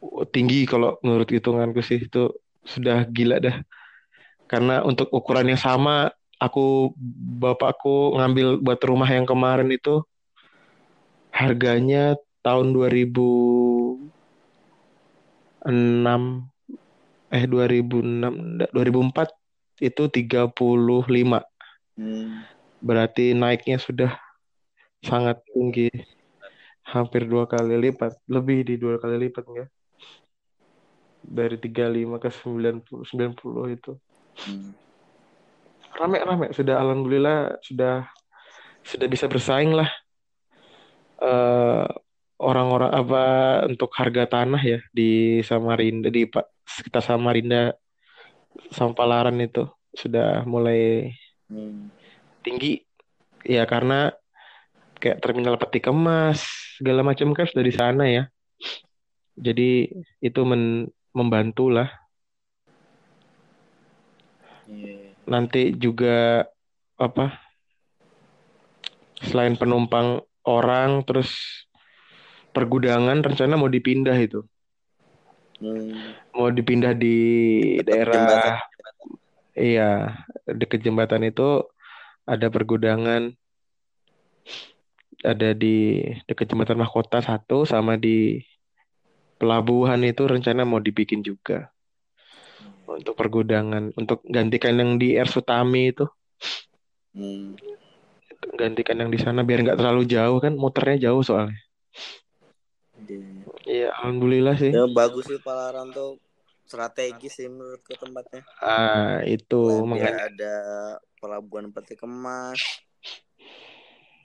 Oh, 0.01 0.25
Tinggi 0.25 0.65
kalau 0.65 0.97
menurut 1.03 1.29
hitunganku 1.29 1.83
sih 1.83 2.07
itu 2.07 2.33
sudah 2.63 3.05
gila 3.11 3.43
dah. 3.43 3.57
Karena 4.47 4.87
untuk 4.87 5.11
ukuran 5.11 5.51
yang 5.51 5.59
sama 5.59 6.15
aku 6.39 6.95
bapakku 7.41 8.15
ngambil 8.17 8.61
buat 8.63 8.81
rumah 8.85 9.09
yang 9.09 9.27
kemarin 9.27 9.73
itu 9.73 10.05
harganya 11.33 12.17
tahun 12.45 12.73
2006 12.73 14.07
eh 17.27 17.43
2006 17.43 18.23
enggak, 18.23 18.71
2004 18.71 19.46
itu 19.81 20.09
35 20.09 20.53
hmm. 21.97 22.29
berarti 22.81 23.37
naiknya 23.37 23.77
sudah 23.77 24.13
sangat 25.05 25.41
tinggi. 25.53 25.93
Hampir 26.87 27.27
dua 27.27 27.51
kali 27.51 27.75
lipat 27.91 28.15
lebih 28.31 28.63
di 28.63 28.75
dua 28.79 29.03
kali 29.03 29.27
lipat 29.27 29.45
ya. 29.51 29.67
Dari 31.27 31.59
35 31.59 32.23
ke 32.23 32.31
90 32.31 33.03
90 33.11 33.77
itu. 33.77 33.93
Hmm. 34.37 34.77
rame-rame 35.97 36.53
sudah 36.53 36.77
alhamdulillah 36.77 37.57
sudah 37.65 38.05
sudah 38.85 39.07
bisa 39.09 39.25
bersaing 39.27 39.73
lah. 39.73 39.89
Eh, 41.17 41.89
orang-orang 42.37 42.93
apa 42.93 43.23
untuk 43.65 43.89
harga 43.97 44.29
tanah 44.29 44.61
ya 44.61 44.79
di 44.93 45.41
Samarinda 45.41 46.13
di 46.13 46.29
Pa- 46.29 46.45
sekitar 46.69 47.01
Samarinda 47.01 47.73
Sampalaran 48.73 49.37
itu 49.41 49.67
sudah 49.97 50.45
mulai 50.45 51.13
Hmm. 51.47 51.89
tinggi 52.43 52.83
ya 53.47 53.63
karena 53.71 54.11
kayak 54.99 55.23
terminal 55.23 55.55
peti 55.55 55.79
kemas 55.79 56.43
segala 56.75 57.07
macam 57.07 57.31
kan 57.31 57.47
sudah 57.47 57.63
di 57.63 57.71
sana 57.71 58.05
ya 58.11 58.25
jadi 59.39 59.87
itu 60.19 60.41
men- 60.43 60.91
membantu 61.15 61.71
lah 61.71 61.87
Iya. 64.67 65.15
nanti 65.31 65.71
juga 65.79 66.43
apa 66.99 67.39
selain 69.23 69.55
penumpang 69.55 70.19
orang 70.43 71.07
terus 71.07 71.31
pergudangan 72.51 73.23
rencana 73.23 73.55
mau 73.55 73.71
dipindah 73.71 74.19
itu 74.19 74.43
Hmm. 75.57 76.13
mau 76.37 76.53
dipindah 76.53 76.93
di 76.93 77.17
daerah 77.81 78.13
Jembatan. 78.13 78.55
iya 79.57 79.91
deket 80.45 80.85
jembatan 80.85 81.25
itu 81.25 81.65
ada 82.29 82.53
pergudangan 82.53 83.33
ada 85.25 85.57
di 85.57 86.05
deket 86.29 86.53
jembatan 86.53 86.77
mahkota 86.77 87.25
satu 87.25 87.65
sama 87.65 87.97
di 87.97 88.45
pelabuhan 89.41 90.05
itu 90.05 90.29
rencana 90.29 90.69
mau 90.69 90.77
dibikin 90.77 91.25
juga 91.25 91.73
untuk 92.87 93.17
pergudangan 93.17 93.97
untuk 93.97 94.21
gantikan 94.29 94.77
yang 94.77 95.01
di 95.01 95.17
Air 95.17 95.29
Sutami 95.29 95.93
itu 95.93 96.05
Hmm. 97.17 97.57
gantikan 98.61 99.01
yang 99.01 99.09
di 99.09 99.17
sana 99.17 99.41
biar 99.41 99.65
nggak 99.65 99.81
terlalu 99.81 100.05
jauh 100.05 100.37
kan 100.37 100.53
muternya 100.53 101.09
jauh 101.09 101.25
soalnya 101.25 101.57
Iya. 103.09 103.36
Iya 103.67 103.91
alhamdulillah 103.99 104.55
sih 104.59 104.73
Ya 104.73 104.85
bagus 104.91 105.25
sih 105.31 105.39
Palaran 105.43 105.89
tuh 105.95 106.19
strategis 106.67 107.33
sih 107.39 107.47
menurutku 107.47 107.95
tempatnya. 107.95 108.43
ah 108.63 109.23
itu 109.27 109.61
mengan- 109.87 110.19
ada 110.31 110.55
pelabuhan 111.23 111.71
peti 111.71 111.95
kemas. 111.95 112.59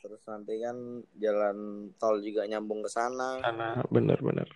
Terus 0.01 0.21
nanti 0.25 0.57
kan 0.57 0.77
jalan 1.21 1.57
tol 2.01 2.17
juga 2.25 2.49
nyambung 2.49 2.81
ke 2.81 2.89
sana. 2.89 3.37
sana 3.45 3.85
bener-bener 3.93 4.49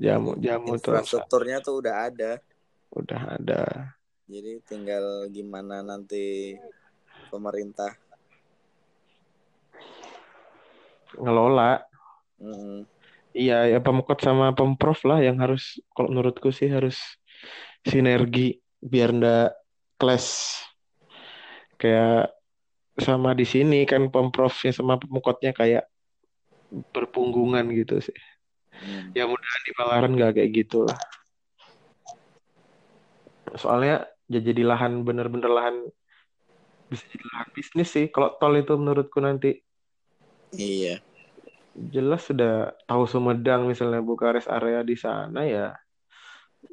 jamu 0.00 0.32
jamu 0.40 0.80
tuh 0.80 0.96
Infrastrukturnya 0.96 1.60
tuh 1.60 1.84
udah 1.84 1.96
ada. 2.08 2.32
udah 2.96 3.20
ada 3.36 3.62
Jadi 4.24 4.56
tinggal 4.64 5.28
gimana 5.28 5.84
nanti 5.84 6.56
pemerintah. 7.28 7.92
ngelola 11.20 11.70
Mm-mm. 12.42 12.82
Iya, 13.34 13.66
ya 13.66 13.78
Pemkot 13.82 14.22
sama 14.22 14.54
Pemprov 14.54 15.02
lah 15.02 15.18
yang 15.18 15.42
harus, 15.42 15.82
kalau 15.90 16.14
menurutku 16.14 16.54
sih 16.54 16.70
harus 16.70 16.94
sinergi 17.82 18.62
biar 18.78 19.10
ndak 19.10 19.58
clash. 19.98 20.62
Kayak 21.74 22.30
sama 22.94 23.34
di 23.34 23.42
sini 23.42 23.82
kan 23.90 24.06
Pemprovnya 24.06 24.70
sama 24.70 25.02
Pemkotnya 25.02 25.50
kayak 25.50 25.90
berpunggungan 26.94 27.66
gitu 27.74 27.98
sih. 27.98 28.14
Hmm. 28.70 29.10
Ya 29.18 29.26
mudahan 29.26 29.62
di 29.66 29.72
Palaran 29.74 30.12
nggak 30.14 30.32
kayak 30.38 30.50
gitu 30.54 30.86
lah. 30.86 30.98
Soalnya 33.58 34.06
ya 34.30 34.38
jadi 34.38 34.62
lahan 34.62 35.02
bener-bener 35.02 35.50
lahan 35.50 35.76
bisa 36.86 37.02
jadi 37.10 37.24
lahan 37.34 37.50
bisnis 37.50 37.90
sih. 37.90 38.06
Kalau 38.14 38.38
tol 38.38 38.54
itu 38.54 38.78
menurutku 38.78 39.18
nanti 39.18 39.58
Iya. 40.54 41.02
Jelas 41.74 42.22
sudah 42.26 42.74
tahu 42.86 43.04
Sumedang 43.04 43.66
misalnya 43.66 43.98
buka 44.00 44.30
rest 44.30 44.46
area 44.50 44.86
di 44.86 44.94
sana 44.94 45.42
ya 45.42 45.74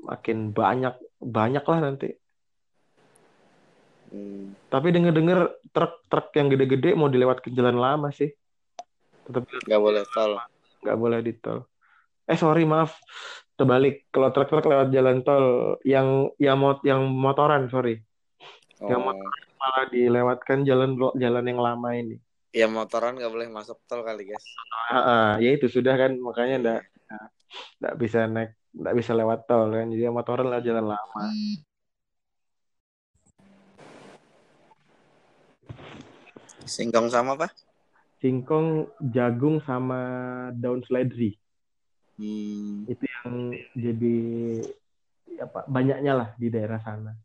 makin 0.06 0.56
banyak 0.56 0.96
banyak 1.20 1.64
lah 1.66 1.80
nanti. 1.84 2.10
Hmm. 4.12 4.56
Tapi 4.68 4.92
denger-denger 4.92 5.72
truk-truk 5.72 6.28
yang 6.36 6.48
gede-gede 6.52 6.92
mau 6.96 7.08
dilewat 7.08 7.40
ke 7.40 7.50
jalan 7.56 7.80
lama 7.80 8.12
sih. 8.12 8.32
Tetap 9.28 9.48
Gak 9.48 9.82
boleh 9.82 10.04
tol. 10.12 10.36
nggak 10.82 10.98
boleh 10.98 11.20
di 11.22 11.34
tol. 11.38 11.70
Eh 12.26 12.34
sorry 12.34 12.66
maaf, 12.66 12.98
terbalik. 13.54 14.10
Kalau 14.10 14.34
truk-truk 14.34 14.66
lewat 14.66 14.90
jalan 14.90 15.22
tol 15.22 15.78
yang 15.86 16.34
yang 16.42 16.58
mot 16.58 16.82
yang 16.82 17.06
motoran 17.06 17.70
sorry 17.70 18.02
Yang 18.82 19.02
Oh. 19.06 19.14
malah 19.62 19.86
dilewatkan 19.94 20.66
jalan 20.66 20.98
jalan 21.14 21.46
yang 21.46 21.62
lama 21.62 21.90
ini. 21.94 22.18
Ya 22.52 22.68
motoran 22.68 23.16
gak 23.16 23.32
boleh 23.32 23.48
masuk 23.48 23.80
tol 23.88 24.04
kali 24.04 24.28
guys. 24.28 24.44
Ah, 24.92 25.00
ah, 25.00 25.30
ya 25.40 25.56
itu 25.56 25.72
sudah 25.72 25.96
kan 25.96 26.20
makanya 26.20 26.56
ndak 26.60 26.82
ndak 27.80 27.94
bisa 27.96 28.28
naik 28.28 28.56
ndak 28.76 28.96
bisa 28.96 29.12
lewat 29.16 29.48
tol 29.48 29.72
kan 29.72 29.88
jadi 29.88 30.12
motoran 30.12 30.52
lewat 30.52 30.64
jalan 30.68 30.92
lama. 30.92 31.24
Singkong 36.68 37.08
sama 37.08 37.40
apa? 37.40 37.48
Singkong, 38.20 38.92
jagung 39.16 39.64
sama 39.64 40.02
daun 40.54 40.84
seledri. 40.84 41.42
Hmm. 42.22 42.86
itu 42.86 43.02
yang 43.02 43.50
jadi 43.74 44.18
apa 45.42 45.66
banyaknya 45.66 46.14
lah 46.14 46.30
di 46.38 46.54
daerah 46.54 46.78
sana 46.78 47.18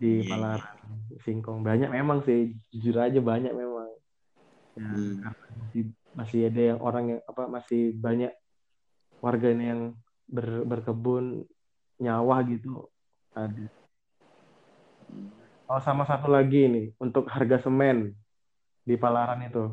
di 0.00 0.24
Iya. 0.24 0.32
Palaran 0.32 0.76
singkong 1.22 1.60
banyak 1.62 1.92
memang 1.92 2.24
sih 2.26 2.56
jujur 2.72 2.98
aja 2.98 3.20
banyak 3.20 3.52
memang 3.52 3.71
ya 4.72 4.88
Hmm. 4.88 5.20
karena 5.20 5.46
masih 5.60 5.82
masih 6.12 6.40
ada 6.48 6.62
yang 6.74 6.80
orang 6.80 7.04
yang 7.16 7.20
apa 7.28 7.42
masih 7.48 7.92
banyak 7.96 8.32
warganya 9.20 9.66
yang 9.76 9.82
ber- 10.28 10.64
berkebun 10.64 11.44
nyawah 12.00 12.40
gitu 12.48 12.88
ada 13.32 13.68
oh 15.68 15.80
sama 15.80 16.04
satu 16.08 16.28
lagi 16.32 16.68
nih 16.68 16.86
untuk 17.00 17.28
harga 17.28 17.62
semen 17.64 18.16
di 18.82 18.96
Palaran 18.96 19.44
itu 19.46 19.72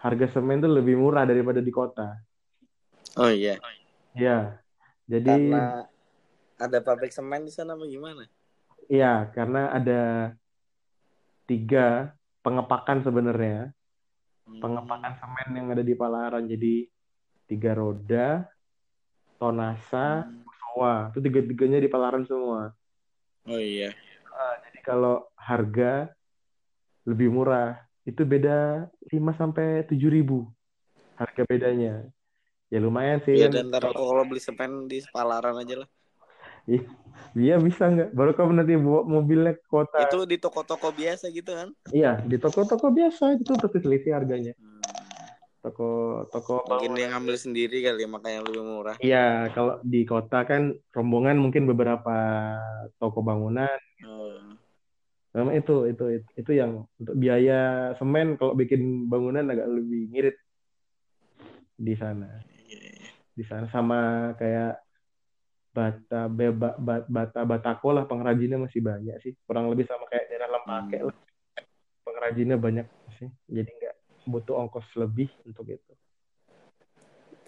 harga 0.00 0.26
semen 0.32 0.64
tuh 0.64 0.72
lebih 0.72 0.96
murah 0.96 1.28
daripada 1.28 1.60
di 1.60 1.72
kota 1.72 2.16
Oh 3.18 3.28
iya. 3.28 3.58
ya 4.14 4.60
jadi 5.08 5.34
Karena 5.36 5.84
ada 6.60 6.78
pabrik 6.84 7.10
semen 7.10 7.48
di 7.48 7.52
sana 7.52 7.72
apa 7.74 7.88
gimana? 7.88 8.28
Iya, 8.90 9.30
karena 9.32 9.70
ada 9.70 10.00
tiga 11.46 12.14
pengepakan 12.40 13.04
sebenarnya. 13.04 13.72
Hmm. 14.46 14.60
Pengepakan 14.60 15.12
semen 15.20 15.48
yang 15.56 15.68
ada 15.72 15.84
di 15.84 15.94
Palaran. 15.94 16.44
Jadi 16.48 16.88
tiga 17.46 17.74
roda, 17.74 18.46
Tonasa, 19.40 20.26
Hmm. 20.26 21.10
Itu 21.10 21.18
tiga-tiganya 21.18 21.82
di 21.82 21.90
Palaran 21.90 22.22
semua. 22.24 22.70
Oh 23.50 23.58
iya. 23.58 23.90
Ah, 24.30 24.54
jadi 24.62 24.78
kalau 24.86 25.26
harga 25.34 26.14
lebih 27.02 27.26
murah, 27.26 27.74
itu 28.06 28.22
beda 28.22 28.86
5 29.10 29.34
sampai 29.34 29.82
7 29.90 30.06
ribu 30.06 30.46
harga 31.18 31.42
bedanya. 31.44 32.06
Ya 32.70 32.78
lumayan 32.80 33.20
sih. 33.26 33.36
Ya 33.36 33.50
dan 33.50 33.68
ntar 33.68 33.82
kalau 33.92 34.24
beli 34.24 34.40
semen 34.40 34.86
di 34.86 35.02
Palaran 35.10 35.58
aja 35.58 35.84
lah. 35.84 35.88
Iya 37.34 37.62
bisa 37.62 37.86
nggak? 37.86 38.10
Baru 38.10 38.34
kamu 38.34 38.52
nanti 38.58 38.74
bawa 38.74 39.06
mobilnya 39.06 39.54
ke 39.54 39.64
kota. 39.70 40.06
Itu 40.10 40.26
di 40.26 40.36
toko-toko 40.38 40.90
biasa 40.90 41.30
gitu 41.30 41.54
kan? 41.54 41.70
Iya, 41.94 42.18
di 42.26 42.36
toko-toko 42.38 42.90
biasa 42.90 43.38
itu 43.38 43.54
udah 43.54 43.70
teliti 43.70 44.10
harganya. 44.10 44.54
Hmm. 44.58 44.82
Toko 45.60 46.24
toko 46.32 46.64
Mungkin 46.66 46.96
dia 46.96 47.12
ngambil 47.12 47.36
sendiri 47.36 47.84
kali 47.84 48.08
makanya 48.08 48.40
lebih 48.48 48.64
murah. 48.64 48.96
Iya, 48.98 49.52
kalau 49.52 49.78
di 49.84 50.02
kota 50.08 50.42
kan 50.48 50.74
rombongan 50.90 51.38
mungkin 51.38 51.68
beberapa 51.70 52.16
toko 52.98 53.22
bangunan. 53.22 53.78
Oh. 54.02 54.56
Memang 55.30 55.54
itu, 55.54 55.86
itu, 55.86 56.04
itu, 56.18 56.28
itu 56.34 56.50
yang 56.58 56.90
untuk 56.98 57.14
biaya 57.14 57.94
semen 57.94 58.34
kalau 58.34 58.58
bikin 58.58 59.06
bangunan 59.06 59.46
agak 59.46 59.70
lebih 59.70 60.10
ngirit 60.10 60.36
di 61.78 61.94
sana. 61.94 62.42
Iya. 62.66 63.14
Di 63.38 63.44
sana 63.46 63.70
sama 63.70 64.32
kayak 64.34 64.82
bata 65.70 66.26
beba, 66.26 66.74
ba- 66.74 67.06
bata 67.06 67.46
batako 67.46 67.94
lah 67.94 68.04
pengrajinnya 68.04 68.58
masih 68.58 68.82
banyak 68.82 69.16
sih. 69.22 69.32
Kurang 69.46 69.70
lebih 69.70 69.86
sama 69.86 70.06
kayak 70.10 70.26
daerah 70.26 70.50
Lempake 70.50 70.98
Hmm. 70.98 71.06
lah. 71.10 71.16
Pengrajinnya 72.02 72.56
banyak 72.58 72.86
sih. 73.18 73.30
Jadi 73.46 73.70
nggak 73.70 73.96
butuh 74.26 74.54
ongkos 74.66 74.86
lebih 74.98 75.30
untuk 75.46 75.70
itu. 75.70 75.92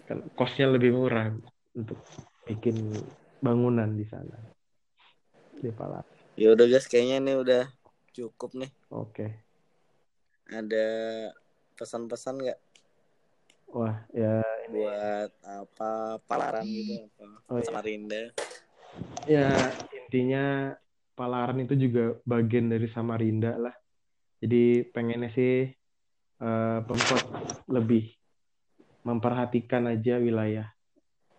Kan 0.07 0.23
kosnya 0.35 0.71
lebih 0.71 0.95
murah 0.95 1.31
untuk 1.75 1.99
bikin 2.47 2.75
bangunan 3.43 3.91
di 3.91 4.07
sana. 4.07 4.39
Di 5.59 5.71
Palawan. 5.71 6.07
Ya 6.39 6.49
udah 6.55 6.65
guys, 6.65 6.89
kayaknya 6.89 7.21
ini 7.21 7.33
udah 7.37 7.63
cukup 8.15 8.55
nih. 8.57 8.71
Oke. 8.89 9.27
Ada 10.49 10.85
pesan-pesan 11.77 12.41
nggak 12.41 12.59
Wah, 13.73 13.97
ya 14.13 14.45
buat 14.69 15.31
apa 15.41 16.21
Palaran 16.29 16.61
gitu 16.69 17.25
apa 17.25 17.49
Oh, 17.49 17.57
iya. 17.57 17.65
Samarinda? 17.65 18.21
ya 19.25 19.49
intinya 19.97 20.77
Palaran 21.17 21.65
itu 21.65 21.73
juga 21.77 22.17
bagian 22.21 22.69
dari 22.69 22.85
Samarinda 22.89 23.57
lah. 23.57 23.73
Jadi 24.37 24.85
pengennya 24.93 25.33
sih 25.33 25.69
uh, 26.41 26.85
Pemkot 26.85 27.25
lebih 27.69 28.13
memperhatikan 29.01 29.89
aja 29.89 30.21
wilayah 30.21 30.69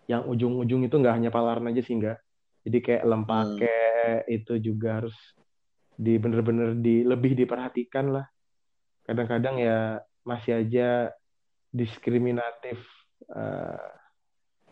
yang 0.05 0.27
ujung-ujung 0.27 0.85
itu 0.85 0.95
nggak 0.95 1.15
hanya 1.15 1.31
Palaran 1.31 1.71
aja 1.71 1.79
sih 1.79 1.95
nggak. 1.95 2.19
Jadi 2.67 2.77
kayak 2.83 3.03
Lempake 3.07 3.63
hmm. 3.63 4.35
itu 4.35 4.53
juga 4.59 4.99
harus 4.99 5.15
di 5.95 6.19
bener-bener 6.19 6.75
di 6.75 7.07
lebih 7.07 7.31
diperhatikan 7.35 8.11
lah. 8.11 8.27
Kadang-kadang 9.07 9.55
ya 9.59 10.03
masih 10.27 10.65
aja 10.65 11.15
diskriminatif 11.75 12.79
uh, 13.35 13.91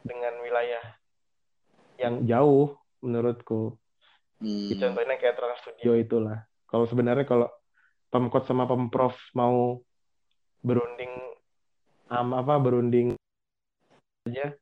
dengan 0.08 0.34
wilayah 0.40 0.84
yang 2.00 2.24
jauh 2.24 2.80
menurutku. 3.04 3.76
Hmm. 4.40 4.72
Contohnya 4.80 5.20
kayak 5.20 5.36
Trans 5.36 5.60
Studio 5.60 5.92
itulah. 6.00 6.48
Kalau 6.68 6.88
sebenarnya 6.88 7.28
kalau 7.28 7.52
Pemkot 8.08 8.48
sama 8.48 8.64
Pemprov 8.64 9.16
mau 9.36 9.84
berunding 10.64 11.12
um, 12.08 12.30
apa 12.40 12.56
berunding 12.62 13.20
aja 14.24 14.56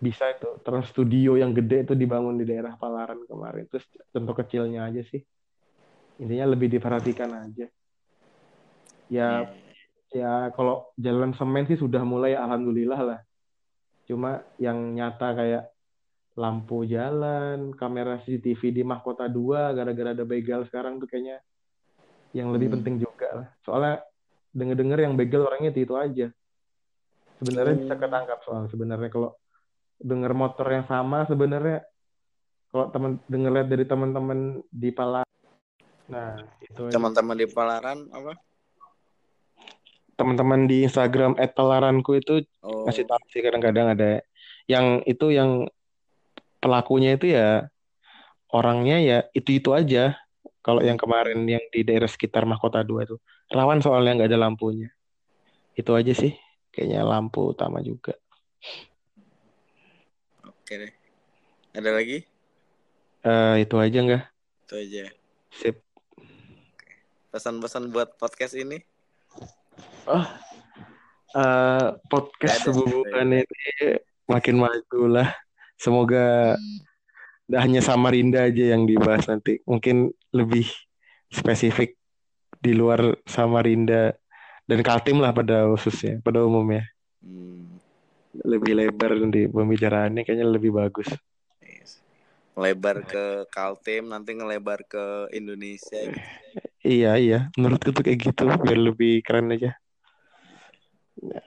bisa 0.00 0.32
itu 0.32 0.48
Trans 0.64 0.88
Studio 0.88 1.36
yang 1.36 1.52
gede 1.52 1.88
itu 1.88 1.94
dibangun 1.96 2.40
di 2.40 2.48
daerah 2.48 2.76
Palaran 2.80 3.20
kemarin. 3.28 3.68
Terus 3.68 3.84
contoh 4.12 4.34
kecilnya 4.36 4.88
aja 4.88 5.04
sih. 5.04 5.20
Intinya 6.20 6.52
lebih 6.52 6.72
diperhatikan 6.72 7.30
aja. 7.32 7.66
Ya 9.12 9.48
yeah. 9.48 9.63
Ya 10.14 10.54
kalau 10.54 10.94
jalan 10.94 11.34
semen 11.34 11.66
sih 11.66 11.74
sudah 11.74 12.06
mulai 12.06 12.38
alhamdulillah 12.38 13.00
lah. 13.02 13.20
Cuma 14.06 14.46
yang 14.62 14.94
nyata 14.94 15.34
kayak 15.34 15.64
lampu 16.38 16.86
jalan, 16.86 17.74
kamera 17.74 18.22
CCTV 18.22 18.70
di 18.70 18.82
mahkota 18.86 19.26
dua 19.26 19.74
gara-gara 19.74 20.14
ada 20.14 20.22
begal 20.22 20.62
sekarang 20.70 21.02
tuh 21.02 21.10
kayaknya 21.10 21.42
yang 22.34 22.54
lebih 22.54 22.70
hmm. 22.70 22.74
penting 22.78 22.94
juga 23.02 23.28
lah. 23.34 23.48
Soalnya 23.66 24.02
denger-denger 24.54 24.98
yang 25.02 25.14
begal 25.18 25.50
orangnya 25.50 25.74
itu, 25.74 25.86
itu 25.86 25.94
aja. 25.98 26.26
Sebenarnya 27.42 27.74
hmm. 27.74 27.82
bisa 27.86 27.94
ketangkap 27.98 28.38
soal 28.46 28.70
sebenarnya 28.70 29.10
kalau 29.10 29.30
denger 29.98 30.32
motor 30.34 30.66
yang 30.70 30.86
sama 30.86 31.26
sebenarnya 31.26 31.86
kalau 32.74 32.90
teman 32.90 33.22
denger 33.30 33.50
lihat 33.54 33.68
dari 33.70 33.84
teman-teman 33.86 34.38
di 34.70 34.90
Palaran. 34.90 35.30
Nah, 36.10 36.34
itu 36.58 36.90
teman-teman 36.90 37.36
di 37.38 37.46
Palaran 37.46 37.98
apa? 38.10 38.34
Teman-teman 40.14 40.70
di 40.70 40.86
Instagram 40.86 41.34
@palaranku 41.34 42.14
itu 42.18 42.46
oh. 42.62 42.86
masih 42.86 43.02
tahu 43.04 43.22
sih 43.34 43.42
kadang-kadang 43.42 43.94
ada 43.98 44.22
yang 44.70 45.02
itu 45.04 45.34
yang 45.34 45.66
pelakunya 46.62 47.18
itu 47.18 47.34
ya 47.34 47.68
orangnya 48.54 49.02
ya 49.02 49.18
itu-itu 49.34 49.74
aja. 49.74 50.16
Kalau 50.64 50.80
yang 50.80 50.96
kemarin 50.96 51.44
yang 51.44 51.60
di 51.68 51.84
daerah 51.84 52.08
sekitar 52.08 52.48
Mahkota 52.48 52.80
dua 52.80 53.04
itu 53.04 53.20
rawan 53.52 53.84
soalnya 53.84 54.22
nggak 54.22 54.30
ada 54.32 54.40
lampunya. 54.48 54.88
Itu 55.76 55.92
aja 55.92 56.14
sih 56.16 56.32
kayaknya 56.72 57.04
lampu 57.04 57.52
utama 57.52 57.84
juga. 57.84 58.16
Oke 60.40 60.74
deh. 60.80 60.92
Ada 61.74 61.90
lagi? 61.90 62.24
Uh, 63.26 63.60
itu 63.60 63.76
aja 63.76 63.98
nggak? 64.00 64.24
Itu 64.64 64.74
aja. 64.80 65.04
Sip. 65.52 65.76
Pesan-pesan 67.34 67.92
buat 67.92 68.16
podcast 68.16 68.54
ini? 68.56 68.80
Oh, 70.04 70.20
uh, 71.32 71.96
podcast 72.12 72.68
hubungan 72.68 73.40
ini 73.40 73.96
makin 74.28 74.60
maju 74.60 75.00
lah. 75.08 75.32
Semoga 75.80 76.60
tidak 77.48 77.60
hanya 77.64 77.80
Samarinda 77.80 78.44
aja 78.44 78.76
yang 78.76 78.84
dibahas 78.84 79.24
nanti. 79.32 79.64
Mungkin 79.64 80.12
lebih 80.36 80.68
spesifik 81.32 81.96
di 82.60 82.76
luar 82.76 83.16
Samarinda 83.24 84.12
dan 84.68 84.80
Kaltim 84.84 85.24
lah 85.24 85.32
pada 85.32 85.72
khususnya, 85.72 86.20
pada 86.20 86.44
umumnya. 86.44 86.84
Hmm. 87.24 87.80
Lebih 88.44 88.76
lebar 88.76 89.16
di 89.32 89.48
pembicaraannya 89.48 90.20
kayaknya 90.20 90.52
lebih 90.52 90.76
bagus. 90.76 91.08
Lebar 92.60 93.08
ke 93.08 93.48
Kaltim, 93.48 94.12
nanti 94.12 94.36
ngelebar 94.36 94.84
ke 94.84 95.32
Indonesia. 95.32 95.96
Gitu. 95.96 96.20
Iya, 96.84 97.16
iya. 97.16 97.38
Menurutku 97.56 97.90
tuh 97.90 98.04
kayak 98.04 98.20
gitu, 98.20 98.46
biar 98.46 98.78
lebih 98.78 99.24
keren 99.24 99.48
aja. 99.48 99.74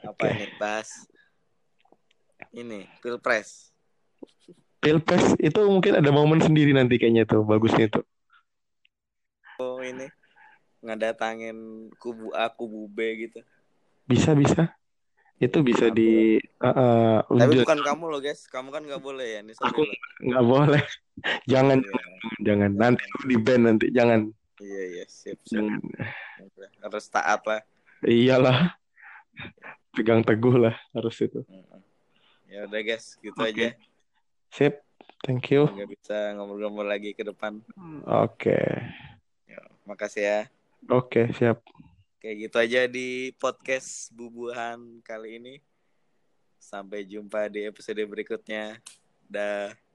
Apa 0.04 0.12
okay. 0.16 0.32
ini, 0.34 0.46
bahas? 0.58 0.90
Ini, 2.56 2.80
Pilpres. 3.04 3.70
Pilpres 4.80 5.36
itu 5.42 5.60
mungkin 5.68 6.00
ada 6.00 6.10
momen 6.14 6.40
sendiri 6.40 6.72
nanti 6.72 6.96
kayaknya 7.02 7.28
tuh 7.28 7.44
bagusnya 7.44 7.92
tuh. 7.92 8.06
Oh 9.58 9.82
ini 9.82 10.06
ngedatangin 10.86 11.90
kubu 11.98 12.32
A 12.32 12.48
kubu 12.54 12.86
B 12.88 13.28
gitu. 13.28 13.42
Bisa 14.06 14.38
bisa. 14.38 14.72
Itu 15.38 15.62
bisa 15.62 15.94
di 15.94 16.42
uh, 16.62 16.70
uh, 16.70 17.38
tapi 17.38 17.62
bukan 17.62 17.82
kamu 17.82 18.06
loh 18.10 18.22
guys. 18.22 18.46
Kamu 18.50 18.70
kan 18.74 18.86
nggak 18.86 19.02
boleh 19.02 19.28
ya 19.38 19.40
nih 19.46 19.54
aku 19.60 19.82
nggak 20.24 20.46
boleh. 20.46 20.82
Jangan. 21.52 21.82
Yeah. 21.82 22.46
jangan. 22.46 22.72
Nanti 22.78 23.06
di 23.26 23.36
band 23.38 23.64
nanti. 23.66 23.86
Jangan. 23.90 24.30
Iya 24.62 24.84
iya. 24.94 25.06
Sip, 25.10 25.42
sip. 25.46 25.62
harus 26.82 27.06
taat 27.10 27.42
lah. 27.46 27.62
Iyalah 28.06 28.78
pegang 29.96 30.22
teguh 30.22 30.56
lah 30.58 30.76
harus 30.94 31.18
itu 31.22 31.42
ya 32.48 32.64
udah 32.66 32.82
guys 32.82 33.18
gitu 33.20 33.38
okay. 33.38 33.52
aja 33.54 33.68
Sip, 34.52 34.80
thank 35.28 35.52
you. 35.52 35.68
Nggak 35.68 35.92
bisa 36.00 36.18
ngobrol-ngobrol 36.40 36.88
lagi 36.88 37.12
ke 37.12 37.24
depan. 37.28 37.60
Oke. 38.08 38.56
Okay. 38.56 38.68
Ya, 39.48 39.62
makasih 39.84 40.24
ya. 40.24 40.40
Oke, 40.88 41.28
okay, 41.28 41.36
siap. 41.36 41.60
Kayak 42.24 42.36
gitu 42.48 42.58
aja 42.58 42.82
di 42.88 43.36
podcast 43.36 44.10
Bubuhan 44.16 45.04
kali 45.04 45.38
ini. 45.38 45.56
Sampai 46.58 47.06
jumpa 47.06 47.52
di 47.52 47.68
episode 47.68 48.00
berikutnya. 48.08 48.80
Dah. 49.28 49.87